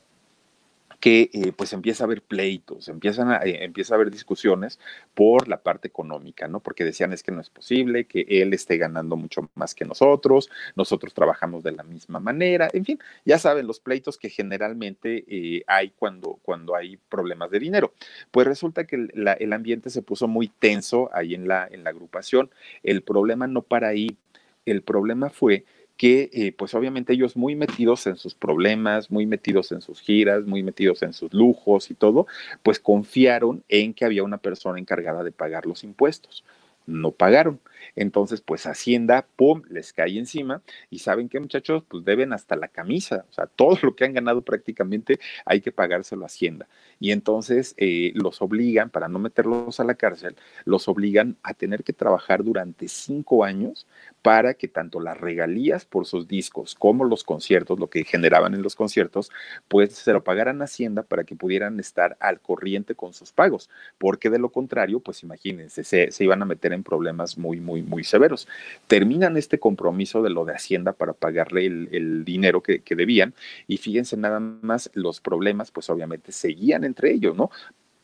que 1.04 1.28
eh, 1.34 1.52
pues 1.54 1.74
empieza 1.74 2.02
a 2.02 2.06
haber 2.06 2.22
pleitos, 2.22 2.88
empiezan 2.88 3.30
a, 3.30 3.36
eh, 3.44 3.62
empieza 3.62 3.92
a 3.92 3.96
haber 3.96 4.10
discusiones 4.10 4.80
por 5.12 5.48
la 5.48 5.58
parte 5.58 5.86
económica, 5.86 6.48
¿no? 6.48 6.60
Porque 6.60 6.82
decían 6.82 7.12
es 7.12 7.22
que 7.22 7.30
no 7.30 7.42
es 7.42 7.50
posible 7.50 8.06
que 8.06 8.24
él 8.26 8.54
esté 8.54 8.78
ganando 8.78 9.14
mucho 9.14 9.50
más 9.54 9.74
que 9.74 9.84
nosotros, 9.84 10.48
nosotros 10.76 11.12
trabajamos 11.12 11.62
de 11.62 11.72
la 11.72 11.82
misma 11.82 12.20
manera, 12.20 12.70
en 12.72 12.86
fin, 12.86 12.98
ya 13.26 13.38
saben 13.38 13.66
los 13.66 13.80
pleitos 13.80 14.16
que 14.16 14.30
generalmente 14.30 15.26
eh, 15.28 15.62
hay 15.66 15.90
cuando, 15.90 16.38
cuando 16.40 16.74
hay 16.74 16.96
problemas 17.10 17.50
de 17.50 17.58
dinero. 17.58 17.92
Pues 18.30 18.46
resulta 18.46 18.86
que 18.86 18.96
el, 18.96 19.52
ambiente 19.52 19.90
se 19.90 20.00
puso 20.00 20.26
muy 20.26 20.48
tenso 20.48 21.10
ahí 21.12 21.34
en 21.34 21.46
la, 21.46 21.68
en 21.70 21.84
la 21.84 21.90
agrupación. 21.90 22.48
El 22.82 23.02
problema 23.02 23.46
no 23.46 23.60
para 23.60 23.88
ahí, 23.88 24.16
el 24.64 24.80
problema 24.80 25.28
fue 25.28 25.66
que 25.96 26.30
eh, 26.32 26.52
pues 26.52 26.74
obviamente 26.74 27.12
ellos 27.12 27.36
muy 27.36 27.54
metidos 27.54 28.06
en 28.06 28.16
sus 28.16 28.34
problemas, 28.34 29.10
muy 29.10 29.26
metidos 29.26 29.72
en 29.72 29.80
sus 29.80 30.00
giras, 30.00 30.44
muy 30.44 30.62
metidos 30.62 31.02
en 31.02 31.12
sus 31.12 31.32
lujos 31.32 31.90
y 31.90 31.94
todo, 31.94 32.26
pues 32.62 32.80
confiaron 32.80 33.62
en 33.68 33.94
que 33.94 34.04
había 34.04 34.24
una 34.24 34.38
persona 34.38 34.78
encargada 34.78 35.22
de 35.22 35.32
pagar 35.32 35.66
los 35.66 35.84
impuestos. 35.84 36.44
no 36.86 37.12
pagaron. 37.12 37.60
Entonces, 37.96 38.40
pues 38.40 38.66
Hacienda, 38.66 39.26
¡pum!, 39.36 39.62
les 39.70 39.92
cae 39.92 40.18
encima 40.18 40.62
y 40.90 40.98
saben 40.98 41.28
que 41.28 41.40
muchachos, 41.40 41.82
pues 41.88 42.04
deben 42.04 42.32
hasta 42.32 42.56
la 42.56 42.68
camisa, 42.68 43.24
o 43.30 43.32
sea, 43.32 43.46
todo 43.46 43.78
lo 43.82 43.94
que 43.94 44.04
han 44.04 44.12
ganado 44.12 44.42
prácticamente 44.42 45.18
hay 45.46 45.60
que 45.60 45.72
pagárselo 45.72 46.24
a 46.24 46.26
Hacienda. 46.26 46.68
Y 47.00 47.12
entonces 47.12 47.74
eh, 47.78 48.12
los 48.14 48.42
obligan, 48.42 48.90
para 48.90 49.08
no 49.08 49.18
meterlos 49.18 49.80
a 49.80 49.84
la 49.84 49.94
cárcel, 49.94 50.36
los 50.64 50.88
obligan 50.88 51.36
a 51.42 51.54
tener 51.54 51.84
que 51.84 51.92
trabajar 51.92 52.44
durante 52.44 52.88
cinco 52.88 53.44
años 53.44 53.86
para 54.24 54.54
que 54.54 54.68
tanto 54.68 55.00
las 55.00 55.20
regalías 55.20 55.84
por 55.84 56.06
sus 56.06 56.26
discos 56.26 56.74
como 56.74 57.04
los 57.04 57.24
conciertos, 57.24 57.78
lo 57.78 57.90
que 57.90 58.04
generaban 58.04 58.54
en 58.54 58.62
los 58.62 58.74
conciertos, 58.74 59.30
pues 59.68 59.92
se 59.92 60.14
lo 60.14 60.24
pagaran 60.24 60.62
a 60.62 60.64
Hacienda 60.64 61.02
para 61.02 61.24
que 61.24 61.36
pudieran 61.36 61.78
estar 61.78 62.16
al 62.20 62.40
corriente 62.40 62.94
con 62.94 63.12
sus 63.12 63.32
pagos, 63.32 63.68
porque 63.98 64.30
de 64.30 64.38
lo 64.38 64.48
contrario, 64.48 65.00
pues 65.00 65.22
imagínense, 65.22 65.84
se, 65.84 66.24
iban 66.24 66.40
a 66.40 66.46
meter 66.46 66.72
en 66.72 66.82
problemas 66.82 67.36
muy, 67.36 67.60
muy, 67.60 67.82
muy 67.82 68.02
severos. 68.02 68.48
Terminan 68.86 69.36
este 69.36 69.58
compromiso 69.58 70.22
de 70.22 70.30
lo 70.30 70.46
de 70.46 70.54
Hacienda 70.54 70.94
para 70.94 71.12
pagarle 71.12 71.66
el, 71.66 72.24
dinero 72.24 72.62
que, 72.62 72.80
que 72.80 72.96
debían 72.96 73.34
y 73.66 73.76
fíjense 73.76 74.16
nada 74.16 74.40
más 74.40 74.90
los 74.94 75.20
problemas, 75.20 75.70
pues 75.70 75.90
obviamente 75.90 76.32
seguían 76.32 76.84
entre 76.84 77.12
ellos, 77.12 77.36
¿no? 77.36 77.50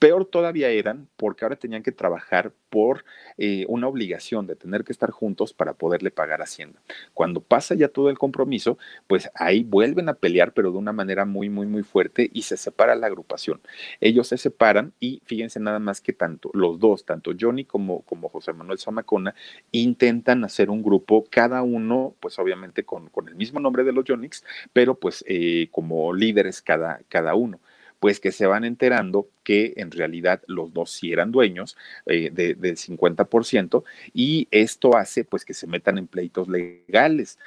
Peor 0.00 0.24
todavía 0.24 0.70
eran 0.70 1.08
porque 1.18 1.44
ahora 1.44 1.56
tenían 1.56 1.82
que 1.82 1.92
trabajar 1.92 2.54
por 2.70 3.04
eh, 3.36 3.66
una 3.68 3.86
obligación 3.86 4.46
de 4.46 4.56
tener 4.56 4.82
que 4.82 4.92
estar 4.92 5.10
juntos 5.10 5.52
para 5.52 5.74
poderle 5.74 6.10
pagar 6.10 6.40
Hacienda. 6.40 6.80
Cuando 7.12 7.42
pasa 7.42 7.74
ya 7.74 7.88
todo 7.88 8.08
el 8.08 8.16
compromiso, 8.18 8.78
pues 9.06 9.30
ahí 9.34 9.62
vuelven 9.62 10.08
a 10.08 10.14
pelear, 10.14 10.54
pero 10.54 10.72
de 10.72 10.78
una 10.78 10.94
manera 10.94 11.26
muy, 11.26 11.50
muy, 11.50 11.66
muy 11.66 11.82
fuerte 11.82 12.30
y 12.32 12.42
se 12.42 12.56
separa 12.56 12.94
la 12.94 13.08
agrupación. 13.08 13.60
Ellos 14.00 14.28
se 14.28 14.38
separan 14.38 14.94
y 15.00 15.20
fíjense 15.26 15.60
nada 15.60 15.80
más 15.80 16.00
que 16.00 16.14
tanto 16.14 16.50
los 16.54 16.78
dos, 16.80 17.04
tanto 17.04 17.32
Johnny 17.38 17.66
como, 17.66 18.00
como 18.00 18.30
José 18.30 18.54
Manuel 18.54 18.78
Zamacona, 18.78 19.34
intentan 19.70 20.44
hacer 20.44 20.70
un 20.70 20.82
grupo, 20.82 21.26
cada 21.28 21.60
uno, 21.60 22.14
pues 22.20 22.38
obviamente 22.38 22.84
con, 22.84 23.10
con 23.10 23.28
el 23.28 23.34
mismo 23.34 23.60
nombre 23.60 23.84
de 23.84 23.92
los 23.92 24.06
Jonix, 24.08 24.46
pero 24.72 24.94
pues 24.94 25.22
eh, 25.28 25.68
como 25.70 26.14
líderes 26.14 26.62
cada, 26.62 27.02
cada 27.10 27.34
uno 27.34 27.60
pues 28.00 28.18
que 28.18 28.32
se 28.32 28.46
van 28.46 28.64
enterando 28.64 29.28
que 29.44 29.74
en 29.76 29.90
realidad 29.90 30.42
los 30.46 30.72
dos 30.72 30.90
sí 30.90 31.12
eran 31.12 31.30
dueños 31.30 31.76
eh, 32.06 32.30
del 32.30 32.76
50% 32.76 33.84
y 34.12 34.48
esto 34.50 34.96
hace 34.96 35.24
pues 35.24 35.44
que 35.44 35.54
se 35.54 35.66
metan 35.66 35.98
en 35.98 36.08
pleitos 36.08 36.48
legales 36.48 37.38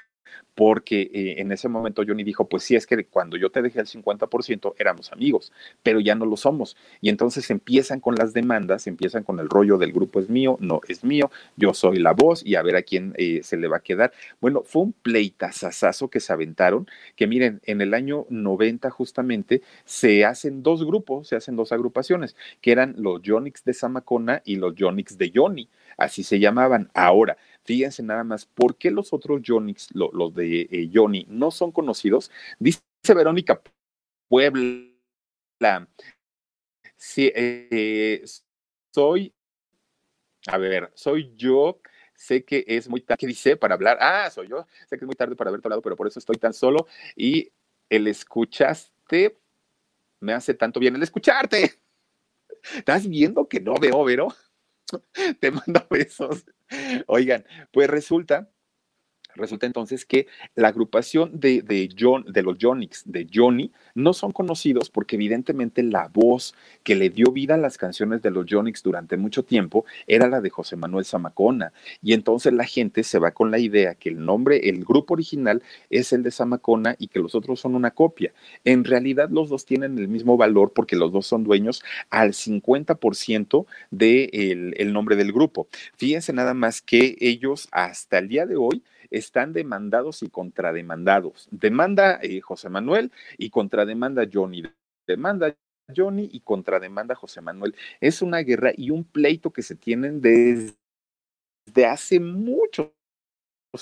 porque 0.56 1.10
eh, 1.14 1.36
en 1.42 1.52
ese 1.52 1.68
momento 1.68 2.04
Johnny 2.06 2.24
dijo, 2.24 2.48
pues 2.48 2.64
sí, 2.64 2.76
es 2.76 2.86
que 2.86 3.06
cuando 3.06 3.38
yo 3.38 3.50
te 3.50 3.62
dejé 3.62 3.80
el 3.80 3.88
50% 3.88 4.76
éramos 4.78 5.12
amigos, 5.12 5.52
pero 5.82 6.00
ya 6.00 6.16
no 6.16 6.26
lo 6.26 6.38
somos. 6.38 6.78
Y 7.02 7.10
entonces 7.10 7.50
empiezan 7.50 8.00
con 8.00 8.16
las 8.16 8.34
demandas, 8.34 8.88
empiezan 8.88 9.24
con 9.24 9.40
el 9.40 9.50
rollo 9.50 9.78
del 9.78 9.92
grupo 9.92 10.20
es 10.20 10.30
mío, 10.30 10.58
no 10.60 10.82
es 10.88 11.04
mío, 11.04 11.32
yo 11.56 11.74
soy 11.74 11.98
la 11.98 12.14
voz 12.14 12.46
y 12.46 12.56
a 12.56 12.62
ver 12.62 12.76
a 12.76 12.84
quién 12.84 13.14
eh, 13.18 13.42
se 13.44 13.58
le 13.58 13.68
va 13.68 13.78
a 13.78 13.82
quedar. 13.82 14.14
Bueno, 14.40 14.64
fue 14.64 14.84
un 14.84 14.94
pleitazazazo 14.94 16.10
que 16.10 16.20
se 16.20 16.34
aventaron, 16.34 16.88
que 17.16 17.28
miren, 17.28 17.62
en 17.66 17.82
el 17.82 17.94
año 17.94 18.26
90 18.30 18.90
justamente 18.90 19.62
se 19.86 20.26
hacen 20.26 20.64
dos 20.64 20.86
grupos, 20.86 21.28
se 21.28 21.36
hacen 21.36 21.56
dos 21.56 21.72
agrupaciones, 21.72 22.36
que 22.62 22.72
eran 22.72 22.96
los 22.98 23.22
Jonix 23.26 23.64
de 23.64 23.74
Samacona 23.74 24.42
y 24.46 24.58
los 24.58 24.74
Jonix 24.78 25.18
de 25.18 25.32
Johnny, 25.34 25.70
así 25.98 26.24
se 26.24 26.40
llamaban. 26.40 26.90
Ahora, 26.94 27.38
Fíjense 27.66 28.04
nada 28.04 28.24
más, 28.24 28.46
¿por 28.46 28.76
qué 28.78 28.92
los 28.92 29.14
otros 29.14 29.42
Jonix, 29.46 29.90
los 29.94 30.34
de 30.34 30.62
eh, 30.70 30.90
Johnny, 30.94 31.26
no 31.30 31.52
son 31.52 31.72
conocidos? 31.72 32.30
Dice 32.60 32.82
Verónica 33.16 33.62
Puebla. 34.28 34.90
Sí, 36.98 37.32
eh, 37.36 38.24
soy, 38.94 39.34
a 40.48 40.58
ver, 40.58 40.92
soy 40.96 41.34
yo 41.36 41.80
sé 42.16 42.44
que 42.46 42.64
es 42.68 42.88
muy 42.88 43.02
tarde, 43.02 43.18
¿qué 43.20 43.28
dice 43.28 43.58
para 43.58 43.76
hablar? 43.76 43.98
Ah, 44.00 44.30
soy 44.30 44.48
yo, 44.48 44.66
sé 44.88 44.98
que 44.98 45.06
es 45.06 45.08
muy 45.08 45.16
tarde 45.16 45.36
para 45.36 45.50
haberte 45.50 45.68
hablado, 45.68 45.82
pero 45.82 45.96
por 45.96 46.08
eso 46.08 46.20
estoy 46.20 46.38
tan 46.38 46.54
solo 46.54 46.88
y 47.16 47.52
el 47.90 48.08
escuchaste 48.08 49.38
me 50.20 50.34
hace 50.34 50.54
tanto 50.54 50.80
bien 50.80 50.96
el 50.96 51.04
escucharte. 51.04 51.74
¿Estás 52.76 53.08
viendo 53.08 53.48
que 53.48 53.60
no 53.60 53.76
veo, 53.76 54.04
Vero? 54.06 54.30
Te 55.40 55.52
mando 55.52 55.86
besos. 55.90 56.46
Oigan, 57.08 57.46
pues 57.72 57.90
resulta 57.90 58.50
Resulta 59.36 59.66
entonces 59.66 60.06
que 60.06 60.28
la 60.56 60.70
agrupación 60.70 61.40
de, 61.40 61.90
John, 61.98 62.26
de 62.28 62.44
los 62.44 62.58
Jonix, 62.60 63.04
de 63.06 63.28
Johnny, 63.32 63.72
no 63.96 64.14
son 64.14 64.32
conocidos 64.32 64.90
porque 64.90 65.16
evidentemente 65.16 65.84
la 65.84 66.10
voz 66.14 66.56
que 66.84 66.96
le 66.96 67.10
dio 67.10 67.32
vida 67.32 67.56
a 67.56 67.58
las 67.58 67.78
canciones 67.78 68.22
de 68.22 68.32
los 68.32 68.46
Jonix 68.50 68.84
durante 68.84 69.18
mucho 69.18 69.44
tiempo 69.44 69.86
era 70.08 70.28
la 70.28 70.42
de 70.42 70.50
José 70.50 70.76
Manuel 70.76 71.06
Zamacona. 71.06 71.74
Y 72.02 72.14
entonces 72.14 72.54
la 72.54 72.66
gente 72.66 73.04
se 73.04 73.20
va 73.20 73.32
con 73.32 73.52
la 73.52 73.60
idea 73.60 73.96
que 73.96 74.10
el 74.10 74.24
nombre, 74.24 74.70
el 74.70 74.84
grupo 74.84 75.14
original 75.14 75.64
es 75.90 76.14
el 76.14 76.24
de 76.24 76.32
Zamacona 76.32 76.96
y 77.00 77.08
que 77.08 77.20
los 77.20 77.36
otros 77.36 77.60
son 77.60 77.76
una 77.76 77.92
copia. 77.92 78.34
En 78.64 78.84
realidad 78.84 79.30
los 79.30 79.50
dos 79.50 79.66
tienen 79.66 79.98
el 79.98 80.08
mismo 80.08 80.38
valor 80.38 80.74
porque 80.74 80.96
los 80.96 81.12
dos 81.12 81.26
son 81.26 81.44
dueños 81.44 81.84
al 82.10 82.34
50% 82.34 83.66
del 83.92 84.30
de 84.32 84.74
el 84.78 84.94
nombre 84.94 85.16
del 85.16 85.32
grupo. 85.32 85.68
Fíjense 85.98 86.34
nada 86.34 86.54
más 86.54 86.82
que 86.82 87.16
ellos 87.20 87.68
hasta 87.72 88.20
el 88.20 88.28
día 88.28 88.46
de 88.46 88.56
hoy 88.56 88.84
están 89.24 89.54
demandados 89.54 90.24
y 90.24 90.30
contrademandados. 90.30 91.48
Demanda 91.52 92.20
eh, 92.22 92.42
José 92.42 92.70
Manuel 92.70 93.12
y 93.38 93.50
contrademanda 93.50 94.28
Johnny. 94.32 94.64
Demanda 95.08 95.56
Johnny 95.96 96.30
y 96.32 96.42
contrademanda 96.42 97.16
José 97.16 97.42
Manuel. 97.42 97.76
Es 98.00 98.22
una 98.22 98.40
guerra 98.40 98.72
y 98.76 98.90
un 98.90 99.04
pleito 99.04 99.52
que 99.52 99.64
se 99.64 99.76
tienen 99.76 100.22
desde 100.22 100.76
hace 101.86 102.20
mucho 102.20 102.94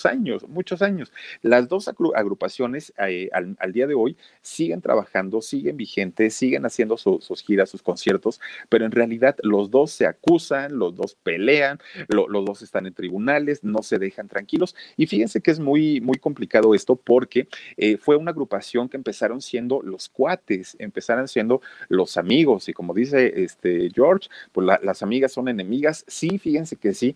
años, 0.06 0.48
muchos 0.48 0.82
años. 0.82 1.12
Las 1.42 1.68
dos 1.68 1.90
agrupaciones 2.16 2.94
eh, 2.98 3.30
al, 3.34 3.74
día 3.74 3.88
de 3.88 3.94
hoy 3.94 4.18
siguen 4.42 4.82
trabajando, 4.82 5.42
siguen 5.42 5.78
vigentes, 5.78 6.34
siguen 6.34 6.66
haciendo 6.66 6.98
sus 6.98 7.44
giras, 7.44 7.70
sus 7.70 7.82
conciertos, 7.82 8.40
pero 8.70 8.86
en 8.86 8.92
realidad 8.92 9.36
los 9.44 9.70
dos 9.70 9.92
se 9.92 10.06
acusan, 10.06 10.78
los 10.78 10.96
dos 10.96 11.16
pelean, 11.16 11.80
los 12.08 12.46
dos 12.46 12.62
están 12.62 12.88
en 12.88 12.94
tribunales, 12.94 13.64
no 13.64 13.84
se 13.84 14.00
dejan 14.00 14.28
tranquilos. 14.28 14.76
Y 14.96 15.08
fíjense 15.08 15.42
que 15.42 15.52
es 15.52 15.60
muy, 15.60 16.00
muy 16.00 16.18
complicado 16.18 16.74
esto 16.74 16.96
porque 16.96 17.48
eh, 17.78 17.98
fue 17.98 18.16
una 18.16 18.32
agrupación 18.32 18.88
que 18.88 18.98
empezaron 18.98 19.42
siendo 19.42 19.82
los 19.82 20.08
cuates, 20.08 20.76
empezaron 20.80 21.28
siendo 21.28 21.62
los 21.90 22.18
amigos. 22.18 22.70
Y 22.70 22.74
como 22.74 22.94
dice 22.94 23.44
este 23.44 23.90
George, 23.94 24.30
pues 24.54 24.68
las 24.82 25.04
amigas 25.04 25.34
son 25.34 25.50
enemigas. 25.50 26.06
Sí, 26.08 26.38
fíjense 26.38 26.78
que 26.78 26.94
sí, 26.94 27.16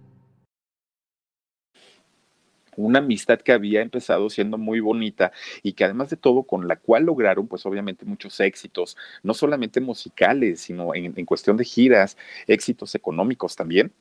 una 2.77 2.99
amistad 2.99 3.39
que 3.39 3.51
había 3.51 3.81
empezado 3.81 4.29
siendo 4.29 4.57
muy 4.57 4.79
bonita 4.79 5.31
y 5.63 5.73
que 5.73 5.83
además 5.83 6.09
de 6.09 6.17
todo 6.17 6.43
con 6.43 6.67
la 6.67 6.77
cual 6.77 7.03
lograron 7.05 7.47
pues 7.47 7.65
obviamente 7.65 8.05
muchos 8.05 8.39
éxitos, 8.39 8.97
no 9.23 9.33
solamente 9.33 9.81
musicales, 9.81 10.61
sino 10.61 10.95
en, 10.95 11.13
en 11.15 11.25
cuestión 11.25 11.57
de 11.57 11.65
giras, 11.65 12.17
éxitos 12.47 12.95
económicos 12.95 13.55
también 13.55 13.93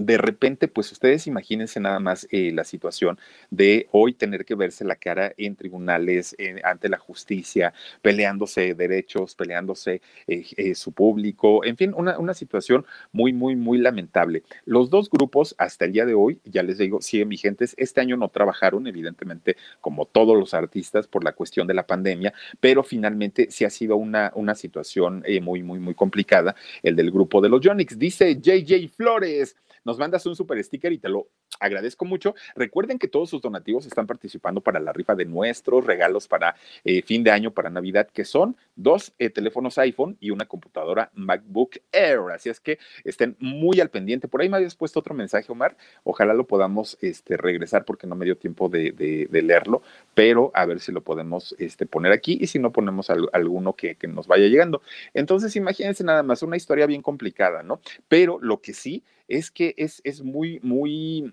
de 0.00 0.16
repente, 0.16 0.66
pues 0.66 0.90
ustedes 0.92 1.26
imagínense 1.26 1.78
nada 1.78 2.00
más 2.00 2.26
eh, 2.30 2.52
la 2.52 2.64
situación 2.64 3.18
de 3.50 3.86
hoy 3.92 4.14
tener 4.14 4.46
que 4.46 4.54
verse 4.54 4.82
la 4.82 4.96
cara 4.96 5.34
en 5.36 5.56
tribunales, 5.56 6.34
ante 6.64 6.88
la 6.88 6.96
justicia, 6.96 7.74
peleándose 8.00 8.74
derechos, 8.74 9.34
peleándose 9.34 10.00
eh, 10.26 10.44
eh, 10.56 10.74
su 10.74 10.92
público, 10.92 11.64
en 11.64 11.76
fin, 11.76 11.92
una, 11.94 12.18
una, 12.18 12.32
situación 12.32 12.86
muy, 13.12 13.34
muy, 13.34 13.56
muy 13.56 13.76
lamentable. 13.76 14.42
Los 14.64 14.88
dos 14.88 15.10
grupos 15.10 15.54
hasta 15.58 15.84
el 15.84 15.92
día 15.92 16.06
de 16.06 16.14
hoy, 16.14 16.40
ya 16.44 16.62
les 16.62 16.78
digo, 16.78 17.02
siguen 17.02 17.28
vigentes. 17.28 17.74
Este 17.76 18.00
año 18.00 18.16
no 18.16 18.28
trabajaron, 18.28 18.86
evidentemente, 18.86 19.56
como 19.82 20.06
todos 20.06 20.38
los 20.38 20.54
artistas 20.54 21.06
por 21.08 21.24
la 21.24 21.32
cuestión 21.32 21.66
de 21.66 21.74
la 21.74 21.86
pandemia, 21.86 22.32
pero 22.58 22.82
finalmente 22.82 23.48
sí 23.50 23.66
ha 23.66 23.70
sido 23.70 23.96
una, 23.96 24.32
una 24.34 24.54
situación 24.54 25.24
muy, 25.42 25.62
muy, 25.62 25.78
muy 25.78 25.94
complicada 25.94 26.54
el 26.82 26.96
del 26.96 27.10
grupo 27.10 27.42
de 27.42 27.50
los 27.50 27.60
Jonix. 27.62 27.98
Dice 27.98 28.40
JJ 28.40 28.88
Flores 28.96 29.56
nos 29.84 29.98
mandas 29.98 30.26
un 30.26 30.36
super 30.36 30.62
sticker 30.62 30.92
y 30.92 30.98
te 30.98 31.08
lo 31.08 31.30
agradezco 31.60 32.04
mucho. 32.04 32.34
Recuerden 32.56 32.98
que 32.98 33.08
todos 33.08 33.30
sus 33.30 33.40
donativos 33.40 33.86
están 33.86 34.06
participando 34.06 34.60
para 34.60 34.80
la 34.80 34.92
rifa 34.92 35.14
de 35.14 35.24
nuestros 35.26 35.84
regalos 35.84 36.26
para 36.26 36.56
eh, 36.84 37.02
fin 37.02 37.22
de 37.22 37.30
año, 37.30 37.52
para 37.52 37.70
Navidad, 37.70 38.08
que 38.12 38.24
son 38.24 38.56
dos 38.74 39.12
eh, 39.18 39.30
teléfonos 39.30 39.78
iPhone 39.78 40.16
y 40.20 40.30
una 40.30 40.46
computadora 40.46 41.10
MacBook 41.14 41.76
Air. 41.92 42.20
Así 42.34 42.48
es 42.48 42.60
que 42.60 42.78
estén 43.04 43.36
muy 43.38 43.80
al 43.80 43.90
pendiente. 43.90 44.28
Por 44.28 44.40
ahí 44.40 44.48
me 44.48 44.56
habías 44.56 44.74
puesto 44.74 45.00
otro 45.00 45.14
mensaje, 45.14 45.52
Omar. 45.52 45.76
Ojalá 46.02 46.34
lo 46.34 46.46
podamos 46.46 46.98
este, 47.00 47.36
regresar 47.36 47.84
porque 47.84 48.06
no 48.06 48.16
me 48.16 48.24
dio 48.24 48.36
tiempo 48.36 48.68
de, 48.68 49.28
leerlo, 49.30 49.82
pero 50.14 50.50
a 50.54 50.66
ver 50.66 50.80
si 50.80 50.92
lo 50.92 51.02
podemos 51.02 51.54
este, 51.58 51.86
poner 51.86 52.12
aquí 52.12 52.38
y 52.40 52.46
si 52.46 52.58
no 52.58 52.72
ponemos 52.72 53.10
alguno 53.10 53.74
que, 53.74 53.96
nos 54.08 54.26
vaya 54.26 54.46
llegando. 54.46 54.82
Entonces, 55.14 55.54
imagínense 55.56 56.02
nada 56.02 56.22
más, 56.22 56.42
una 56.42 56.56
historia 56.56 56.86
bien 56.86 57.02
complicada, 57.02 57.62
¿no? 57.62 57.80
Pero 58.08 58.38
lo 58.40 58.60
que 58.60 58.72
sí 58.72 59.04
es 59.28 59.50
que 59.50 59.74
es 59.76 60.22
muy, 60.22 60.58
muy 60.62 61.32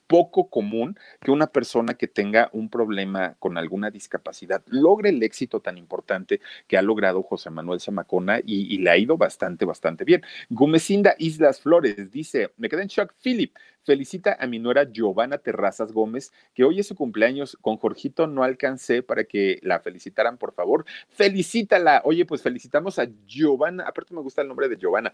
poco 0.11 0.49
común 0.49 0.99
que 1.21 1.31
una 1.31 1.47
persona 1.47 1.93
que 1.93 2.05
tenga 2.05 2.49
un 2.51 2.69
problema 2.69 3.35
con 3.39 3.57
alguna 3.57 3.89
discapacidad 3.89 4.61
logre 4.67 5.07
el 5.07 5.23
éxito 5.23 5.61
tan 5.61 5.77
importante 5.77 6.41
que 6.67 6.77
ha 6.77 6.81
logrado 6.81 7.23
José 7.23 7.49
Manuel 7.49 7.79
Zamacona 7.79 8.41
y, 8.45 8.77
le 8.79 8.89
ha 8.89 8.97
ido 8.97 9.15
bastante, 9.15 9.63
bastante 9.63 10.03
bien. 10.03 10.21
Gumecinda 10.49 11.15
Islas 11.17 11.61
Flores 11.61 12.11
dice, 12.11 12.51
me 12.57 12.67
quedé 12.67 12.81
en 12.81 12.89
shock, 12.89 13.13
Philip, 13.23 13.55
felicita 13.83 14.35
a 14.37 14.47
mi 14.47 14.59
nuera 14.59 14.91
Giovanna 14.91 15.37
Terrazas 15.37 15.93
Gómez, 15.93 16.33
que 16.53 16.65
hoy 16.65 16.79
es 16.79 16.87
su 16.87 16.95
cumpleaños. 16.95 17.57
Con 17.61 17.77
Jorgito 17.77 18.27
no 18.27 18.43
alcancé 18.43 19.03
para 19.03 19.23
que 19.23 19.59
la 19.63 19.79
felicitaran, 19.79 20.37
por 20.37 20.53
favor. 20.53 20.85
Felicítala. 21.09 22.01
Oye, 22.03 22.25
pues 22.25 22.41
felicitamos 22.41 22.99
a 22.99 23.07
Giovanna. 23.25 23.85
Aparte 23.87 24.13
me 24.13 24.21
gusta 24.21 24.41
el 24.41 24.49
nombre 24.49 24.67
de 24.67 24.77
Giovanna. 24.77 25.13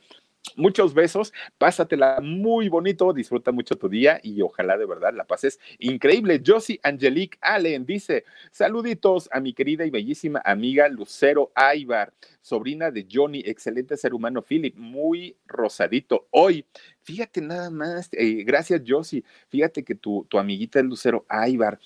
Muchos 0.55 0.93
besos, 0.93 1.33
pásatela 1.57 2.19
muy 2.21 2.69
bonito, 2.69 3.13
disfruta 3.13 3.51
mucho 3.51 3.75
tu 3.75 3.89
día 3.89 4.19
y 4.23 4.41
ojalá 4.41 4.77
de 4.77 4.86
verdad 4.87 5.13
la 5.13 5.25
pases 5.25 5.59
increíble. 5.79 6.41
Josie 6.45 6.79
Angelique 6.83 7.37
Allen 7.41 7.85
dice, 7.85 8.25
saluditos 8.51 9.29
a 9.31 9.39
mi 9.39 9.53
querida 9.53 9.85
y 9.85 9.89
bellísima 9.89 10.41
amiga 10.43 10.87
Lucero 10.87 11.51
Aybar, 11.55 12.13
sobrina 12.41 12.91
de 12.91 13.07
Johnny, 13.11 13.43
excelente 13.45 13.97
ser 13.97 14.13
humano 14.13 14.41
Philip, 14.41 14.75
muy 14.75 15.37
rosadito 15.45 16.27
hoy. 16.31 16.65
Fíjate 17.01 17.41
nada 17.41 17.69
más, 17.69 18.09
eh, 18.13 18.43
gracias 18.43 18.81
Josie, 18.87 19.23
fíjate 19.49 19.83
que 19.83 19.95
tu, 19.95 20.25
tu 20.29 20.39
amiguita 20.39 20.79
es 20.79 20.85
Lucero 20.85 21.25
Aybar. 21.29 21.79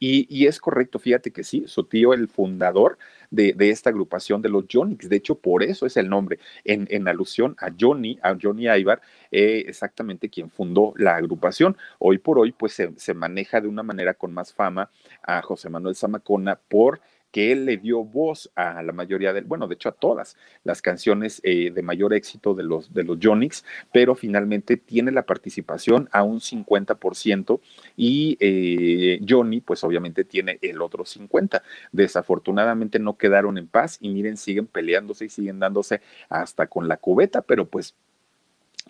Y, 0.00 0.46
es 0.46 0.60
correcto, 0.60 0.98
fíjate 0.98 1.32
que 1.32 1.42
sí, 1.42 1.64
su 1.66 1.84
tío, 1.84 2.14
el 2.14 2.28
fundador 2.28 2.98
de, 3.30 3.54
esta 3.58 3.90
agrupación 3.90 4.42
de 4.42 4.48
los 4.48 4.64
Jonix, 4.70 5.08
de 5.08 5.16
hecho, 5.16 5.34
por 5.34 5.62
eso 5.62 5.86
es 5.86 5.96
el 5.96 6.08
nombre, 6.08 6.38
en, 6.64 7.08
alusión 7.08 7.56
a 7.58 7.70
Johnny, 7.78 8.18
a 8.22 8.36
Johnny 8.40 8.68
Ibar, 8.68 9.00
eh, 9.32 9.64
exactamente 9.66 10.28
quien 10.28 10.50
fundó 10.50 10.94
la 10.96 11.16
agrupación. 11.16 11.76
Hoy 11.98 12.18
por 12.18 12.38
hoy, 12.38 12.52
pues 12.52 12.72
se, 12.72 12.92
se 12.96 13.14
maneja 13.14 13.60
de 13.60 13.68
una 13.68 13.82
manera 13.82 14.14
con 14.14 14.32
más 14.32 14.52
fama 14.52 14.90
a 15.22 15.42
José 15.42 15.68
Manuel 15.68 15.96
Zamacona 15.96 16.56
por 16.68 17.00
que 17.30 17.52
él 17.52 17.66
le 17.66 17.76
dio 17.76 18.04
voz 18.04 18.50
a 18.54 18.82
la 18.82 18.92
mayoría 18.92 19.32
de, 19.32 19.42
bueno, 19.42 19.68
de 19.68 19.74
hecho 19.74 19.88
a 19.88 19.92
todas 19.92 20.36
las 20.64 20.82
canciones 20.82 21.40
eh, 21.44 21.70
de 21.70 21.82
mayor 21.82 22.14
éxito 22.14 22.54
de 22.54 22.62
los, 22.62 22.92
de 22.92 23.04
los 23.04 23.18
Jonix, 23.20 23.64
pero 23.92 24.14
finalmente 24.14 24.76
tiene 24.76 25.12
la 25.12 25.22
participación 25.22 26.08
a 26.12 26.22
un 26.22 26.40
50% 26.40 27.60
y 27.96 28.36
eh, 28.40 29.20
Johnny 29.28 29.60
pues 29.60 29.84
obviamente 29.84 30.24
tiene 30.24 30.58
el 30.62 30.80
otro 30.80 31.04
50%. 31.04 31.62
Desafortunadamente 31.92 32.98
no 32.98 33.16
quedaron 33.16 33.58
en 33.58 33.66
paz 33.66 33.98
y 34.00 34.08
miren, 34.08 34.36
siguen 34.36 34.66
peleándose 34.66 35.26
y 35.26 35.28
siguen 35.28 35.58
dándose 35.58 36.00
hasta 36.28 36.66
con 36.66 36.88
la 36.88 36.96
cubeta, 36.96 37.42
pero 37.42 37.66
pues 37.66 37.94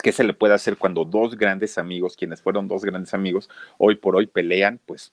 ¿Qué 0.02 0.12
se 0.12 0.22
le 0.22 0.32
puede 0.32 0.54
hacer 0.54 0.76
cuando 0.76 1.04
dos 1.04 1.36
grandes 1.36 1.76
amigos, 1.76 2.16
quienes 2.16 2.40
fueron 2.40 2.68
dos 2.68 2.84
grandes 2.84 3.14
amigos, 3.14 3.50
hoy 3.78 3.96
por 3.96 4.14
hoy 4.14 4.26
pelean? 4.26 4.78
Pues 4.86 5.12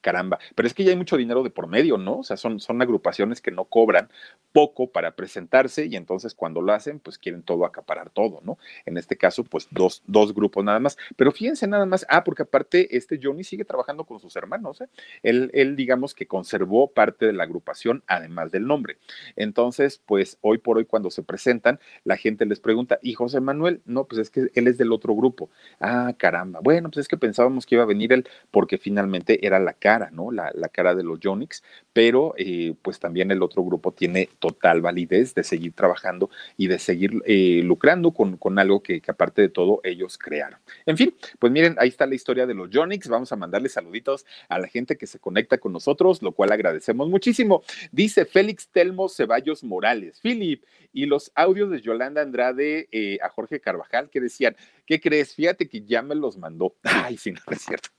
caramba, 0.00 0.38
pero 0.54 0.66
es 0.66 0.74
que 0.74 0.84
ya 0.84 0.90
hay 0.90 0.96
mucho 0.96 1.16
dinero 1.16 1.42
de 1.42 1.50
por 1.50 1.66
medio, 1.66 1.98
¿no? 1.98 2.18
O 2.18 2.24
sea, 2.24 2.36
son, 2.36 2.60
son 2.60 2.80
agrupaciones 2.82 3.40
que 3.40 3.50
no 3.50 3.64
cobran 3.64 4.10
poco 4.52 4.90
para 4.90 5.14
presentarse 5.14 5.86
y 5.86 5.96
entonces 5.96 6.34
cuando 6.34 6.60
lo 6.60 6.72
hacen, 6.72 7.00
pues 7.00 7.18
quieren 7.18 7.42
todo 7.42 7.64
acaparar 7.64 8.10
todo, 8.10 8.40
¿no? 8.44 8.58
En 8.86 8.96
este 8.96 9.16
caso, 9.16 9.44
pues 9.44 9.68
dos, 9.70 10.02
dos 10.06 10.34
grupos 10.34 10.64
nada 10.64 10.80
más. 10.80 10.96
Pero 11.16 11.32
fíjense 11.32 11.66
nada 11.66 11.86
más, 11.86 12.06
ah, 12.08 12.24
porque 12.24 12.42
aparte 12.42 12.96
este 12.96 13.18
Johnny 13.22 13.44
sigue 13.44 13.64
trabajando 13.64 14.04
con 14.04 14.20
sus 14.20 14.36
hermanos, 14.36 14.80
¿eh? 14.80 14.88
Él, 15.22 15.50
él 15.54 15.76
digamos 15.76 16.14
que 16.14 16.26
conservó 16.26 16.90
parte 16.92 17.26
de 17.26 17.32
la 17.32 17.44
agrupación 17.44 18.02
además 18.06 18.50
del 18.50 18.66
nombre. 18.66 18.98
Entonces, 19.36 20.00
pues 20.04 20.38
hoy 20.40 20.58
por 20.58 20.78
hoy 20.78 20.84
cuando 20.84 21.10
se 21.10 21.22
presentan, 21.22 21.80
la 22.04 22.16
gente 22.16 22.46
les 22.46 22.60
pregunta, 22.60 22.98
¿y 23.02 23.14
José 23.14 23.40
Manuel? 23.40 23.82
No, 23.84 24.04
pues 24.04 24.20
es 24.20 24.30
que 24.30 24.48
él 24.54 24.68
es 24.68 24.78
del 24.78 24.92
otro 24.92 25.14
grupo. 25.14 25.50
Ah, 25.80 26.14
caramba. 26.16 26.60
Bueno, 26.62 26.90
pues 26.90 27.04
es 27.04 27.08
que 27.08 27.16
pensábamos 27.16 27.66
que 27.66 27.74
iba 27.76 27.84
a 27.84 27.86
venir 27.86 28.12
él 28.12 28.28
porque 28.50 28.78
finalmente 28.78 29.46
era 29.46 29.58
la 29.58 29.74
cara, 29.78 30.10
¿no? 30.12 30.30
La, 30.30 30.52
cara 30.72 30.94
de 30.94 31.02
los 31.02 31.18
Jonix, 31.22 31.62
pero 31.92 32.34
eh, 32.36 32.74
pues 32.82 33.00
también 33.00 33.30
el 33.30 33.42
otro 33.42 33.64
grupo 33.64 33.92
tiene 33.92 34.28
total 34.38 34.80
validez 34.80 35.34
de 35.34 35.42
seguir 35.42 35.72
trabajando 35.72 36.30
y 36.56 36.68
de 36.68 36.78
seguir 36.78 37.22
eh, 37.24 37.62
lucrando 37.64 38.12
con, 38.12 38.36
con 38.36 38.58
algo 38.58 38.82
que, 38.82 39.02
aparte 39.08 39.42
de 39.42 39.48
todo 39.48 39.80
ellos 39.82 40.18
crearon. 40.18 40.60
En 40.86 40.96
fin, 40.96 41.14
pues 41.38 41.52
miren, 41.52 41.76
ahí 41.78 41.88
está 41.88 42.06
la 42.06 42.14
historia 42.14 42.46
de 42.46 42.54
los 42.54 42.68
Jonix. 42.72 43.08
Vamos 43.08 43.32
a 43.32 43.36
mandarle 43.36 43.68
saluditos 43.68 44.26
a 44.48 44.58
la 44.58 44.68
gente 44.68 44.96
que 44.96 45.06
se 45.06 45.18
conecta 45.18 45.58
con 45.58 45.72
nosotros, 45.72 46.22
lo 46.22 46.32
cual 46.32 46.52
agradecemos 46.52 47.08
muchísimo. 47.08 47.62
Dice 47.90 48.24
Félix 48.24 48.68
Telmo 48.68 49.08
Ceballos 49.08 49.64
Morales, 49.64 50.20
Philip, 50.20 50.64
y 50.92 51.06
los 51.06 51.32
audios 51.34 51.70
de 51.70 51.80
Yolanda 51.80 52.22
Andrade 52.22 52.88
eh, 52.92 53.18
a 53.22 53.28
Jorge 53.28 53.60
Carvajal 53.60 54.10
que 54.10 54.20
decían, 54.20 54.56
¿qué 54.86 55.00
crees? 55.00 55.34
Fíjate 55.34 55.68
que 55.68 55.82
ya 55.82 56.02
me 56.02 56.14
los 56.14 56.36
mandó. 56.36 56.76
Ay, 56.82 57.16
sí, 57.16 57.32
no 57.32 57.40
es 57.50 57.62
cierto. 57.62 57.90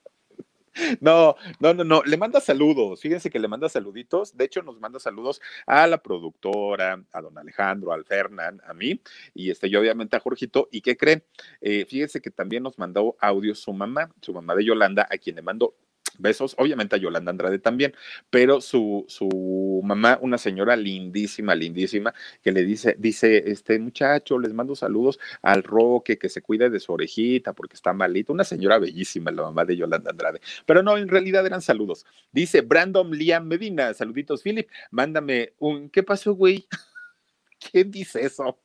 No, 1.00 1.36
no, 1.58 1.74
no, 1.74 1.84
no, 1.84 2.02
le 2.04 2.16
manda 2.16 2.40
saludos, 2.40 3.00
fíjense 3.00 3.30
que 3.30 3.38
le 3.38 3.48
manda 3.48 3.68
saluditos, 3.68 4.36
de 4.36 4.44
hecho 4.44 4.62
nos 4.62 4.78
manda 4.80 4.98
saludos 5.00 5.40
a 5.66 5.86
la 5.86 5.98
productora, 6.02 7.02
a 7.12 7.20
don 7.20 7.36
Alejandro, 7.38 7.92
al 7.92 8.04
Fernán, 8.04 8.60
a 8.66 8.72
mí, 8.74 9.00
y 9.34 9.50
este, 9.50 9.68
yo 9.68 9.80
obviamente 9.80 10.16
a 10.16 10.20
Jorgito, 10.20 10.68
¿y 10.70 10.80
qué 10.80 10.96
creen? 10.96 11.24
Eh, 11.60 11.86
fíjense 11.86 12.20
que 12.20 12.30
también 12.30 12.62
nos 12.62 12.78
mandó 12.78 13.16
audio 13.20 13.54
su 13.54 13.72
mamá, 13.72 14.10
su 14.20 14.32
mamá 14.32 14.54
de 14.54 14.64
Yolanda, 14.64 15.06
a 15.10 15.18
quien 15.18 15.36
le 15.36 15.42
mando 15.42 15.74
besos, 16.18 16.54
obviamente 16.58 16.96
a 16.96 16.98
Yolanda 16.98 17.30
Andrade 17.30 17.58
también, 17.58 17.94
pero 18.30 18.60
su, 18.60 19.04
su 19.08 19.80
mamá, 19.84 20.18
una 20.22 20.38
señora 20.38 20.76
lindísima, 20.76 21.54
lindísima, 21.54 22.14
que 22.42 22.52
le 22.52 22.64
dice, 22.64 22.96
dice, 22.98 23.50
este 23.50 23.78
muchacho, 23.78 24.38
les 24.38 24.52
mando 24.52 24.74
saludos 24.74 25.18
al 25.42 25.62
Roque, 25.62 26.18
que 26.18 26.28
se 26.28 26.42
cuide 26.42 26.70
de 26.70 26.80
su 26.80 26.92
orejita 26.92 27.52
porque 27.52 27.74
está 27.74 27.92
malito, 27.92 28.32
una 28.32 28.44
señora 28.44 28.78
bellísima, 28.78 29.30
la 29.30 29.42
mamá 29.42 29.64
de 29.64 29.76
Yolanda 29.76 30.10
Andrade, 30.10 30.40
pero 30.66 30.82
no, 30.82 30.96
en 30.96 31.08
realidad 31.08 31.46
eran 31.46 31.62
saludos. 31.62 32.06
Dice 32.32 32.60
Brandon 32.62 33.10
Liam 33.10 33.46
Medina, 33.46 33.92
saluditos, 33.94 34.42
Philip, 34.42 34.68
mándame 34.90 35.54
un, 35.58 35.90
¿qué 35.90 36.02
pasó, 36.02 36.34
güey? 36.34 36.66
¿Quién 37.60 37.90
dice 37.90 38.24
eso? 38.24 38.58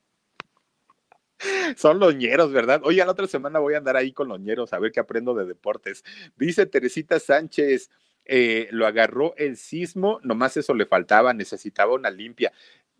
Son 1.77 1.99
loñeros, 1.99 2.51
¿verdad? 2.51 2.81
Oye, 2.83 3.03
la 3.03 3.11
otra 3.11 3.27
semana 3.27 3.59
voy 3.59 3.73
a 3.73 3.77
andar 3.77 3.97
ahí 3.97 4.11
con 4.11 4.27
loñeros 4.27 4.73
a 4.73 4.79
ver 4.79 4.91
qué 4.91 4.99
aprendo 4.99 5.33
de 5.33 5.45
deportes. 5.45 6.03
Dice 6.37 6.65
Teresita 6.65 7.19
Sánchez, 7.19 7.89
eh, 8.25 8.67
lo 8.71 8.87
agarró 8.87 9.35
el 9.37 9.55
sismo, 9.57 10.19
nomás 10.23 10.57
eso 10.57 10.73
le 10.73 10.85
faltaba, 10.85 11.33
necesitaba 11.33 11.93
una 11.93 12.09
limpia. 12.09 12.51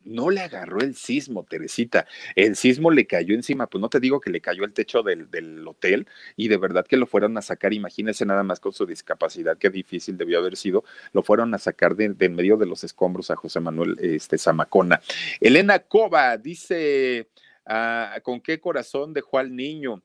No 0.03 0.29
le 0.29 0.41
agarró 0.41 0.81
el 0.81 0.93
sismo, 0.93 1.45
Teresita. 1.49 2.05
El 2.35 2.55
sismo 2.55 2.91
le 2.91 3.07
cayó 3.07 3.33
encima. 3.33 3.65
Pues 3.65 3.81
no 3.81 3.89
te 3.89 3.99
digo 3.99 4.21
que 4.21 4.29
le 4.29 4.39
cayó 4.39 4.63
el 4.63 4.71
techo 4.71 5.01
del, 5.01 5.31
del 5.31 5.67
hotel 5.67 6.07
y 6.35 6.47
de 6.47 6.57
verdad 6.57 6.85
que 6.85 6.95
lo 6.95 7.07
fueron 7.07 7.35
a 7.39 7.41
sacar. 7.41 7.73
Imagínese 7.73 8.23
nada 8.23 8.43
más 8.43 8.59
con 8.59 8.71
su 8.71 8.85
discapacidad, 8.85 9.57
qué 9.57 9.71
difícil 9.71 10.15
debió 10.15 10.37
haber 10.37 10.57
sido. 10.57 10.83
Lo 11.11 11.23
fueron 11.23 11.55
a 11.55 11.57
sacar 11.57 11.95
de, 11.95 12.09
de 12.09 12.29
medio 12.29 12.55
de 12.55 12.67
los 12.67 12.83
escombros 12.83 13.31
a 13.31 13.35
José 13.35 13.59
Manuel 13.59 13.97
este, 13.99 14.37
Zamacona. 14.37 15.01
Elena 15.39 15.79
Cova 15.79 16.37
dice. 16.37 17.27
Ah, 17.65 18.19
¿Con 18.23 18.41
qué 18.41 18.59
corazón 18.59 19.13
dejó 19.13 19.39
al 19.39 19.55
niño? 19.55 20.03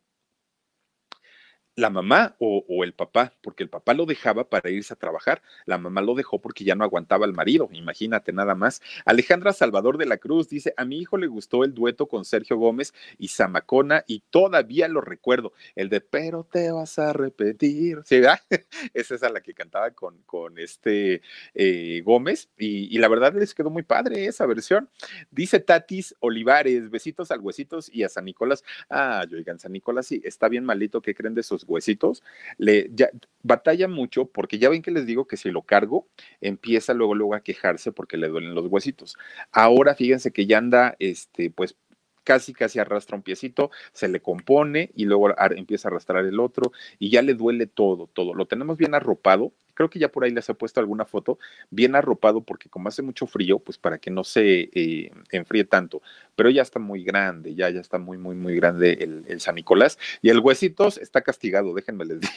La 1.81 1.91
mamá 1.91 2.37
o, 2.39 2.85
el 2.85 2.93
papá, 2.93 3.33
porque 3.43 3.63
el 3.63 3.69
papá 3.69 3.95
lo 3.95 4.07
dejaba 4.07 4.49
para 4.49 4.71
irse 4.71 4.95
a 4.95 4.97
trabajar, 4.97 5.43
la 5.67 5.79
mamá 5.79 6.01
lo 6.03 6.15
dejó 6.15 6.41
porque 6.41 6.65
ya 6.65 6.75
no 6.75 6.85
aguantaba 6.85 7.27
al 7.27 7.33
marido, 7.33 7.69
imagínate 7.73 8.33
nada 8.33 8.55
más. 8.55 8.81
Alejandra 9.05 9.53
Salvador 9.53 9.99
de 9.99 10.07
la 10.07 10.19
Cruz 10.19 10.49
dice, 10.49 10.73
a 10.77 10.85
mi 10.85 10.99
hijo 10.99 11.17
le 11.17 11.27
gustó 11.27 11.65
el 11.65 11.75
dueto 11.75 12.07
con 12.07 12.25
Sergio 12.25 12.57
Gómez 12.57 12.95
y 13.19 13.29
Zamacona 13.29 14.05
y 14.07 14.23
todavía 14.31 14.89
lo 14.89 15.01
recuerdo, 15.01 15.53
el 15.75 15.89
de 15.89 16.01
pero 16.01 16.45
te 16.45 16.71
vas 16.71 16.99
a 16.99 17.13
repetir, 17.13 18.01
¿sí, 18.05 18.21
verdad? 18.21 18.41
Esa 18.95 19.15
es 19.15 19.23
a 19.23 19.31
la 19.31 19.41
que 19.41 19.55
cantaba 19.55 19.91
con, 19.93 20.19
con 20.23 20.59
este 20.59 21.23
eh, 21.55 22.03
Gómez 22.05 22.51
y, 22.59 22.99
la 23.01 23.09
verdad 23.09 23.33
les 23.35 23.55
quedó 23.55 23.71
muy 23.71 23.83
padre 23.83 24.27
esa 24.27 24.45
versión. 24.45 24.91
Dice 25.31 25.59
Tatis 25.59 26.15
Olivares, 26.21 26.91
besitos 26.91 27.31
al 27.31 27.41
huesitos 27.41 27.91
y 27.91 28.03
a 28.03 28.11
San 28.11 28.27
Nicolás. 28.27 28.63
Ah, 28.91 29.25
yo 29.29 29.39
oigan, 29.39 29.59
San 29.59 29.73
Nicolás 29.73 30.07
sí, 30.07 30.21
está 30.23 30.49
bien 30.49 30.65
malito, 30.65 31.01
¿qué 31.01 31.15
creen 31.15 31.35
de 31.35 31.43
sus 31.43 31.65
huesitos, 31.71 32.23
le 32.59 32.91
batalla 33.43 33.89
mucho 33.89 34.27
porque 34.27 34.59
ya 34.59 34.69
ven 34.69 34.83
que 34.83 34.91
les 34.91 35.07
digo 35.07 35.27
que 35.27 35.37
si 35.37 35.51
lo 35.51 35.63
cargo, 35.63 36.07
empieza 36.41 36.93
luego, 36.93 37.15
luego 37.15 37.35
a 37.35 37.43
quejarse 37.43 37.93
porque 37.93 38.17
le 38.17 38.29
duelen 38.29 38.55
los 38.55 38.67
huesitos. 38.67 39.17
Ahora 39.53 39.95
fíjense 39.95 40.33
que 40.33 40.47
ya 40.47 40.59
anda, 40.59 40.97
este, 40.99 41.51
pues 41.51 41.77
casi, 42.25 42.53
casi 42.53 42.79
arrastra 42.79 43.17
un 43.17 43.23
piecito, 43.23 43.71
se 43.93 44.09
le 44.09 44.21
compone 44.21 44.91
y 44.95 45.05
luego 45.05 45.35
empieza 45.57 45.89
a 45.89 45.91
arrastrar 45.91 46.25
el 46.25 46.41
otro 46.41 46.73
y 46.99 47.11
ya 47.11 47.23
le 47.23 47.35
duele 47.35 47.67
todo, 47.67 48.09
todo. 48.13 48.35
Lo 48.35 48.47
tenemos 48.47 48.77
bien 48.77 48.95
arropado 48.95 49.53
creo 49.81 49.89
que 49.89 49.99
ya 49.99 50.13
por 50.13 50.25
ahí 50.25 50.31
les 50.31 50.47
he 50.47 50.53
puesto 50.53 50.79
alguna 50.79 51.07
foto, 51.07 51.39
bien 51.71 51.97
arropado 51.97 52.43
porque 52.43 52.69
como 52.69 52.91
hace 52.91 53.01
mucho 53.01 53.27
frío, 53.27 53.59
pues 53.61 53.79
para 53.79 53.97
que 53.97 54.11
no 54.11 54.25
se 54.25 54.69
eh, 54.75 55.11
enfríe 55.31 55.65
tanto, 55.65 56.03
pero 56.37 56.51
ya 56.51 56.61
está 56.61 56.79
muy 56.79 57.03
grande, 57.03 57.55
ya, 57.55 57.71
ya 57.71 57.81
está 57.81 57.97
muy, 57.99 58.19
muy, 58.19 58.35
muy 58.35 58.55
grande 58.57 58.99
el, 59.01 59.25
el 59.27 59.41
San 59.41 59.55
Nicolás 59.55 59.99
y 60.21 60.29
el 60.29 60.41
huesitos 60.41 60.99
está 60.99 61.23
castigado, 61.23 61.73
déjenme 61.73 62.05
les 62.05 62.21
digo. 62.21 62.33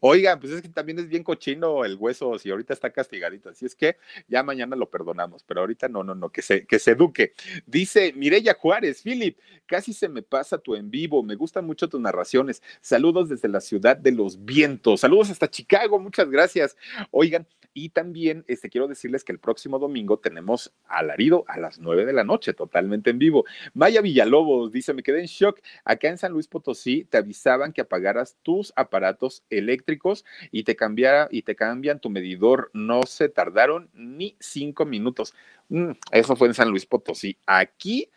Oigan, 0.00 0.40
pues 0.40 0.52
es 0.52 0.62
que 0.62 0.68
también 0.68 0.98
es 0.98 1.08
bien 1.08 1.22
cochino 1.22 1.84
el 1.84 1.96
hueso, 1.96 2.38
si 2.38 2.50
ahorita 2.50 2.72
está 2.72 2.90
castigadito, 2.90 3.50
así 3.50 3.66
es 3.66 3.74
que 3.74 3.96
ya 4.28 4.42
mañana 4.42 4.76
lo 4.76 4.90
perdonamos, 4.90 5.42
pero 5.42 5.60
ahorita 5.60 5.88
no, 5.88 6.04
no, 6.04 6.14
no, 6.14 6.30
que 6.30 6.42
se, 6.42 6.66
que 6.66 6.78
se 6.78 6.92
eduque. 6.92 7.32
Dice 7.66 8.12
Mireya 8.14 8.54
Juárez, 8.54 9.02
Philip, 9.02 9.38
casi 9.66 9.92
se 9.92 10.08
me 10.08 10.22
pasa 10.22 10.58
tu 10.58 10.74
en 10.74 10.90
vivo, 10.90 11.22
me 11.22 11.34
gustan 11.34 11.66
mucho 11.66 11.88
tus 11.88 12.00
narraciones. 12.00 12.62
Saludos 12.80 13.28
desde 13.28 13.48
la 13.48 13.60
ciudad 13.60 13.96
de 13.96 14.12
los 14.12 14.44
vientos, 14.44 15.00
saludos 15.00 15.30
hasta 15.30 15.50
Chicago, 15.50 15.98
muchas 15.98 16.30
gracias. 16.30 16.76
Oigan, 17.10 17.46
y 17.74 17.90
también 17.90 18.44
este, 18.48 18.70
quiero 18.70 18.88
decirles 18.88 19.22
que 19.22 19.32
el 19.32 19.38
próximo 19.38 19.78
domingo 19.78 20.18
tenemos 20.18 20.72
alarido 20.86 21.44
a 21.46 21.58
las 21.58 21.78
nueve 21.78 22.06
de 22.06 22.12
la 22.12 22.24
noche, 22.24 22.52
totalmente 22.52 23.10
en 23.10 23.18
vivo. 23.18 23.44
Maya 23.72 24.00
Villalobos 24.00 24.72
dice: 24.72 24.92
Me 24.94 25.02
quedé 25.02 25.20
en 25.20 25.26
shock. 25.26 25.60
Acá 25.84 26.08
en 26.08 26.18
San 26.18 26.32
Luis 26.32 26.48
Potosí 26.48 27.04
te 27.04 27.18
avisaban 27.18 27.72
que 27.72 27.82
apagaras 27.82 28.36
tus 28.42 28.72
aparatos 28.74 29.44
eléctricos 29.58 30.24
y 30.50 30.64
te 30.64 30.76
cambiara 30.76 31.28
y 31.30 31.42
te 31.42 31.54
cambian 31.54 32.00
tu 32.00 32.10
medidor. 32.10 32.70
No 32.72 33.02
se 33.04 33.28
tardaron 33.28 33.90
ni 33.94 34.36
cinco 34.40 34.84
minutos. 34.84 35.34
Mm, 35.68 35.92
eso 36.12 36.36
fue 36.36 36.48
en 36.48 36.54
San 36.54 36.70
Luis 36.70 36.86
Potosí. 36.86 37.36
Aquí 37.46 38.10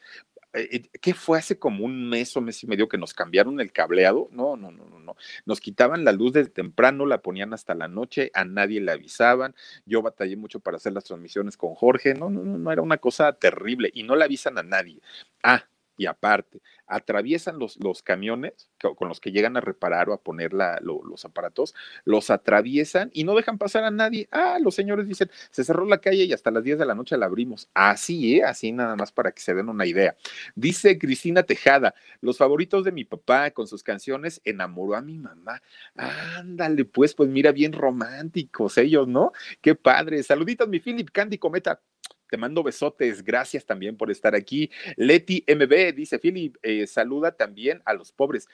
eh, 0.53 0.67
eh, 0.71 0.89
¿qué 0.99 1.13
fue 1.13 1.39
hace 1.39 1.57
como 1.57 1.85
un 1.85 2.09
mes 2.09 2.35
o 2.35 2.41
mes 2.41 2.61
y 2.63 2.67
medio 2.67 2.89
que 2.89 2.97
nos 2.97 3.13
cambiaron 3.13 3.59
el 3.61 3.71
cableado? 3.71 4.27
No, 4.31 4.57
no, 4.57 4.71
no, 4.71 4.85
no, 4.85 4.99
no. 4.99 5.15
Nos 5.45 5.61
quitaban 5.61 6.03
la 6.03 6.11
luz 6.11 6.33
desde 6.33 6.49
temprano, 6.49 7.05
la 7.05 7.21
ponían 7.21 7.53
hasta 7.53 7.73
la 7.73 7.87
noche, 7.87 8.31
a 8.33 8.43
nadie 8.43 8.81
le 8.81 8.91
avisaban. 8.91 9.55
Yo 9.85 10.01
batallé 10.01 10.35
mucho 10.35 10.59
para 10.59 10.77
hacer 10.77 10.93
las 10.93 11.05
transmisiones 11.05 11.55
con 11.55 11.73
Jorge. 11.73 12.13
No, 12.15 12.29
no, 12.29 12.43
no, 12.43 12.57
no, 12.57 12.71
era 12.71 12.81
una 12.81 12.97
cosa 12.97 13.31
terrible 13.33 13.91
y 13.93 14.03
no 14.03 14.15
le 14.15 14.25
avisan 14.25 14.57
a 14.57 14.63
nadie. 14.63 14.99
Ah, 15.41 15.65
y 16.01 16.07
aparte, 16.07 16.63
atraviesan 16.87 17.59
los, 17.59 17.77
los 17.77 18.01
camiones 18.01 18.71
con 18.79 19.07
los 19.07 19.19
que 19.19 19.31
llegan 19.31 19.55
a 19.55 19.61
reparar 19.61 20.09
o 20.09 20.13
a 20.13 20.23
poner 20.23 20.51
los 20.51 21.25
aparatos, 21.25 21.75
los 22.05 22.31
atraviesan 22.31 23.11
y 23.13 23.23
no 23.23 23.35
dejan 23.35 23.59
pasar 23.59 23.83
a 23.83 23.91
nadie. 23.91 24.27
Ah, 24.31 24.57
los 24.59 24.73
señores 24.73 25.07
dicen, 25.07 25.29
se 25.51 25.63
cerró 25.63 25.85
la 25.85 25.99
calle 25.99 26.23
y 26.23 26.33
hasta 26.33 26.49
las 26.49 26.63
10 26.63 26.79
de 26.79 26.87
la 26.87 26.95
noche 26.95 27.17
la 27.17 27.27
abrimos. 27.27 27.69
Así, 27.75 28.37
¿eh? 28.37 28.43
Así 28.43 28.71
nada 28.71 28.95
más 28.95 29.11
para 29.11 29.31
que 29.31 29.43
se 29.43 29.53
den 29.53 29.69
una 29.69 29.85
idea. 29.85 30.15
Dice 30.55 30.97
Cristina 30.97 31.43
Tejada, 31.43 31.93
los 32.19 32.39
favoritos 32.39 32.83
de 32.83 32.91
mi 32.91 33.05
papá 33.05 33.51
con 33.51 33.67
sus 33.67 33.83
canciones 33.83 34.41
enamoró 34.43 34.95
a 34.95 35.01
mi 35.03 35.19
mamá. 35.19 35.61
Ándale, 35.95 36.85
pues, 36.85 37.13
pues 37.13 37.29
mira, 37.29 37.51
bien 37.51 37.73
románticos 37.73 38.79
ellos, 38.79 39.07
¿no? 39.07 39.33
Qué 39.61 39.75
padre. 39.75 40.23
Saluditos, 40.23 40.67
mi 40.67 40.79
Philip 40.79 41.11
Candy 41.11 41.37
Cometa. 41.37 41.79
Te 42.31 42.37
mando 42.37 42.63
besotes. 42.63 43.21
Gracias 43.21 43.65
también 43.65 43.97
por 43.97 44.09
estar 44.09 44.33
aquí. 44.35 44.71
Leti 44.95 45.43
MB 45.45 45.93
dice, 45.93 46.17
Philip, 46.17 46.55
eh, 46.61 46.87
saluda 46.87 47.33
también 47.33 47.81
a 47.83 47.93
los 47.93 48.13
pobres. 48.13 48.47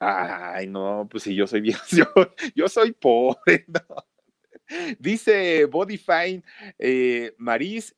Ay, 0.00 0.66
no, 0.66 1.06
pues 1.08 1.22
si 1.22 1.36
yo 1.36 1.46
soy 1.46 1.60
bien, 1.60 1.76
yo, 2.56 2.66
soy 2.66 2.90
pobre. 2.90 3.66
Dice 4.98 5.66
Bodyfine 5.66 6.42
eh, 6.76 7.34
Maris 7.38 7.94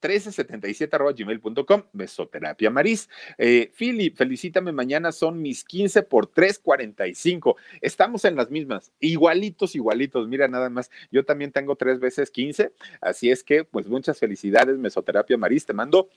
1377.gmail.com, 0.00 1.82
Mesoterapia 1.92 2.70
Maris. 2.70 3.08
Eh, 3.36 3.72
Philip, 3.76 4.16
felicítame, 4.16 4.72
mañana 4.72 5.12
son 5.12 5.40
mis 5.40 5.64
15 5.64 6.02
por 6.02 6.32
3.45. 6.32 7.56
Estamos 7.80 8.24
en 8.24 8.36
las 8.36 8.50
mismas, 8.50 8.92
igualitos, 9.00 9.74
igualitos. 9.74 10.28
Mira, 10.28 10.48
nada 10.48 10.70
más, 10.70 10.90
yo 11.10 11.24
también 11.24 11.52
tengo 11.52 11.76
tres 11.76 12.00
veces 12.00 12.30
15, 12.30 12.72
así 13.00 13.30
es 13.30 13.42
que, 13.42 13.64
pues 13.64 13.86
muchas 13.86 14.18
felicidades, 14.18 14.78
Mesoterapia 14.78 15.36
Maris. 15.36 15.66
Te 15.66 15.72
mando 15.72 16.08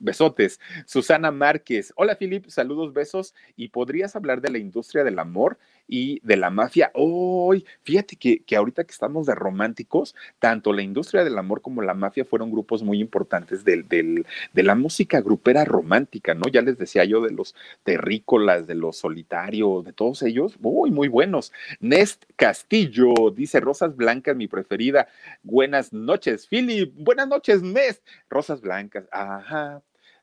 besotes. 0.00 0.58
Susana 0.86 1.30
Márquez, 1.30 1.92
hola 1.96 2.16
Philip, 2.16 2.46
saludos, 2.48 2.92
besos. 2.92 3.34
¿Y 3.56 3.68
podrías 3.68 4.16
hablar 4.16 4.40
de 4.40 4.50
la 4.50 4.58
industria 4.58 5.04
del 5.04 5.18
amor? 5.18 5.58
Y 5.90 6.20
de 6.22 6.36
la 6.36 6.50
mafia. 6.50 6.90
Hoy, 6.94 7.66
fíjate 7.82 8.16
que, 8.16 8.42
que, 8.44 8.56
ahorita 8.56 8.84
que 8.84 8.92
estamos 8.92 9.26
de 9.26 9.34
románticos, 9.34 10.14
tanto 10.38 10.72
la 10.72 10.82
industria 10.82 11.24
del 11.24 11.36
amor 11.36 11.60
como 11.60 11.82
la 11.82 11.94
mafia 11.94 12.24
fueron 12.24 12.50
grupos 12.50 12.82
muy 12.82 13.00
importantes 13.00 13.64
del, 13.64 13.86
del, 13.88 14.24
de 14.52 14.62
la 14.62 14.76
música 14.76 15.20
grupera 15.20 15.64
romántica, 15.64 16.34
¿no? 16.34 16.48
Ya 16.50 16.62
les 16.62 16.78
decía 16.78 17.04
yo 17.04 17.20
de 17.20 17.32
los 17.32 17.56
terrícolas, 17.82 18.66
de 18.66 18.76
los 18.76 18.96
solitarios, 18.96 19.84
de 19.84 19.92
todos 19.92 20.22
ellos, 20.22 20.58
muy, 20.60 20.90
muy 20.90 21.08
buenos. 21.08 21.52
Nest 21.80 22.24
Castillo 22.36 23.12
dice 23.34 23.60
Rosas 23.60 23.96
Blancas, 23.96 24.36
mi 24.36 24.46
preferida. 24.46 25.08
Buenas 25.42 25.92
noches, 25.92 26.46
Philip. 26.46 26.94
Buenas 26.96 27.26
noches, 27.26 27.62
Nest. 27.62 28.06
Rosas 28.28 28.60
Blancas. 28.60 29.08
Ajá, 29.10 29.82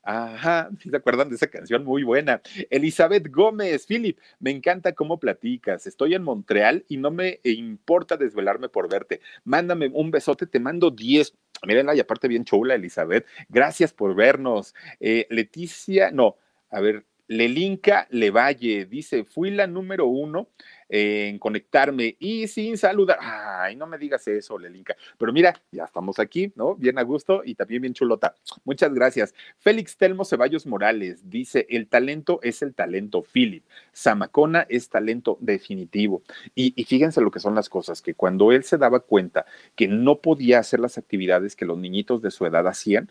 Ajá, 0.10 0.70
¿se 0.90 0.96
acuerdan 0.96 1.28
de 1.28 1.36
esa 1.36 1.48
canción? 1.48 1.84
Muy 1.84 2.04
buena. 2.04 2.42
Elizabeth 2.70 3.30
Gómez, 3.30 3.86
Philip, 3.86 4.18
me 4.40 4.52
encanta 4.52 4.94
cómo 4.94 5.20
platicas. 5.20 5.86
Estoy 5.86 6.16
en 6.16 6.24
Montreal 6.24 6.86
y 6.88 6.96
no 6.96 7.12
me 7.12 7.42
importa 7.44 8.16
desvelarme 8.16 8.70
por 8.70 8.90
verte. 8.90 9.20
Mándame 9.44 9.90
un 9.94 10.10
besote, 10.10 10.48
te 10.48 10.62
mando 10.62 10.92
10. 10.92 11.34
Mírenla, 11.68 11.94
y 11.94 12.00
aparte 12.00 12.30
bien 12.30 12.46
chula, 12.46 12.76
Elizabeth. 12.76 13.26
Gracias 13.50 13.92
por 13.92 14.16
vernos. 14.16 14.74
Eh, 15.02 15.28
Leticia, 15.30 16.10
no, 16.12 16.38
a 16.70 16.80
ver, 16.80 17.06
Lelinka 17.28 18.08
Levalle 18.10 18.86
dice, 18.86 19.26
fui 19.26 19.52
la 19.52 19.68
número 19.68 20.06
uno 20.06 20.48
en 20.90 21.40
conectarme 21.40 22.16
y 22.20 22.48
sin 22.48 22.78
saludar. 22.78 23.18
Ay, 23.22 23.76
no 23.76 23.88
me 23.88 23.98
digas 23.98 24.28
eso, 24.28 24.58
Lelinka. 24.58 24.96
Pero 25.18 25.34
mira, 25.34 25.62
ya 25.72 25.86
estamos 25.86 26.20
aquí, 26.20 26.52
¿no? 26.56 26.76
Bien 26.76 26.98
a 26.98 27.04
gusto 27.04 27.42
y 27.44 27.56
también 27.56 27.82
bien 27.82 27.94
chulota. 27.94 28.36
Muchas 28.64 28.94
gracias. 28.94 29.34
Félix 29.60 29.98
Telmo 29.98 30.26
Ceballos 30.26 30.66
Morales 30.66 31.30
dice: 31.30 31.66
el 31.70 31.88
talento 31.88 32.40
es 32.44 32.62
el 32.62 32.74
talento, 32.74 33.24
Philip. 33.24 33.64
Zamacona 33.96 34.66
es 34.70 34.90
talento 34.90 35.38
definitivo. 35.42 36.22
Y, 36.56 36.74
y 36.76 36.86
fíjense 36.86 37.22
lo 37.22 37.32
que 37.32 37.40
son 37.40 37.56
las 37.56 37.70
cosas, 37.70 38.02
que 38.02 38.14
cuando 38.14 38.52
él 38.52 38.64
se 38.64 38.78
daba 38.78 39.00
cuenta 39.00 39.46
que 39.76 39.88
no 39.88 40.20
podía 40.20 40.60
hacer 40.60 40.80
las 40.80 40.98
actividades 40.98 41.56
que 41.56 41.66
los 41.66 41.78
niñitos 41.78 42.22
de 42.22 42.32
su 42.32 42.46
edad 42.46 42.68
hacían, 42.68 43.10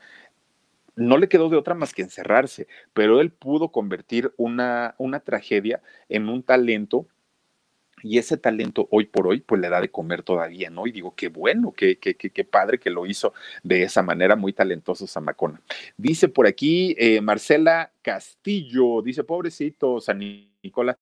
no 0.97 1.19
le 1.19 1.29
quedó 1.29 1.51
de 1.51 1.57
otra 1.57 1.75
más 1.75 1.93
que 1.93 2.03
encerrarse, 2.03 2.67
pero 2.95 3.21
él 3.21 3.31
pudo 3.31 3.71
convertir 3.71 4.33
una, 4.39 4.95
una 4.97 5.21
tragedia 5.21 5.83
en 6.09 6.29
un 6.29 6.43
talento 6.43 7.07
y 8.07 8.19
ese 8.19 8.37
talento 8.37 8.87
hoy 8.91 9.07
por 9.07 9.27
hoy, 9.27 9.41
pues 9.41 9.61
le 9.61 9.69
da 9.69 9.81
de 9.81 9.91
comer 9.91 10.23
todavía, 10.23 10.71
¿no? 10.71 10.87
Y 10.87 10.93
digo, 10.93 11.15
qué 11.17 11.29
bueno, 11.29 11.73
qué, 11.73 11.99
qué, 11.99 12.15
qué, 12.15 12.45
padre 12.45 12.79
que 12.79 12.91
lo 12.91 13.05
hizo 13.07 13.35
de 13.65 13.83
esa 13.83 14.03
manera, 14.03 14.37
muy 14.37 14.53
talentoso 14.53 15.07
Zamacona. 15.07 15.61
Dice 15.97 16.29
por 16.29 16.47
aquí 16.47 16.95
eh, 16.99 17.21
Marcela 17.21 17.93
Castillo, 18.03 19.03
dice, 19.03 19.25
pobrecito 19.25 20.01
San 20.01 20.21
Nicolás, 20.63 20.97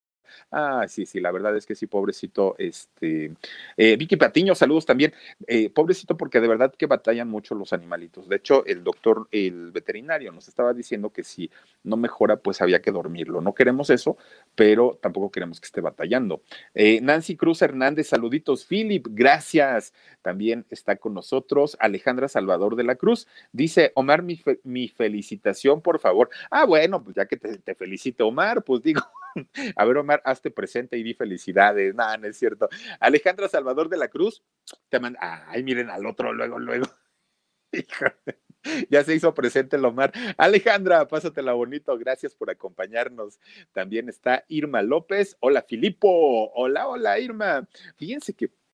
Ah, 0.50 0.86
sí, 0.88 1.06
sí, 1.06 1.20
la 1.20 1.30
verdad 1.32 1.56
es 1.56 1.66
que 1.66 1.74
sí, 1.74 1.86
pobrecito. 1.86 2.54
Este, 2.58 3.32
eh, 3.76 3.96
Vicky 3.96 4.16
Patiño, 4.16 4.54
saludos 4.54 4.86
también. 4.86 5.12
Eh, 5.46 5.70
pobrecito, 5.70 6.16
porque 6.16 6.40
de 6.40 6.48
verdad 6.48 6.72
que 6.76 6.86
batallan 6.86 7.28
mucho 7.28 7.54
los 7.54 7.72
animalitos. 7.72 8.28
De 8.28 8.36
hecho, 8.36 8.64
el 8.66 8.84
doctor, 8.84 9.28
el 9.30 9.72
veterinario, 9.72 10.32
nos 10.32 10.48
estaba 10.48 10.72
diciendo 10.72 11.10
que 11.10 11.24
si 11.24 11.50
no 11.82 11.96
mejora, 11.96 12.36
pues 12.36 12.60
había 12.60 12.80
que 12.80 12.90
dormirlo. 12.92 13.40
No 13.40 13.54
queremos 13.54 13.90
eso, 13.90 14.16
pero 14.54 14.98
tampoco 15.02 15.30
queremos 15.30 15.60
que 15.60 15.66
esté 15.66 15.80
batallando. 15.80 16.42
Eh, 16.74 17.00
Nancy 17.00 17.36
Cruz 17.36 17.62
Hernández, 17.62 18.08
saluditos. 18.08 18.64
Philip, 18.64 19.06
gracias. 19.10 19.92
También 20.22 20.66
está 20.70 20.96
con 20.96 21.14
nosotros 21.14 21.76
Alejandra 21.80 22.28
Salvador 22.28 22.76
de 22.76 22.84
la 22.84 22.96
Cruz. 22.96 23.26
Dice, 23.52 23.92
Omar, 23.94 24.22
mi, 24.22 24.40
mi 24.62 24.88
felicitación, 24.88 25.80
por 25.82 25.98
favor. 25.98 26.30
Ah, 26.50 26.64
bueno, 26.64 27.02
pues 27.02 27.16
ya 27.16 27.26
que 27.26 27.36
te, 27.36 27.58
te 27.58 27.74
felicite, 27.74 28.22
Omar, 28.22 28.62
pues 28.64 28.82
digo. 28.82 29.00
A 29.76 29.84
ver, 29.84 29.98
Omar, 29.98 30.13
hazte 30.24 30.50
presente 30.50 30.96
y 30.96 31.02
di 31.02 31.14
felicidades. 31.14 31.94
No, 31.94 32.16
no 32.16 32.26
es 32.26 32.38
cierto. 32.38 32.68
Alejandra 33.00 33.48
Salvador 33.48 33.88
de 33.88 33.96
la 33.96 34.08
Cruz 34.08 34.42
te 34.88 35.00
manda. 35.00 35.44
Ay, 35.48 35.62
miren 35.62 35.90
al 35.90 36.06
otro 36.06 36.32
luego, 36.32 36.58
luego. 36.58 36.86
Ya 38.88 39.04
se 39.04 39.14
hizo 39.14 39.34
presente 39.34 39.76
el 39.76 39.84
Omar. 39.84 40.12
Alejandra, 40.38 41.06
pásatela 41.06 41.52
bonito. 41.52 41.98
Gracias 41.98 42.34
por 42.34 42.50
acompañarnos. 42.50 43.38
También 43.72 44.08
está 44.08 44.44
Irma 44.48 44.80
López. 44.80 45.36
Hola, 45.40 45.62
Filipo. 45.62 46.50
Hola, 46.54 46.88
hola, 46.88 47.18
Irma. 47.18 47.68
Fíjense 47.96 48.32
que 48.32 48.50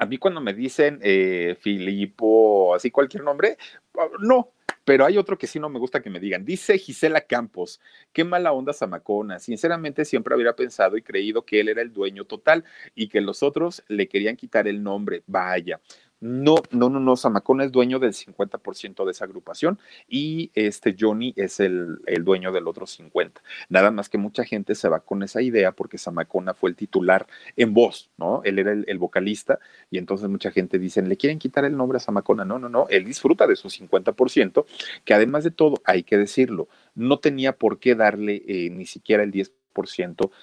A 0.00 0.06
mí 0.06 0.16
cuando 0.16 0.40
me 0.40 0.54
dicen 0.54 0.98
eh, 1.02 1.58
Filipo, 1.60 2.74
así 2.74 2.90
cualquier 2.90 3.22
nombre, 3.22 3.58
ah, 3.98 4.08
no, 4.20 4.54
pero 4.82 5.04
hay 5.04 5.18
otro 5.18 5.36
que 5.36 5.46
sí 5.46 5.60
no 5.60 5.68
me 5.68 5.78
gusta 5.78 6.00
que 6.00 6.08
me 6.08 6.18
digan. 6.18 6.42
Dice 6.42 6.78
Gisela 6.78 7.20
Campos, 7.20 7.82
qué 8.10 8.24
mala 8.24 8.52
onda 8.52 8.72
Zamacona. 8.72 9.38
Sinceramente 9.38 10.06
siempre 10.06 10.34
hubiera 10.34 10.56
pensado 10.56 10.96
y 10.96 11.02
creído 11.02 11.44
que 11.44 11.60
él 11.60 11.68
era 11.68 11.82
el 11.82 11.92
dueño 11.92 12.24
total 12.24 12.64
y 12.94 13.08
que 13.08 13.20
los 13.20 13.42
otros 13.42 13.84
le 13.88 14.08
querían 14.08 14.36
quitar 14.36 14.66
el 14.66 14.82
nombre. 14.82 15.22
Vaya. 15.26 15.82
No, 16.20 16.56
no, 16.70 16.90
no, 16.90 17.00
no, 17.00 17.16
Zamacona 17.16 17.64
es 17.64 17.72
dueño 17.72 17.98
del 17.98 18.12
50% 18.12 19.06
de 19.06 19.10
esa 19.10 19.24
agrupación 19.24 19.78
y 20.06 20.50
este 20.54 20.94
Johnny 20.98 21.32
es 21.34 21.60
el, 21.60 21.98
el, 22.06 22.24
dueño 22.24 22.52
del 22.52 22.68
otro 22.68 22.84
50%. 22.84 23.40
Nada 23.70 23.90
más 23.90 24.10
que 24.10 24.18
mucha 24.18 24.44
gente 24.44 24.74
se 24.74 24.88
va 24.90 25.00
con 25.00 25.22
esa 25.22 25.40
idea 25.40 25.72
porque 25.72 25.96
Zamacona 25.96 26.52
fue 26.52 26.70
el 26.70 26.76
titular 26.76 27.26
en 27.56 27.72
voz, 27.72 28.10
¿no? 28.18 28.42
Él 28.44 28.58
era 28.58 28.72
el, 28.72 28.84
el 28.86 28.98
vocalista 28.98 29.60
y 29.90 29.96
entonces 29.96 30.28
mucha 30.28 30.50
gente 30.50 30.78
dice, 30.78 31.00
le 31.00 31.16
quieren 31.16 31.38
quitar 31.38 31.64
el 31.64 31.76
nombre 31.76 31.96
a 31.96 32.00
Zamacona. 32.00 32.44
No, 32.44 32.58
no, 32.58 32.68
no, 32.68 32.86
él 32.90 33.04
disfruta 33.04 33.46
de 33.46 33.56
su 33.56 33.68
50%, 33.68 34.66
que 35.04 35.14
además 35.14 35.44
de 35.44 35.50
todo, 35.52 35.80
hay 35.84 36.02
que 36.02 36.18
decirlo, 36.18 36.68
no 36.94 37.18
tenía 37.18 37.56
por 37.56 37.78
qué 37.78 37.94
darle 37.94 38.42
eh, 38.46 38.68
ni 38.70 38.84
siquiera 38.84 39.22
el 39.22 39.32
10% 39.32 39.59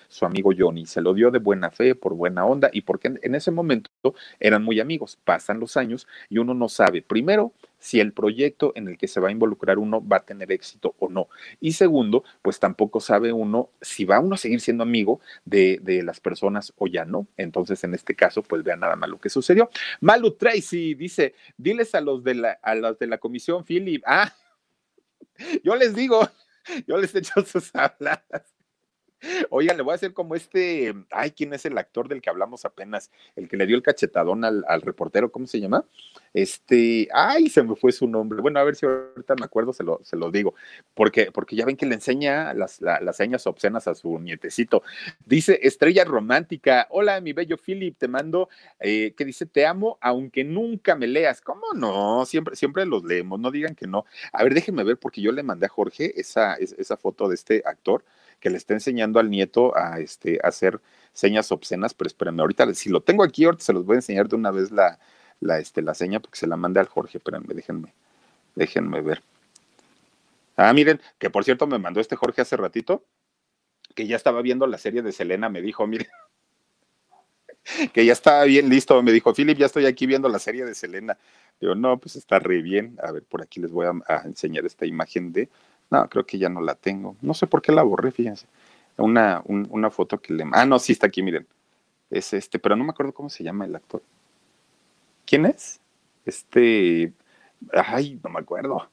su 0.08 0.26
amigo 0.26 0.52
Johnny. 0.58 0.86
Se 0.86 1.02
lo 1.02 1.14
dio 1.14 1.32
de 1.32 1.40
buena 1.40 1.70
fe, 1.72 1.96
por 1.96 2.14
buena 2.14 2.46
onda 2.46 2.70
y 2.72 2.82
porque 2.82 3.14
en, 3.22 3.36
ese 3.36 3.52
momento 3.52 3.90
eran 4.40 4.64
muy 4.64 4.80
amigos. 4.80 5.18
Pasan 5.24 5.60
los 5.60 5.78
años 5.78 6.08
y 6.30 6.38
uno 6.38 6.54
no 6.54 6.70
sabe, 6.70 7.02
primero, 7.02 7.54
si 7.80 8.00
el 8.00 8.14
proyecto 8.14 8.72
en 8.76 8.88
el 8.88 8.98
que 8.98 9.08
se 9.08 9.20
va 9.20 9.30
a 9.30 9.32
involucrar 9.32 9.78
uno 9.78 10.06
va 10.06 10.18
a 10.18 10.26
tener 10.26 10.52
éxito 10.52 10.96
o 11.00 11.10
no. 11.10 11.28
Y 11.60 11.74
segundo, 11.74 12.24
pues 12.42 12.60
tampoco 12.60 13.00
sabe 13.00 13.32
uno 13.32 13.70
si 13.82 14.06
va 14.06 14.20
uno 14.20 14.36
a 14.36 14.38
seguir 14.38 14.62
siendo 14.62 14.84
amigo 14.84 15.20
de, 15.46 15.80
de 15.82 16.04
las 16.04 16.20
personas 16.20 16.74
o 16.78 16.88
ya 16.88 17.06
no. 17.06 17.28
Entonces, 17.38 17.84
en 17.84 17.94
este 17.94 18.16
caso, 18.16 18.42
pues 18.42 18.64
vean 18.64 18.80
nada 18.80 18.96
más 18.96 19.10
lo 19.10 19.20
que 19.20 19.30
sucedió. 19.30 19.70
Malu 20.02 20.32
Tracy 20.32 20.96
dice, 20.96 21.36
diles 21.58 21.94
a 21.94 22.02
los 22.02 22.24
de 22.24 22.36
la, 22.36 22.60
a 22.62 22.76
de 22.76 23.08
la 23.08 23.18
comisión, 23.18 23.64
Philip, 23.64 24.04
ah, 24.06 24.34
yo 25.64 25.76
les 25.76 25.96
digo, 25.96 26.28
yo 26.88 26.98
les 26.98 27.14
echo 27.16 27.44
sus 27.46 27.74
habladas. 27.76 28.57
Oigan, 29.50 29.78
le 29.78 29.84
voy 29.84 29.94
a 29.94 29.96
hacer 29.96 30.14
como 30.14 30.36
este, 30.36 30.94
ay, 31.12 31.32
¿quién 31.32 31.54
es 31.54 31.66
el 31.66 31.78
actor 31.78 32.08
del 32.08 32.22
que 32.22 32.30
hablamos 32.30 32.66
apenas? 32.66 33.12
El 33.36 33.48
que 33.48 33.58
le 33.58 33.66
dio 33.66 33.76
el 33.76 33.82
cachetadón 33.82 34.46
al, 34.46 34.82
reportero, 34.82 35.32
¿cómo 35.32 35.48
se 35.48 35.60
llama? 35.60 35.86
Este, 36.34 37.08
ay, 37.12 37.50
se 37.50 37.64
me 37.64 37.76
fue 37.76 37.92
su 37.92 38.08
nombre. 38.08 38.42
Bueno, 38.42 38.60
a 38.60 38.64
ver 38.64 38.76
si 38.76 38.86
ahorita 38.86 39.36
me 39.36 39.46
acuerdo, 39.46 39.74
se 39.74 39.84
lo, 39.84 40.00
se 40.04 40.16
lo 40.16 40.30
digo. 40.30 40.54
Porque, 40.94 41.32
porque 41.32 41.56
ya 41.56 41.66
ven 41.66 41.78
que 41.78 41.88
le 41.88 41.96
enseña 41.96 42.54
las, 42.54 42.80
la, 42.80 43.00
las 43.00 43.18
señas 43.18 43.48
obscenas 43.48 43.88
a 43.88 43.96
su 43.96 44.20
nietecito. 44.20 44.84
Dice, 45.26 45.60
estrella 45.64 46.06
romántica, 46.06 46.88
hola, 46.92 47.20
mi 47.20 47.34
bello 47.34 47.58
Philip, 47.58 47.98
te 47.98 48.08
mando, 48.08 48.50
eh, 48.80 49.14
que 49.18 49.26
dice, 49.26 49.48
te 49.48 49.66
amo, 49.66 49.98
aunque 50.00 50.44
nunca 50.44 50.96
me 50.96 51.08
leas. 51.08 51.42
¿Cómo 51.42 51.74
no? 51.74 52.26
Siempre, 52.26 52.56
siempre 52.56 52.86
los 52.86 53.04
leemos, 53.04 53.40
no 53.40 53.50
digan 53.50 53.74
que 53.74 53.88
no. 53.88 54.06
A 54.32 54.44
ver, 54.44 54.54
déjenme 54.54 54.84
ver, 54.84 54.98
porque 54.98 55.22
yo 55.22 55.32
le 55.32 55.42
mandé 55.42 55.66
a 55.66 55.70
Jorge 55.70 56.20
esa, 56.20 56.56
esa 56.56 56.98
foto 56.98 57.28
de 57.28 57.36
este 57.36 57.64
actor 57.66 58.04
que 58.40 58.50
le 58.50 58.58
está 58.58 58.74
enseñando 58.74 59.20
al 59.20 59.30
nieto 59.30 59.76
a, 59.76 60.00
este, 60.00 60.40
a 60.44 60.50
hacer 60.50 60.80
señas 61.14 61.52
obscenas, 61.52 61.94
pero 61.94 62.08
espérenme, 62.08 62.42
ahorita, 62.42 62.74
si 62.74 62.90
lo 62.90 63.02
tengo 63.02 63.24
aquí, 63.24 63.46
ahorita 63.46 63.64
se 63.64 63.74
los 63.74 63.86
voy 63.86 63.96
a 63.96 63.98
enseñar 63.98 64.28
de 64.28 64.36
una 64.36 64.52
vez 64.52 64.72
la, 64.72 65.00
la, 65.40 65.60
este, 65.60 65.82
la 65.82 65.94
seña 65.94 66.20
porque 66.20 66.38
se 66.38 66.48
la 66.48 66.58
mandé 66.58 66.80
al 66.80 66.88
Jorge, 66.88 67.18
espérenme, 67.18 67.54
déjenme, 67.54 67.94
déjenme 68.56 69.02
ver. 69.02 69.24
Ah, 70.56 70.74
miren, 70.74 71.00
que 71.20 71.30
por 71.30 71.44
cierto 71.44 71.68
me 71.68 71.80
mandó 71.80 72.00
este 72.00 72.16
Jorge 72.16 72.42
hace 72.42 72.58
ratito, 72.58 73.04
que 73.96 74.08
ya 74.08 74.16
estaba 74.16 74.42
viendo 74.42 74.68
la 74.68 74.78
serie 74.78 75.02
de 75.02 75.12
Selena, 75.12 75.50
me 75.50 75.62
dijo, 75.62 75.88
miren, 75.88 76.08
que 77.94 78.06
ya 78.06 78.14
estaba 78.14 78.44
bien 78.44 78.70
listo, 78.70 79.02
me 79.04 79.12
dijo, 79.12 79.34
Philip, 79.34 79.58
ya 79.58 79.66
estoy 79.66 79.86
aquí 79.86 80.06
viendo 80.06 80.30
la 80.30 80.40
serie 80.40 80.66
de 80.66 80.76
Selena. 80.76 81.18
Digo, 81.60 81.76
no, 81.76 81.98
pues 81.98 82.16
está 82.16 82.40
re 82.40 82.62
bien. 82.62 82.98
A 83.02 83.12
ver, 83.12 83.24
por 83.24 83.42
aquí 83.42 83.60
les 83.60 83.72
voy 83.72 83.88
a, 83.88 83.94
a 84.08 84.22
enseñar 84.24 84.66
esta 84.66 84.86
imagen 84.86 85.34
de 85.34 85.50
no, 85.90 86.10
creo 86.10 86.26
que 86.26 86.38
ya 86.38 86.50
no 86.50 86.62
la 86.62 86.76
tengo. 86.76 87.16
No 87.22 87.34
sé 87.34 87.48
por 87.48 87.62
qué 87.62 87.72
la 87.72 87.84
borré, 87.84 88.12
fíjense. 88.12 88.48
Una, 88.98 89.42
un, 89.46 89.68
una 89.70 89.90
foto 89.92 90.20
que 90.20 90.34
le... 90.34 90.46
Ah, 90.54 90.66
no, 90.66 90.80
sí 90.80 90.94
está 90.94 91.08
aquí, 91.08 91.22
miren. 91.22 91.48
Es 92.10 92.34
este, 92.34 92.60
pero 92.60 92.76
no 92.76 92.84
me 92.84 92.92
acuerdo 92.92 93.14
cómo 93.14 93.30
se 93.30 93.44
llama 93.44 93.66
el 93.66 93.76
actor. 93.76 94.02
¿Quién 95.26 95.46
es? 95.46 95.80
Este... 96.26 97.14
Ay, 97.72 98.20
no 98.24 98.30
me 98.30 98.40
acuerdo. 98.40 98.90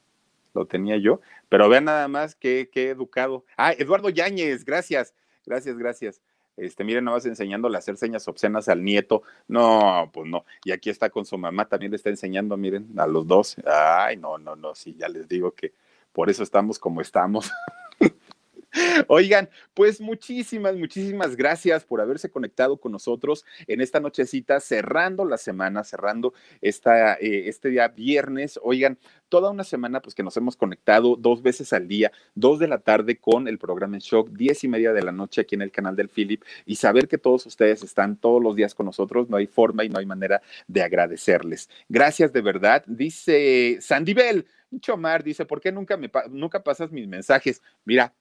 Lo 0.53 0.65
tenía 0.65 0.97
yo. 0.97 1.21
Pero 1.49 1.69
vean 1.69 1.85
nada 1.85 2.07
más 2.07 2.35
qué, 2.35 2.69
qué 2.71 2.89
educado. 2.89 3.45
Ah, 3.57 3.73
Eduardo 3.73 4.09
Yáñez, 4.09 4.63
gracias. 4.63 5.13
Gracias, 5.45 5.77
gracias. 5.77 6.21
Este, 6.57 6.83
miren, 6.83 7.03
nada 7.03 7.17
más 7.17 7.25
enseñándole 7.25 7.75
a 7.75 7.79
hacer 7.79 7.97
señas 7.97 8.27
obscenas 8.27 8.69
al 8.69 8.83
nieto. 8.83 9.23
No, 9.47 10.09
pues 10.13 10.27
no. 10.29 10.45
Y 10.63 10.71
aquí 10.71 10.89
está 10.89 11.09
con 11.09 11.25
su 11.25 11.37
mamá, 11.37 11.67
también 11.67 11.91
le 11.91 11.97
está 11.97 12.09
enseñando, 12.09 12.55
miren, 12.57 12.87
a 12.97 13.07
los 13.07 13.27
dos. 13.27 13.57
Ay, 13.65 14.17
no, 14.17 14.37
no, 14.37 14.55
no, 14.55 14.73
sí, 14.73 14.95
ya 14.97 15.09
les 15.09 15.27
digo 15.27 15.51
que 15.51 15.73
por 16.15 16.29
eso 16.29 16.41
estamos 16.41 16.79
como 16.79 17.01
estamos. 17.01 17.51
Oigan, 19.07 19.49
pues 19.73 20.01
muchísimas, 20.01 20.75
muchísimas 20.75 21.35
gracias 21.35 21.83
por 21.85 22.01
haberse 22.01 22.29
conectado 22.29 22.77
con 22.77 22.91
nosotros 22.91 23.45
en 23.67 23.81
esta 23.81 23.99
nochecita, 23.99 24.59
cerrando 24.59 25.25
la 25.25 25.37
semana, 25.37 25.83
cerrando 25.83 26.33
esta, 26.61 27.15
eh, 27.15 27.47
este 27.47 27.69
día 27.69 27.89
viernes. 27.89 28.59
Oigan, 28.63 28.97
toda 29.29 29.49
una 29.51 29.63
semana 29.63 30.01
pues 30.01 30.15
que 30.15 30.23
nos 30.23 30.37
hemos 30.37 30.55
conectado 30.55 31.15
dos 31.15 31.41
veces 31.41 31.73
al 31.73 31.87
día, 31.87 32.11
dos 32.33 32.59
de 32.59 32.67
la 32.67 32.79
tarde 32.79 33.17
con 33.17 33.47
el 33.47 33.57
programa 33.57 33.95
en 33.95 34.01
shock, 34.01 34.29
diez 34.29 34.63
y 34.63 34.67
media 34.67 34.93
de 34.93 35.03
la 35.03 35.11
noche 35.11 35.41
aquí 35.41 35.55
en 35.55 35.61
el 35.61 35.71
canal 35.71 35.95
del 35.95 36.09
Philip 36.09 36.43
y 36.65 36.75
saber 36.75 37.07
que 37.07 37.17
todos 37.17 37.45
ustedes 37.45 37.83
están 37.83 38.17
todos 38.17 38.41
los 38.41 38.55
días 38.55 38.75
con 38.75 38.85
nosotros, 38.85 39.29
no 39.29 39.37
hay 39.37 39.47
forma 39.47 39.83
y 39.83 39.89
no 39.89 39.99
hay 39.99 40.05
manera 40.05 40.41
de 40.67 40.83
agradecerles. 40.83 41.69
Gracias 41.89 42.33
de 42.33 42.41
verdad. 42.41 42.83
Dice 42.87 43.77
Sandy 43.81 44.13
Chomar 44.79 45.23
dice, 45.23 45.45
¿por 45.45 45.61
qué 45.61 45.71
nunca, 45.71 45.97
me 45.97 46.11
nunca 46.29 46.63
pasas 46.63 46.91
mis 46.91 47.07
mensajes? 47.07 47.61
Mira, 47.85 48.13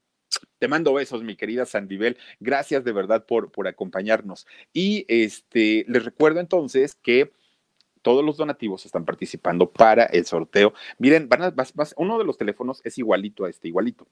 te 0.58 0.68
mando 0.68 0.94
besos, 0.94 1.22
mi 1.22 1.36
querida 1.36 1.66
Sandibel. 1.66 2.16
Gracias 2.40 2.84
de 2.84 2.92
verdad 2.92 3.26
por, 3.26 3.50
por 3.50 3.68
acompañarnos. 3.68 4.46
Y 4.72 5.04
este, 5.08 5.84
les 5.88 6.04
recuerdo 6.04 6.40
entonces 6.40 6.94
que 6.94 7.32
todos 8.02 8.24
los 8.24 8.36
donativos 8.36 8.84
están 8.84 9.04
participando 9.04 9.70
para 9.70 10.04
el 10.04 10.26
sorteo. 10.26 10.74
Miren, 10.98 11.28
van 11.28 11.42
a, 11.42 11.54
uno 11.96 12.18
de 12.18 12.24
los 12.24 12.36
teléfonos 12.36 12.80
es 12.84 12.98
igualito 12.98 13.44
a 13.46 13.50
este, 13.50 13.68
igualito. 13.68 14.06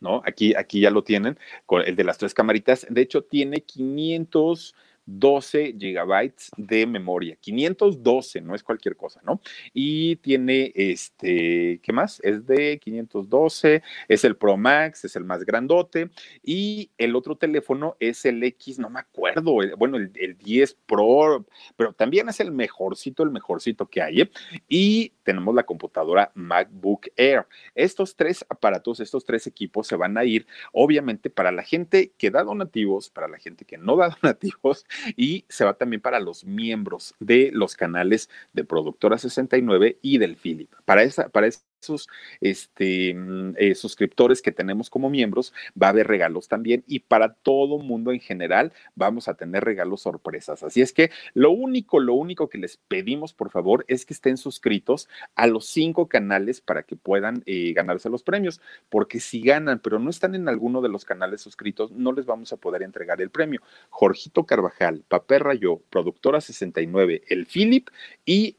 ¿No? 0.00 0.22
Aquí, 0.26 0.54
aquí 0.54 0.80
ya 0.80 0.90
lo 0.90 1.02
tienen, 1.02 1.38
con 1.64 1.80
el 1.80 1.96
de 1.96 2.04
las 2.04 2.18
tres 2.18 2.34
camaritas. 2.34 2.86
De 2.90 3.00
hecho, 3.00 3.24
tiene 3.24 3.62
500 3.62 4.74
12 5.06 5.74
gigabytes 5.78 6.50
de 6.56 6.86
memoria, 6.86 7.36
512, 7.40 8.40
no 8.40 8.54
es 8.54 8.62
cualquier 8.62 8.96
cosa, 8.96 9.20
¿no? 9.24 9.40
Y 9.72 10.16
tiene 10.16 10.72
este, 10.74 11.80
¿qué 11.82 11.92
más? 11.92 12.20
Es 12.22 12.46
de 12.46 12.78
512, 12.78 13.82
es 14.08 14.24
el 14.24 14.36
Pro 14.36 14.56
Max, 14.56 15.04
es 15.04 15.16
el 15.16 15.24
más 15.24 15.44
grandote, 15.44 16.10
y 16.42 16.90
el 16.98 17.16
otro 17.16 17.36
teléfono 17.36 17.96
es 18.00 18.24
el 18.24 18.42
X, 18.42 18.78
no 18.78 18.90
me 18.90 19.00
acuerdo, 19.00 19.56
bueno, 19.76 19.96
el, 19.96 20.10
el 20.14 20.36
10 20.38 20.76
Pro, 20.86 21.44
pero 21.76 21.92
también 21.92 22.28
es 22.28 22.40
el 22.40 22.52
mejorcito, 22.52 23.22
el 23.22 23.30
mejorcito 23.30 23.86
que 23.86 24.02
hay, 24.02 24.22
¿eh? 24.22 24.30
y 24.68 25.12
tenemos 25.24 25.54
la 25.54 25.64
computadora 25.64 26.30
MacBook 26.34 27.08
Air. 27.16 27.46
Estos 27.74 28.14
tres 28.14 28.44
aparatos, 28.48 29.00
estos 29.00 29.24
tres 29.24 29.46
equipos 29.46 29.86
se 29.86 29.96
van 29.96 30.16
a 30.16 30.24
ir, 30.24 30.46
obviamente, 30.72 31.30
para 31.30 31.50
la 31.50 31.62
gente 31.62 32.12
que 32.16 32.30
da 32.30 32.44
donativos, 32.44 33.10
para 33.10 33.28
la 33.28 33.38
gente 33.38 33.64
que 33.64 33.78
no 33.78 33.96
da 33.96 34.16
donativos, 34.22 34.86
y 35.16 35.44
se 35.48 35.64
va 35.64 35.74
también 35.74 36.00
para 36.00 36.20
los 36.20 36.44
miembros 36.44 37.14
de 37.18 37.50
los 37.52 37.74
canales 37.74 38.30
de 38.52 38.64
Productora 38.64 39.18
69 39.18 39.98
y 40.02 40.18
del 40.18 40.36
Philip. 40.36 40.70
Para, 40.84 41.02
esa, 41.02 41.28
para 41.28 41.48
esos 41.84 42.08
este, 42.40 43.14
mm, 43.14 43.54
eh, 43.58 43.74
suscriptores 43.74 44.42
que 44.42 44.52
tenemos 44.52 44.90
como 44.90 45.10
miembros, 45.10 45.52
va 45.80 45.88
a 45.88 45.90
haber 45.90 46.06
regalos 46.06 46.48
también 46.48 46.82
y 46.86 47.00
para 47.00 47.34
todo 47.34 47.78
mundo 47.78 48.12
en 48.12 48.20
general 48.20 48.72
vamos 48.94 49.28
a 49.28 49.34
tener 49.34 49.64
regalos 49.64 50.02
sorpresas. 50.02 50.62
Así 50.62 50.80
es 50.80 50.92
que 50.92 51.10
lo 51.34 51.50
único, 51.50 52.00
lo 52.00 52.14
único 52.14 52.48
que 52.48 52.58
les 52.58 52.78
pedimos, 52.88 53.32
por 53.34 53.50
favor, 53.50 53.84
es 53.88 54.06
que 54.06 54.14
estén 54.14 54.36
suscritos 54.36 55.08
a 55.34 55.46
los 55.46 55.66
cinco 55.66 56.08
canales 56.08 56.60
para 56.60 56.82
que 56.82 56.96
puedan 56.96 57.42
eh, 57.46 57.72
ganarse 57.72 58.08
los 58.08 58.22
premios, 58.22 58.60
porque 58.88 59.20
si 59.20 59.40
ganan, 59.40 59.80
pero 59.80 59.98
no 59.98 60.10
están 60.10 60.34
en 60.34 60.48
alguno 60.48 60.80
de 60.80 60.88
los 60.88 61.04
canales 61.04 61.40
suscritos, 61.40 61.92
no 61.92 62.12
les 62.12 62.26
vamos 62.26 62.52
a 62.52 62.56
poder 62.56 62.82
entregar 62.82 63.20
el 63.20 63.30
premio. 63.30 63.60
Jorgito 63.90 64.44
Carvajal, 64.44 65.04
Paperra 65.06 65.54
Yo, 65.54 65.80
Productora 65.90 66.40
69, 66.40 67.22
el 67.28 67.46
Philip 67.46 67.88
y 68.24 68.56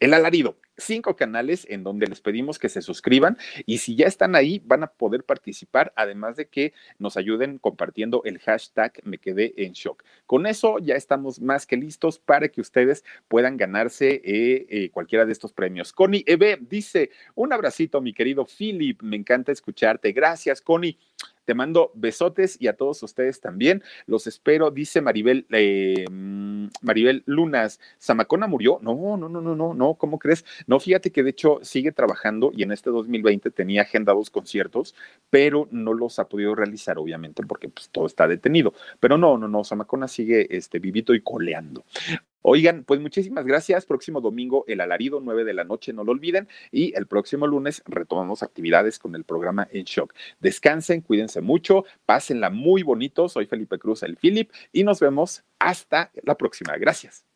el 0.00 0.14
Alarido 0.14 0.56
cinco 0.76 1.16
canales 1.16 1.66
en 1.70 1.82
donde 1.82 2.06
les 2.06 2.20
pedimos 2.20 2.58
que 2.58 2.68
se 2.68 2.82
suscriban 2.82 3.38
y 3.64 3.78
si 3.78 3.96
ya 3.96 4.06
están 4.06 4.36
ahí 4.36 4.62
van 4.64 4.82
a 4.82 4.88
poder 4.88 5.24
participar, 5.24 5.92
además 5.96 6.36
de 6.36 6.46
que 6.48 6.72
nos 6.98 7.16
ayuden 7.16 7.58
compartiendo 7.58 8.22
el 8.24 8.38
hashtag 8.38 8.92
me 9.04 9.18
quedé 9.18 9.54
en 9.56 9.72
shock. 9.72 10.04
Con 10.26 10.46
eso 10.46 10.78
ya 10.78 10.94
estamos 10.94 11.40
más 11.40 11.66
que 11.66 11.76
listos 11.76 12.18
para 12.18 12.48
que 12.48 12.60
ustedes 12.60 13.04
puedan 13.28 13.56
ganarse 13.56 14.22
eh, 14.24 14.66
eh, 14.68 14.90
cualquiera 14.90 15.24
de 15.24 15.32
estos 15.32 15.52
premios. 15.52 15.92
Connie 15.92 16.24
Eve 16.26 16.58
dice, 16.60 17.10
un 17.34 17.52
abracito 17.52 18.00
mi 18.00 18.12
querido 18.12 18.46
Philip, 18.46 19.02
me 19.02 19.16
encanta 19.16 19.52
escucharte. 19.52 20.12
Gracias, 20.12 20.60
Connie. 20.60 20.98
Te 21.46 21.54
mando 21.54 21.92
besotes 21.94 22.60
y 22.60 22.66
a 22.66 22.76
todos 22.76 23.02
ustedes 23.04 23.40
también. 23.40 23.82
Los 24.06 24.26
espero, 24.26 24.72
dice 24.72 25.00
Maribel, 25.00 25.46
eh, 25.50 26.04
Maribel 26.82 27.22
Lunas. 27.24 27.78
¿Samacona 27.98 28.48
murió? 28.48 28.80
No, 28.82 29.16
no, 29.16 29.28
no, 29.28 29.40
no, 29.40 29.54
no, 29.54 29.72
no, 29.72 29.94
¿cómo 29.94 30.18
crees? 30.18 30.44
No, 30.66 30.80
fíjate 30.80 31.12
que 31.12 31.22
de 31.22 31.30
hecho 31.30 31.60
sigue 31.62 31.92
trabajando 31.92 32.50
y 32.52 32.64
en 32.64 32.72
este 32.72 32.90
2020 32.90 33.52
tenía 33.52 33.82
agendados 33.82 34.28
conciertos, 34.28 34.96
pero 35.30 35.68
no 35.70 35.94
los 35.94 36.18
ha 36.18 36.28
podido 36.28 36.56
realizar, 36.56 36.98
obviamente, 36.98 37.44
porque 37.46 37.68
pues, 37.68 37.90
todo 37.90 38.06
está 38.06 38.26
detenido. 38.26 38.74
Pero 38.98 39.16
no, 39.16 39.38
no, 39.38 39.46
no, 39.46 39.62
Samacona 39.62 40.08
sigue 40.08 40.48
este, 40.50 40.80
vivito 40.80 41.14
y 41.14 41.20
coleando. 41.20 41.84
Oigan, 42.42 42.84
pues 42.84 43.00
muchísimas 43.00 43.44
gracias. 43.44 43.86
Próximo 43.86 44.20
domingo, 44.20 44.64
el 44.68 44.80
alarido, 44.80 45.20
9 45.20 45.44
de 45.44 45.54
la 45.54 45.64
noche, 45.64 45.92
no 45.92 46.04
lo 46.04 46.12
olviden. 46.12 46.48
Y 46.70 46.96
el 46.96 47.06
próximo 47.06 47.46
lunes 47.46 47.82
retomamos 47.86 48.42
actividades 48.42 48.98
con 48.98 49.14
el 49.14 49.24
programa 49.24 49.68
En 49.70 49.84
Shock. 49.84 50.14
Descansen, 50.40 51.00
cuídense 51.00 51.40
mucho, 51.40 51.84
pásenla 52.04 52.50
muy 52.50 52.82
bonito. 52.82 53.28
Soy 53.28 53.46
Felipe 53.46 53.78
Cruz, 53.78 54.02
el 54.02 54.16
Philip, 54.16 54.50
y 54.72 54.84
nos 54.84 55.00
vemos 55.00 55.44
hasta 55.58 56.10
la 56.22 56.36
próxima. 56.36 56.76
Gracias. 56.76 57.35